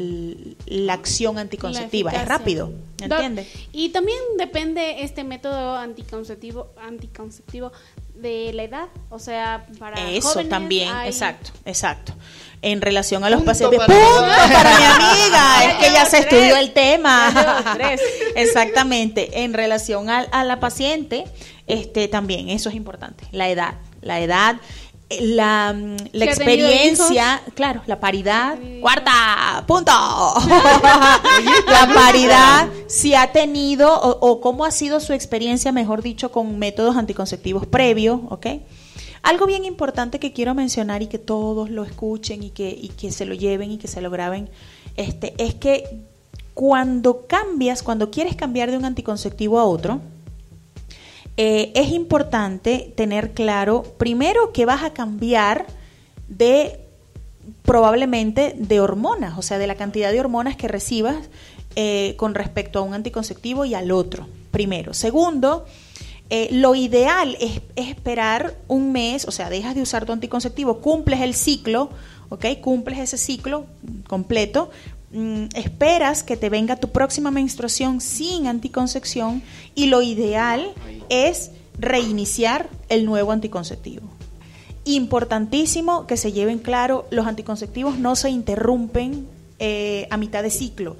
la 0.65 0.93
acción 0.93 1.37
anticonceptiva. 1.37 2.11
La 2.11 2.23
Es 2.23 2.27
rápido, 2.27 2.71
Doc, 2.97 3.11
¿entiendes? 3.11 3.47
Y 3.71 3.89
también 3.89 4.17
depende 4.37 5.03
este 5.03 5.23
método 5.23 5.75
anticonceptivo, 5.75 6.69
anticonceptivo 6.81 7.71
de 8.15 8.51
la 8.53 8.63
edad, 8.63 8.87
o 9.09 9.19
sea, 9.19 9.67
para 9.77 10.09
Eso 10.09 10.29
jóvenes 10.29 10.49
también, 10.49 10.89
hay- 10.91 11.09
exacto, 11.09 11.51
exacto. 11.65 12.13
En 12.63 12.81
relación 12.81 13.23
a 13.23 13.29
los 13.29 13.41
Punto 13.43 13.51
pacientes. 13.51 13.79
para 13.79 13.93
¡Punto 13.93 14.21
para 14.21 14.77
mi 14.79 14.85
amiga! 14.85 15.65
Es 15.65 15.73
que 15.87 15.93
ya 15.93 16.05
se 16.05 16.21
tres. 16.21 16.33
estudió 16.33 16.57
el 16.57 16.71
tema. 16.73 17.75
Exactamente. 18.35 19.43
En 19.43 19.53
relación 19.53 20.09
al- 20.09 20.29
a, 20.31 20.43
la 20.43 20.59
paciente, 20.59 21.25
este 21.67 22.07
también, 22.07 22.49
eso 22.49 22.69
es 22.69 22.75
importante. 22.75 23.25
La 23.31 23.49
edad. 23.49 23.75
La 24.01 24.19
edad. 24.19 24.57
La, 25.07 25.75
experiencia, 26.13 27.41
claro, 27.53 27.81
la 27.85 27.99
paridad, 27.99 28.57
Sí. 28.59 28.79
cuarta, 28.81 29.63
punto. 29.67 29.91
la 31.67 31.91
paridad, 31.93 32.69
si 32.87 33.13
ha 33.13 33.31
tenido 33.31 33.93
o, 33.93 34.31
o 34.31 34.41
cómo 34.41 34.65
ha 34.65 34.71
sido 34.71 34.99
su 34.99 35.13
experiencia, 35.13 35.71
mejor 35.71 36.01
dicho, 36.01 36.31
con 36.31 36.57
métodos 36.57 36.97
anticonceptivos 36.97 37.67
previos, 37.67 38.19
¿ok? 38.29 38.47
Algo 39.21 39.45
bien 39.45 39.63
importante 39.65 40.19
que 40.19 40.33
quiero 40.33 40.53
mencionar 40.55 41.01
y 41.01 41.07
que 41.07 41.19
todos 41.19 41.69
lo 41.69 41.83
escuchen 41.83 42.43
y 42.43 42.49
que, 42.49 42.69
y 42.69 42.89
que 42.89 43.11
se 43.11 43.25
lo 43.25 43.35
lleven 43.35 43.71
y 43.71 43.77
que 43.77 43.87
se 43.87 44.01
lo 44.01 44.09
graben, 44.09 44.49
este, 44.97 45.33
es 45.37 45.53
que 45.55 45.83
cuando 46.55 47.27
cambias, 47.27 47.83
cuando 47.83 48.09
quieres 48.09 48.35
cambiar 48.35 48.71
de 48.71 48.77
un 48.77 48.85
anticonceptivo 48.85 49.59
a 49.59 49.65
otro, 49.65 49.99
eh, 51.37 51.71
es 51.75 51.91
importante 51.91 52.93
tener 52.95 53.31
claro, 53.31 53.83
primero, 53.97 54.53
que 54.53 54.65
vas 54.65 54.83
a 54.83 54.93
cambiar 54.93 55.65
de 56.29 56.79
probablemente 57.63 58.55
de 58.57 58.79
hormonas, 58.79 59.37
o 59.37 59.41
sea, 59.41 59.57
de 59.57 59.67
la 59.67 59.75
cantidad 59.75 60.11
de 60.11 60.19
hormonas 60.19 60.55
que 60.55 60.67
recibas 60.67 61.17
eh, 61.75 62.13
con 62.17 62.35
respecto 62.35 62.79
a 62.79 62.83
un 62.83 62.93
anticonceptivo 62.93 63.65
y 63.65 63.73
al 63.73 63.91
otro, 63.91 64.27
primero. 64.51 64.93
Segundo, 64.93 65.65
eh, 66.29 66.47
lo 66.51 66.73
ideal 66.73 67.37
es, 67.39 67.61
es 67.75 67.89
esperar 67.89 68.55
un 68.67 68.91
mes, 68.91 69.25
o 69.25 69.31
sea, 69.31 69.49
dejas 69.49 69.75
de 69.75 69.81
usar 69.81 70.05
tu 70.05 70.13
anticonceptivo, 70.13 70.79
cumples 70.79 71.21
el 71.21 71.33
ciclo, 71.33 71.89
¿ok? 72.29 72.45
Cumples 72.61 72.99
ese 72.99 73.17
ciclo 73.17 73.65
completo, 74.07 74.69
esperas 75.55 76.23
que 76.23 76.35
te 76.37 76.49
venga 76.49 76.75
tu 76.75 76.89
próxima 76.89 77.31
menstruación 77.31 78.01
sin 78.01 78.47
anticoncepción 78.47 79.41
y 79.75 79.85
lo 79.87 80.01
ideal 80.01 80.73
es 81.09 81.51
reiniciar 81.77 82.69
el 82.89 83.05
nuevo 83.05 83.31
anticonceptivo. 83.31 84.07
Importantísimo 84.83 86.05
que 86.05 86.15
se 86.17 86.31
lleven 86.31 86.59
claro, 86.59 87.07
los 87.11 87.25
anticonceptivos 87.27 87.97
no 87.97 88.15
se 88.15 88.29
interrumpen 88.29 89.27
eh, 89.59 90.07
a 90.11 90.17
mitad 90.17 90.43
de 90.43 90.49
ciclo. 90.51 90.95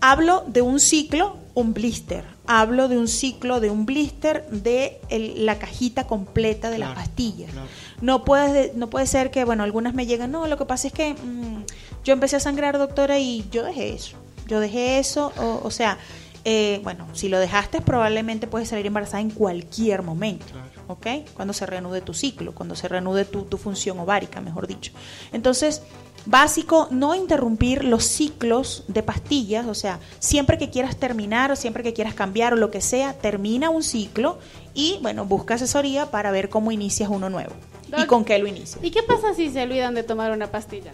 Hablo 0.00 0.44
de 0.46 0.62
un 0.62 0.80
ciclo, 0.80 1.36
un 1.54 1.74
blister. 1.74 2.24
Hablo 2.46 2.88
de 2.88 2.96
un 2.98 3.06
ciclo, 3.08 3.60
de 3.60 3.68
un 3.70 3.84
blister 3.84 4.48
de 4.50 5.00
el- 5.08 5.44
la 5.44 5.58
cajita 5.58 6.06
completa 6.06 6.70
de 6.70 6.78
las 6.78 6.90
Claro, 6.92 7.00
pastillas. 7.06 7.50
claro. 7.52 7.66
No 8.00 8.24
puede, 8.24 8.72
no 8.76 8.88
puede 8.90 9.06
ser 9.06 9.30
que, 9.30 9.44
bueno, 9.44 9.62
algunas 9.64 9.92
me 9.94 10.06
llegan, 10.06 10.30
no, 10.30 10.46
lo 10.46 10.56
que 10.56 10.64
pasa 10.64 10.86
es 10.88 10.92
que 10.94 11.14
mm, 11.14 11.64
yo 12.08 12.14
empecé 12.14 12.36
a 12.36 12.40
sangrar, 12.40 12.78
doctora, 12.78 13.18
y 13.18 13.44
yo 13.50 13.62
dejé 13.62 13.92
eso. 13.92 14.16
Yo 14.46 14.60
dejé 14.60 14.98
eso, 14.98 15.30
o, 15.36 15.60
o 15.62 15.70
sea, 15.70 15.98
eh, 16.46 16.80
bueno, 16.82 17.06
si 17.12 17.28
lo 17.28 17.38
dejaste, 17.38 17.82
probablemente 17.82 18.46
puedes 18.46 18.70
salir 18.70 18.86
embarazada 18.86 19.20
en 19.20 19.28
cualquier 19.28 20.02
momento. 20.02 20.46
¿ok? 20.86 21.06
Cuando 21.34 21.52
se 21.52 21.66
reanude 21.66 22.00
tu 22.00 22.14
ciclo, 22.14 22.54
cuando 22.54 22.74
se 22.74 22.88
reanude 22.88 23.26
tu, 23.26 23.42
tu 23.42 23.58
función 23.58 23.98
ovárica, 23.98 24.40
mejor 24.40 24.66
dicho. 24.66 24.92
Entonces, 25.32 25.82
Básico, 26.24 26.88
no 26.90 27.14
interrumpir 27.14 27.84
los 27.84 28.04
ciclos 28.04 28.84
de 28.88 29.02
pastillas, 29.02 29.66
o 29.66 29.74
sea, 29.74 30.00
siempre 30.18 30.56
que 30.56 30.70
quieras 30.70 30.96
terminar 30.96 31.52
o 31.52 31.56
siempre 31.56 31.82
que 31.82 31.92
quieras 31.92 32.14
cambiar 32.14 32.54
o 32.54 32.56
lo 32.56 32.70
que 32.70 32.80
sea, 32.80 33.12
termina 33.12 33.68
un 33.68 33.82
ciclo 33.82 34.38
y, 34.72 34.98
bueno, 35.02 35.26
busca 35.26 35.54
asesoría 35.54 36.10
para 36.10 36.30
ver 36.30 36.48
cómo 36.48 36.72
inicias 36.72 37.10
uno 37.10 37.28
nuevo 37.28 37.52
y 37.96 38.06
con 38.06 38.24
qué 38.24 38.38
lo 38.38 38.46
inicias. 38.46 38.82
¿Y 38.82 38.90
qué 38.90 39.02
pasa 39.02 39.34
si 39.34 39.50
se 39.50 39.62
olvidan 39.62 39.94
de 39.94 40.02
tomar 40.02 40.32
una 40.32 40.50
pastilla? 40.50 40.90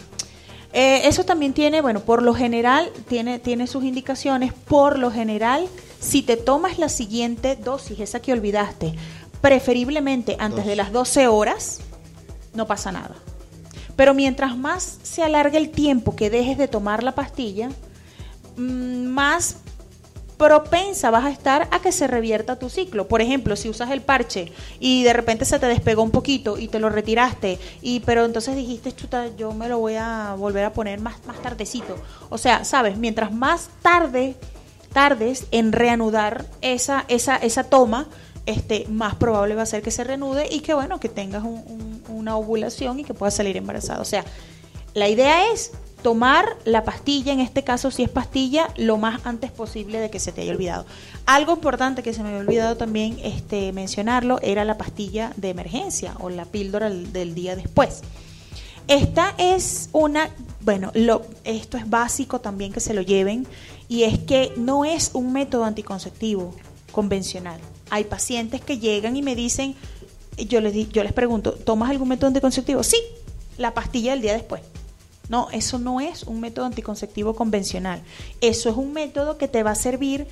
Eh, 0.74 1.06
eso 1.06 1.24
también 1.24 1.52
tiene, 1.52 1.80
bueno, 1.80 2.00
por 2.00 2.20
lo 2.20 2.34
general, 2.34 2.90
tiene, 3.08 3.38
tiene 3.38 3.68
sus 3.68 3.84
indicaciones. 3.84 4.52
Por 4.52 4.98
lo 4.98 5.12
general, 5.12 5.68
si 6.00 6.22
te 6.22 6.36
tomas 6.36 6.78
la 6.78 6.88
siguiente 6.88 7.54
dosis, 7.54 8.00
esa 8.00 8.20
que 8.20 8.32
olvidaste, 8.32 8.94
preferiblemente 9.40 10.36
antes 10.40 10.66
de 10.66 10.74
las 10.74 10.90
12 10.90 11.28
horas, 11.28 11.78
no 12.54 12.66
pasa 12.66 12.90
nada. 12.90 13.14
Pero 13.94 14.14
mientras 14.14 14.56
más 14.56 14.98
se 15.04 15.22
alargue 15.22 15.58
el 15.58 15.70
tiempo 15.70 16.16
que 16.16 16.28
dejes 16.28 16.58
de 16.58 16.66
tomar 16.66 17.04
la 17.04 17.14
pastilla, 17.14 17.70
mm, 18.56 19.04
más 19.06 19.58
propensa 20.36 21.10
vas 21.10 21.24
a 21.24 21.30
estar 21.30 21.68
a 21.70 21.80
que 21.80 21.92
se 21.92 22.06
revierta 22.06 22.58
tu 22.58 22.68
ciclo. 22.68 23.08
Por 23.08 23.22
ejemplo, 23.22 23.56
si 23.56 23.68
usas 23.68 23.90
el 23.90 24.02
parche 24.02 24.52
y 24.80 25.04
de 25.04 25.12
repente 25.12 25.44
se 25.44 25.58
te 25.58 25.66
despegó 25.66 26.02
un 26.02 26.10
poquito 26.10 26.58
y 26.58 26.68
te 26.68 26.80
lo 26.80 26.90
retiraste, 26.90 27.58
y 27.82 28.00
pero 28.00 28.24
entonces 28.24 28.56
dijiste, 28.56 28.92
chuta, 28.92 29.28
yo 29.36 29.52
me 29.52 29.68
lo 29.68 29.78
voy 29.78 29.94
a 29.94 30.34
volver 30.38 30.64
a 30.64 30.72
poner 30.72 31.00
más, 31.00 31.24
más 31.26 31.40
tardecito. 31.40 31.96
O 32.30 32.38
sea, 32.38 32.64
sabes, 32.64 32.96
mientras 32.98 33.32
más 33.32 33.68
tarde 33.82 34.36
tardes 34.92 35.46
en 35.50 35.72
reanudar 35.72 36.46
esa, 36.62 37.04
esa, 37.08 37.36
esa 37.36 37.64
toma, 37.64 38.06
este, 38.46 38.86
más 38.88 39.16
probable 39.16 39.54
va 39.54 39.62
a 39.62 39.66
ser 39.66 39.82
que 39.82 39.90
se 39.90 40.04
reanude 40.04 40.46
y 40.50 40.60
que 40.60 40.72
bueno, 40.72 41.00
que 41.00 41.08
tengas 41.08 41.42
una 42.08 42.36
ovulación 42.36 43.00
y 43.00 43.04
que 43.04 43.12
puedas 43.12 43.34
salir 43.34 43.56
embarazada. 43.56 44.00
O 44.00 44.04
sea, 44.04 44.24
la 44.94 45.08
idea 45.08 45.52
es 45.52 45.72
tomar 46.04 46.58
la 46.66 46.84
pastilla, 46.84 47.32
en 47.32 47.40
este 47.40 47.64
caso 47.64 47.90
si 47.90 48.02
es 48.02 48.10
pastilla, 48.10 48.68
lo 48.76 48.98
más 48.98 49.24
antes 49.24 49.50
posible 49.50 49.98
de 50.00 50.10
que 50.10 50.20
se 50.20 50.32
te 50.32 50.42
haya 50.42 50.52
olvidado. 50.52 50.84
Algo 51.24 51.54
importante 51.54 52.02
que 52.02 52.12
se 52.12 52.22
me 52.22 52.28
había 52.28 52.40
olvidado 52.40 52.76
también 52.76 53.16
este, 53.22 53.72
mencionarlo 53.72 54.38
era 54.42 54.66
la 54.66 54.76
pastilla 54.76 55.32
de 55.38 55.48
emergencia 55.48 56.14
o 56.20 56.28
la 56.28 56.44
píldora 56.44 56.90
del, 56.90 57.34
día 57.34 57.56
después. 57.56 58.02
Esta 58.86 59.34
es 59.38 59.88
una, 59.92 60.28
bueno, 60.60 60.90
lo, 60.92 61.22
esto 61.44 61.78
es 61.78 61.88
básico 61.88 62.38
también 62.38 62.70
que 62.70 62.80
se 62.80 62.92
lo 62.92 63.00
lleven 63.00 63.46
y 63.88 64.02
es 64.02 64.18
que 64.18 64.52
no 64.58 64.84
es 64.84 65.12
un 65.14 65.32
método 65.32 65.64
anticonceptivo 65.64 66.54
convencional. 66.92 67.58
Hay 67.88 68.04
pacientes 68.04 68.60
que 68.60 68.78
llegan 68.78 69.16
y 69.16 69.22
me 69.22 69.34
dicen, 69.34 69.74
yo 70.36 70.60
les, 70.60 70.90
yo 70.90 71.02
les 71.02 71.14
pregunto, 71.14 71.52
¿tomas 71.52 71.88
algún 71.88 72.08
método 72.08 72.26
anticonceptivo? 72.26 72.82
Sí, 72.82 72.98
la 73.56 73.72
pastilla 73.72 74.10
del 74.10 74.20
día 74.20 74.34
después. 74.34 74.60
No, 75.28 75.48
eso 75.52 75.78
no 75.78 76.00
es 76.00 76.24
un 76.24 76.40
método 76.40 76.66
anticonceptivo 76.66 77.34
convencional. 77.34 78.02
Eso 78.40 78.68
es 78.68 78.76
un 78.76 78.92
método 78.92 79.38
que 79.38 79.48
te 79.48 79.62
va 79.62 79.70
a 79.70 79.76
servir 79.76 80.26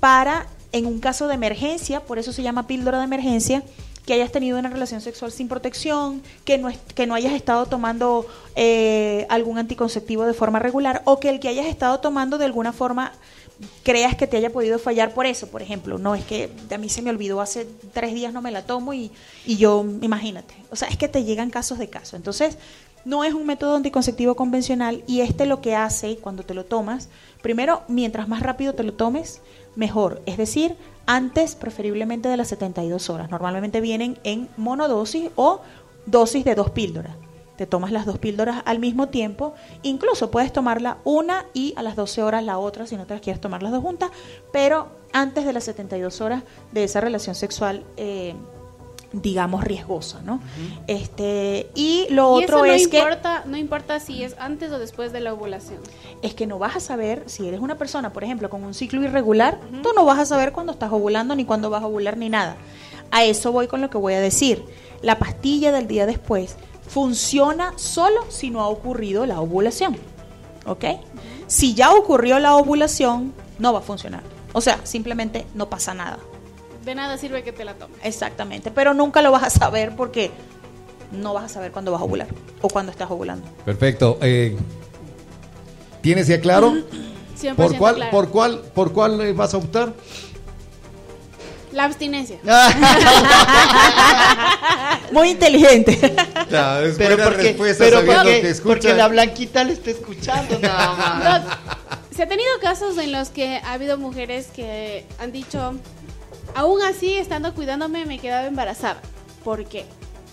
para, 0.00 0.46
en 0.72 0.86
un 0.86 1.00
caso 1.00 1.28
de 1.28 1.34
emergencia, 1.34 2.00
por 2.00 2.18
eso 2.18 2.32
se 2.32 2.42
llama 2.42 2.66
píldora 2.66 2.98
de 2.98 3.04
emergencia, 3.04 3.62
que 4.04 4.12
hayas 4.12 4.32
tenido 4.32 4.58
una 4.58 4.68
relación 4.68 5.00
sexual 5.00 5.32
sin 5.32 5.48
protección, 5.48 6.22
que 6.44 6.58
no, 6.58 6.70
que 6.94 7.06
no 7.06 7.14
hayas 7.14 7.32
estado 7.32 7.66
tomando 7.66 8.26
eh, 8.54 9.26
algún 9.30 9.58
anticonceptivo 9.58 10.26
de 10.26 10.34
forma 10.34 10.58
regular 10.58 11.02
o 11.06 11.20
que 11.20 11.30
el 11.30 11.40
que 11.40 11.48
hayas 11.48 11.66
estado 11.66 12.00
tomando 12.00 12.36
de 12.36 12.44
alguna 12.44 12.72
forma 12.72 13.12
creas 13.82 14.16
que 14.16 14.26
te 14.26 14.36
haya 14.36 14.50
podido 14.50 14.78
fallar 14.78 15.14
por 15.14 15.26
eso, 15.26 15.48
por 15.48 15.62
ejemplo. 15.62 15.98
No, 15.98 16.14
es 16.14 16.24
que 16.24 16.50
a 16.70 16.78
mí 16.78 16.88
se 16.88 17.02
me 17.02 17.10
olvidó 17.10 17.40
hace 17.40 17.66
tres 17.92 18.12
días 18.12 18.32
no 18.32 18.42
me 18.42 18.50
la 18.50 18.66
tomo 18.66 18.92
y, 18.92 19.10
y 19.46 19.56
yo, 19.56 19.84
imagínate. 20.02 20.54
O 20.70 20.76
sea, 20.76 20.88
es 20.88 20.96
que 20.96 21.08
te 21.08 21.24
llegan 21.24 21.50
casos 21.50 21.78
de 21.78 21.88
caso. 21.88 22.16
Entonces, 22.16 22.58
no 23.04 23.24
es 23.24 23.34
un 23.34 23.46
método 23.46 23.76
anticonceptivo 23.76 24.34
convencional 24.34 25.02
y 25.06 25.20
este 25.20 25.46
lo 25.46 25.60
que 25.60 25.74
hace 25.74 26.16
cuando 26.16 26.42
te 26.42 26.54
lo 26.54 26.64
tomas, 26.64 27.08
primero, 27.42 27.82
mientras 27.88 28.28
más 28.28 28.42
rápido 28.42 28.74
te 28.74 28.82
lo 28.82 28.94
tomes, 28.94 29.40
mejor. 29.76 30.22
Es 30.26 30.36
decir, 30.36 30.76
antes 31.06 31.54
preferiblemente 31.54 32.28
de 32.28 32.36
las 32.36 32.48
72 32.48 33.10
horas. 33.10 33.30
Normalmente 33.30 33.80
vienen 33.80 34.18
en 34.24 34.48
monodosis 34.56 35.30
o 35.36 35.60
dosis 36.06 36.44
de 36.44 36.54
dos 36.54 36.70
píldoras. 36.70 37.16
Te 37.56 37.66
tomas 37.66 37.92
las 37.92 38.04
dos 38.04 38.18
píldoras 38.18 38.62
al 38.64 38.80
mismo 38.80 39.08
tiempo. 39.08 39.54
Incluso 39.82 40.30
puedes 40.30 40.52
tomarla 40.52 40.98
una 41.04 41.46
y 41.54 41.72
a 41.76 41.82
las 41.82 41.94
12 41.94 42.22
horas 42.22 42.42
la 42.42 42.58
otra 42.58 42.86
si 42.86 42.96
no 42.96 43.06
te 43.06 43.14
las 43.14 43.22
quieres 43.22 43.40
tomar 43.40 43.62
las 43.62 43.70
dos 43.70 43.82
juntas, 43.82 44.10
pero 44.52 44.88
antes 45.12 45.44
de 45.44 45.52
las 45.52 45.64
72 45.64 46.20
horas 46.20 46.42
de 46.72 46.84
esa 46.84 47.00
relación 47.00 47.36
sexual 47.36 47.84
eh, 47.96 48.34
digamos 49.22 49.64
riesgosa, 49.64 50.20
¿no? 50.24 50.40
Este 50.86 51.70
y 51.74 52.06
lo 52.10 52.28
otro 52.28 52.64
es 52.64 52.88
que 52.88 53.02
no 53.46 53.56
importa 53.56 54.00
si 54.00 54.24
es 54.24 54.34
antes 54.38 54.72
o 54.72 54.78
después 54.78 55.12
de 55.12 55.20
la 55.20 55.32
ovulación. 55.32 55.78
Es 56.22 56.34
que 56.34 56.46
no 56.46 56.58
vas 56.58 56.76
a 56.76 56.80
saber 56.80 57.22
si 57.26 57.46
eres 57.46 57.60
una 57.60 57.76
persona, 57.76 58.12
por 58.12 58.24
ejemplo, 58.24 58.50
con 58.50 58.64
un 58.64 58.74
ciclo 58.74 59.02
irregular, 59.02 59.58
tú 59.82 59.90
no 59.94 60.04
vas 60.04 60.18
a 60.18 60.26
saber 60.26 60.52
cuándo 60.52 60.72
estás 60.72 60.92
ovulando 60.92 61.34
ni 61.34 61.44
cuándo 61.44 61.70
vas 61.70 61.82
a 61.82 61.86
ovular 61.86 62.16
ni 62.16 62.28
nada. 62.28 62.56
A 63.10 63.24
eso 63.24 63.52
voy 63.52 63.68
con 63.68 63.80
lo 63.80 63.90
que 63.90 63.98
voy 63.98 64.14
a 64.14 64.20
decir. 64.20 64.64
La 65.02 65.18
pastilla 65.18 65.70
del 65.70 65.86
día 65.86 66.06
después 66.06 66.56
funciona 66.88 67.72
solo 67.76 68.24
si 68.28 68.50
no 68.50 68.60
ha 68.60 68.68
ocurrido 68.68 69.26
la 69.26 69.40
ovulación. 69.40 69.96
¿Ok? 70.66 70.84
Si 71.46 71.74
ya 71.74 71.92
ocurrió 71.92 72.38
la 72.38 72.56
ovulación, 72.56 73.34
no 73.58 73.72
va 73.72 73.80
a 73.80 73.82
funcionar. 73.82 74.22
O 74.54 74.60
sea, 74.60 74.80
simplemente 74.84 75.46
no 75.54 75.68
pasa 75.68 75.94
nada 75.94 76.18
de 76.84 76.94
nada 76.94 77.18
sirve 77.18 77.42
que 77.42 77.52
te 77.52 77.64
la 77.64 77.74
tomes. 77.74 77.98
Exactamente, 78.02 78.70
pero 78.70 78.94
nunca 78.94 79.22
lo 79.22 79.30
vas 79.30 79.42
a 79.42 79.50
saber 79.50 79.94
porque 79.96 80.30
no 81.12 81.34
vas 81.34 81.44
a 81.44 81.48
saber 81.48 81.72
cuándo 81.72 81.92
vas 81.92 82.00
a 82.00 82.04
ovular 82.04 82.28
o 82.60 82.68
cuándo 82.68 82.92
estás 82.92 83.10
ovulando. 83.10 83.46
Perfecto. 83.64 84.18
Eh, 84.22 84.56
¿Tienes 86.00 86.26
ya 86.26 86.40
claro? 86.40 86.74
¿Por 87.56 87.76
cuál, 87.76 88.08
¿Por 88.10 88.30
cuál, 88.30 88.60
por 88.74 88.92
cuál 88.92 89.20
eh, 89.20 89.32
vas 89.32 89.54
a 89.54 89.58
optar? 89.58 89.92
La 91.72 91.84
abstinencia. 91.84 92.38
Muy 95.12 95.30
inteligente. 95.30 95.98
pero 96.96 97.18
porque, 97.18 97.56
pero 97.76 98.04
porque, 98.04 98.54
porque, 98.62 98.94
la 98.94 99.08
blanquita 99.08 99.64
le 99.64 99.72
está 99.72 99.90
escuchando 99.90 100.56
nada 100.60 100.94
más. 100.94 101.42
se 102.14 102.22
ha 102.22 102.28
tenido 102.28 102.48
casos 102.62 102.96
en 102.98 103.10
los 103.10 103.30
que 103.30 103.56
ha 103.56 103.72
habido 103.72 103.98
mujeres 103.98 104.46
que 104.54 105.04
han 105.18 105.32
dicho, 105.32 105.74
Aún 106.54 106.82
así, 106.82 107.16
estando 107.16 107.54
cuidándome, 107.54 108.06
me 108.06 108.18
quedaba 108.18 108.46
embarazada. 108.46 109.00
¿Por 109.42 109.64
qué? 109.66 109.84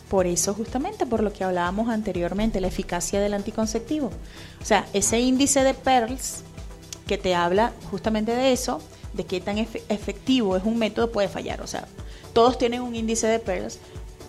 Por 0.10 0.28
eso 0.28 0.54
justamente, 0.54 1.06
por 1.06 1.24
lo 1.24 1.34
que 1.34 1.44
hablábamos 1.44 1.90
anteriormente, 1.90 2.62
la 2.62 2.68
eficacia 2.68 3.20
del 3.20 3.34
anticonceptivo. 3.34 4.12
O 4.62 4.66
sea, 4.66 4.86
ese 4.94 5.20
índice 5.20 5.64
de 5.64 5.74
PERLS 5.74 6.44
que 7.08 7.18
te 7.18 7.34
habla 7.34 7.74
justamente 7.90 8.36
de 8.36 8.52
eso, 8.52 8.82
de 9.14 9.26
qué 9.26 9.42
tan 9.42 9.58
efectivo 9.58 10.56
es 10.56 10.64
un 10.64 10.78
método, 10.78 11.12
puede 11.12 11.28
fallar. 11.28 11.62
O 11.62 11.68
sea, 11.68 11.88
todos 12.34 12.58
tienen 12.58 12.82
un 12.82 12.96
índice 12.96 13.28
de 13.28 13.40
PERLS 13.40 13.80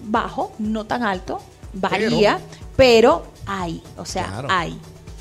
bajo, 0.05 0.53
no 0.59 0.84
tan 0.86 1.03
alto, 1.03 1.40
varía, 1.72 2.40
pero, 2.76 3.24
hay, 3.47 3.82
o 3.97 4.05
sea, 4.05 4.45
hay 4.49 4.78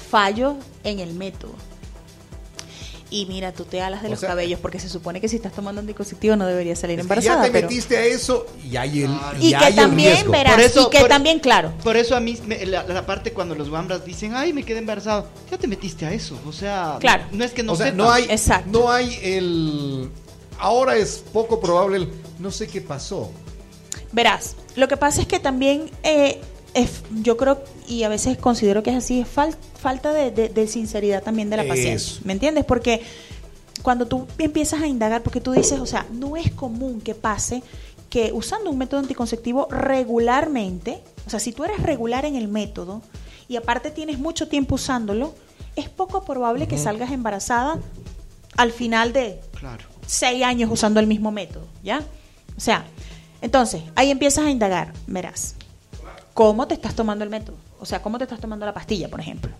fallos 0.10 0.56
en 0.84 1.00
el 1.00 1.14
método. 1.14 1.54
Y 3.14 3.26
mira, 3.26 3.52
tú 3.52 3.66
te 3.66 3.82
alas 3.82 4.02
de 4.04 4.08
los 4.08 4.22
cabellos 4.22 4.58
porque 4.62 4.80
se 4.80 4.88
supone 4.88 5.20
que 5.20 5.28
si 5.28 5.36
estás 5.36 5.52
tomando 5.52 5.82
anticonceptivo 5.82 6.38
no 6.38 6.46
deberías 6.48 6.80
salir 6.80 6.98
embarazada. 6.98 7.46
ya 7.46 7.52
te 7.52 7.62
metiste 7.62 7.98
a 7.98 8.06
eso 8.06 8.48
y 8.64 8.78
hay 8.78 9.04
el 9.04 9.12
Y, 9.38 9.54
que 9.54 9.74
también 9.74 10.32
verás, 10.32 10.54
por 10.54 10.64
eso, 10.64 10.88
y 10.88 10.98
que 10.98 11.04
también 11.10 11.40
claro. 11.40 11.74
Por 11.84 11.98
eso 11.98 12.16
a 12.16 12.22
mí 12.22 12.38
la, 12.66 13.06
parte 13.06 13.34
cuando 13.34 13.54
los 13.54 13.70
guambras 13.70 14.06
dicen, 14.06 14.34
"Ay, 14.34 14.54
me 14.54 14.64
quedé 14.64 14.80
embarazado." 14.80 15.28
Ya 15.52 15.58
te 15.58 15.68
metiste 15.68 16.06
a 16.06 16.14
eso, 16.14 16.40
o 16.48 16.54
sea, 16.54 16.96
claro. 17.02 17.26
no 17.34 17.44
es 17.44 17.52
que 17.52 17.64
no 17.64 17.74
o 17.74 17.76
sea, 17.76 17.92
no 17.92 18.10
hay 18.10 18.24
Exacto. 18.30 18.70
no 18.72 18.90
hay 18.90 19.20
el 19.22 20.10
ahora 20.58 20.96
es 20.96 21.22
poco 21.34 21.60
probable 21.60 21.98
el 21.98 22.10
no 22.40 22.50
sé 22.50 22.68
qué 22.68 22.80
pasó. 22.80 23.30
Verás, 24.14 24.56
lo 24.78 24.88
que 24.88 24.96
pasa 24.96 25.20
es 25.20 25.28
que 25.28 25.40
también 25.40 25.92
eh, 26.04 26.40
yo 27.22 27.38
creo, 27.38 27.64
y 27.88 28.04
a 28.04 28.10
veces 28.10 28.38
considero 28.38 28.84
que 28.84 28.92
es 28.92 28.98
así, 28.98 29.20
es 29.20 29.28
falta 29.28 30.14
de, 30.14 30.68
sinceridad 30.68 31.24
también 31.24 31.50
de 31.50 31.58
la 31.58 31.68
paciente. 31.68 32.04
¿Me 32.24 32.34
entiendes? 32.34 32.66
Porque 32.66 33.02
cuando 33.82 34.08
tú 34.08 34.28
empiezas 34.38 34.82
a 34.82 34.88
indagar, 34.88 35.24
porque 35.24 35.42
tú 35.42 35.52
dices, 35.52 35.80
o 35.80 35.86
sea, 35.86 36.06
no 36.12 36.38
es 36.38 36.52
común 36.52 37.02
que 37.02 37.16
pase 37.16 37.64
que 38.10 38.32
usando 38.34 38.70
un 38.70 38.78
método 38.78 39.00
anticonceptivo 39.00 39.68
regularmente, 39.70 41.02
o 41.26 41.30
sea, 41.30 41.40
si 41.40 41.52
tú 41.52 41.64
eres 41.64 41.82
regular 41.82 42.26
en 42.26 42.36
el 42.36 42.48
método 42.48 43.02
y 43.48 43.56
aparte 43.56 43.92
tienes 43.92 44.20
mucho 44.20 44.48
tiempo 44.48 44.76
usándolo, 44.76 45.34
es 45.76 45.90
poco 45.90 46.24
probable 46.24 46.68
que 46.68 46.78
salgas 46.78 47.12
embarazada 47.12 47.80
al 48.58 48.72
final 48.72 49.14
de 49.14 49.40
seis 50.06 50.44
años 50.44 50.70
usando 50.72 51.00
el 51.00 51.08
mismo 51.08 51.32
método, 51.32 51.66
¿ya? 51.84 52.04
O 52.58 52.60
sea, 52.60 52.86
entonces, 53.42 53.82
ahí 53.96 54.12
empiezas 54.12 54.46
a 54.46 54.52
indagar, 54.52 54.94
verás 55.08 55.56
cómo 56.34 56.68
te 56.68 56.74
estás 56.74 56.96
tomando 56.96 57.24
el 57.24 57.30
método. 57.30 57.58
O 57.80 57.86
sea, 57.86 58.02
cómo 58.02 58.18
te 58.18 58.26
estás 58.26 58.40
tomando 58.40 58.66
la 58.66 58.74
pastilla, 58.74 59.10
por 59.10 59.20
ejemplo. 59.20 59.52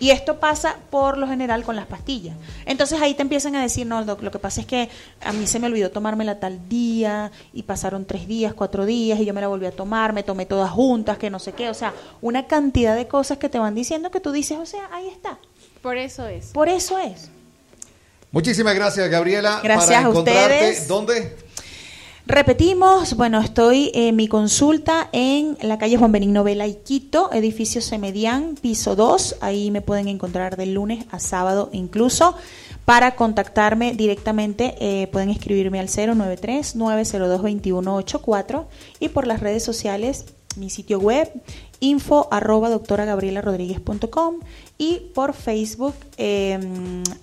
Y 0.00 0.10
esto 0.10 0.38
pasa 0.38 0.76
por 0.90 1.18
lo 1.18 1.26
general 1.26 1.64
con 1.64 1.74
las 1.74 1.86
pastillas. 1.86 2.36
Entonces 2.66 3.00
ahí 3.00 3.14
te 3.14 3.22
empiezan 3.22 3.56
a 3.56 3.62
decir, 3.62 3.86
no, 3.86 4.04
doc, 4.04 4.22
lo 4.22 4.30
que 4.30 4.38
pasa 4.38 4.60
es 4.60 4.66
que 4.66 4.88
a 5.20 5.32
mí 5.32 5.46
se 5.46 5.58
me 5.58 5.66
olvidó 5.66 5.90
tomármela 5.90 6.38
tal 6.38 6.68
día 6.68 7.32
y 7.52 7.64
pasaron 7.64 8.04
tres 8.04 8.28
días, 8.28 8.54
cuatro 8.54 8.86
días 8.86 9.18
y 9.18 9.24
yo 9.24 9.34
me 9.34 9.40
la 9.40 9.48
volví 9.48 9.66
a 9.66 9.72
tomar, 9.72 10.12
me 10.12 10.22
tomé 10.22 10.46
todas 10.46 10.70
juntas, 10.70 11.18
que 11.18 11.30
no 11.30 11.40
sé 11.40 11.52
qué. 11.52 11.68
O 11.68 11.74
sea, 11.74 11.94
una 12.20 12.46
cantidad 12.46 12.94
de 12.94 13.08
cosas 13.08 13.38
que 13.38 13.48
te 13.48 13.58
van 13.58 13.74
diciendo 13.74 14.10
que 14.10 14.20
tú 14.20 14.30
dices, 14.30 14.58
o 14.58 14.66
sea, 14.66 14.88
ahí 14.92 15.08
está. 15.08 15.38
Por 15.82 15.96
eso 15.96 16.28
es. 16.28 16.46
Por 16.46 16.68
eso 16.68 16.98
es. 16.98 17.30
Muchísimas 18.30 18.74
gracias, 18.74 19.08
Gabriela. 19.10 19.60
Gracias 19.64 19.86
Para 19.86 20.06
a 20.06 20.10
encontrarte, 20.10 20.54
ustedes. 20.54 20.88
¿Dónde? 20.88 21.47
Repetimos, 22.30 23.16
bueno, 23.16 23.40
estoy 23.40 23.90
en 23.94 24.14
mi 24.14 24.28
consulta 24.28 25.08
en 25.12 25.56
la 25.62 25.78
calle 25.78 25.96
Juan 25.96 26.12
Benigno 26.12 26.44
Vela 26.44 26.66
y 26.66 26.74
Quito, 26.74 27.32
edificio 27.32 27.80
Semedián, 27.80 28.54
piso 28.60 28.96
2. 28.96 29.36
Ahí 29.40 29.70
me 29.70 29.80
pueden 29.80 30.08
encontrar 30.08 30.58
de 30.58 30.66
lunes 30.66 31.06
a 31.10 31.20
sábado 31.20 31.70
incluso. 31.72 32.34
Para 32.84 33.16
contactarme 33.16 33.94
directamente 33.94 34.74
eh, 34.78 35.06
pueden 35.06 35.30
escribirme 35.30 35.80
al 35.80 35.88
093-902-2184 35.88 38.66
y 39.00 39.08
por 39.08 39.26
las 39.26 39.40
redes 39.40 39.64
sociales 39.64 40.26
mi 40.56 40.70
sitio 40.70 40.98
web 40.98 41.30
info 41.80 42.26
arroba 42.32 42.68
doctora 42.68 43.04
Gabriela 43.04 43.40
Rodríguez.com 43.40 44.36
y 44.78 45.02
por 45.14 45.32
Facebook 45.34 45.94
eh, 46.16 46.58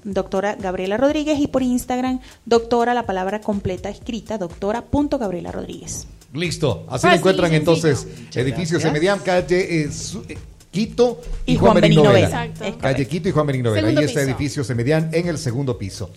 doctora 0.04 0.56
Gabriela 0.56 0.96
Rodríguez 0.98 1.40
y 1.40 1.48
por 1.48 1.62
Instagram 1.64 2.20
doctora 2.46 2.94
la 2.94 3.06
palabra 3.06 3.42
completa 3.42 3.90
escrita 3.90 4.38
doctora 4.38 4.84
punto 4.84 5.18
Gabriela 5.18 5.52
Rodríguez. 5.52 6.08
Listo. 6.34 6.86
Así 6.88 7.02
Fácil 7.04 7.10
lo 7.10 7.16
encuentran 7.18 7.54
entonces. 7.54 8.06
Muchas 8.06 8.38
edificios 8.38 8.82
gracias. 8.82 8.84
Semediam, 8.84 9.20
calle 9.20 9.82
eh, 9.84 9.92
su- 9.92 10.24
eh, 10.28 10.38
Quito 10.72 11.22
y, 11.46 11.54
Y 11.54 11.56
Juan, 11.58 11.72
Juan 11.72 11.82
Benigno 11.82 12.12
Vela. 12.12 12.50
Calle. 12.82 13.08
Quito 13.08 13.30
y 13.30 13.32
Juan 13.32 13.48
Benigno 13.48 13.72
Vela. 13.72 13.88
Ahí 13.88 13.96
está 13.96 14.20
piso. 14.20 14.20
edificio 14.20 14.64
Semediam 14.66 15.10
en 15.14 15.28
el 15.30 15.38
segundo 15.38 15.78
piso. 15.78 16.10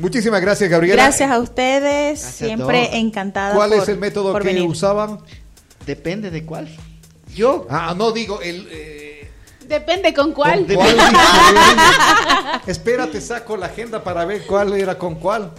Muchísimas 0.00 0.40
gracias, 0.40 0.70
Gabriela. 0.70 0.94
Gracias 1.02 1.30
a 1.30 1.38
ustedes, 1.38 2.20
Gracias, 2.20 2.34
siempre 2.34 2.80
Doc. 2.84 2.90
encantada. 2.94 3.54
¿Cuál 3.54 3.70
por- 3.72 3.82
es 3.82 3.88
el 3.90 3.98
método 3.98 4.32
por 4.32 4.40
que 4.42 4.48
venir. 4.48 4.66
usaban? 4.66 5.18
Depende 5.86 6.30
de 6.30 6.44
cuál. 6.44 6.68
Yo. 7.34 7.66
Ah, 7.70 7.94
no 7.96 8.12
digo 8.12 8.40
el. 8.40 8.68
eh, 8.70 9.30
Depende 9.66 10.12
con 10.12 10.32
cuál. 10.32 10.66
¿con 10.66 10.74
cuál 10.74 10.96
diferente? 10.96 11.82
Espérate, 12.66 13.20
saco 13.20 13.56
la 13.56 13.66
agenda 13.66 14.02
para 14.04 14.24
ver 14.24 14.44
cuál 14.46 14.72
era 14.74 14.98
con 14.98 15.14
cuál. 15.14 15.52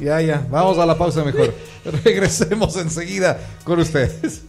Ya, 0.00 0.20
ya, 0.20 0.46
vamos 0.50 0.78
a 0.78 0.86
la 0.86 0.96
pausa 0.96 1.22
mejor. 1.24 1.54
Regresemos 2.04 2.76
enseguida 2.76 3.38
con 3.64 3.80
ustedes. 3.80 4.42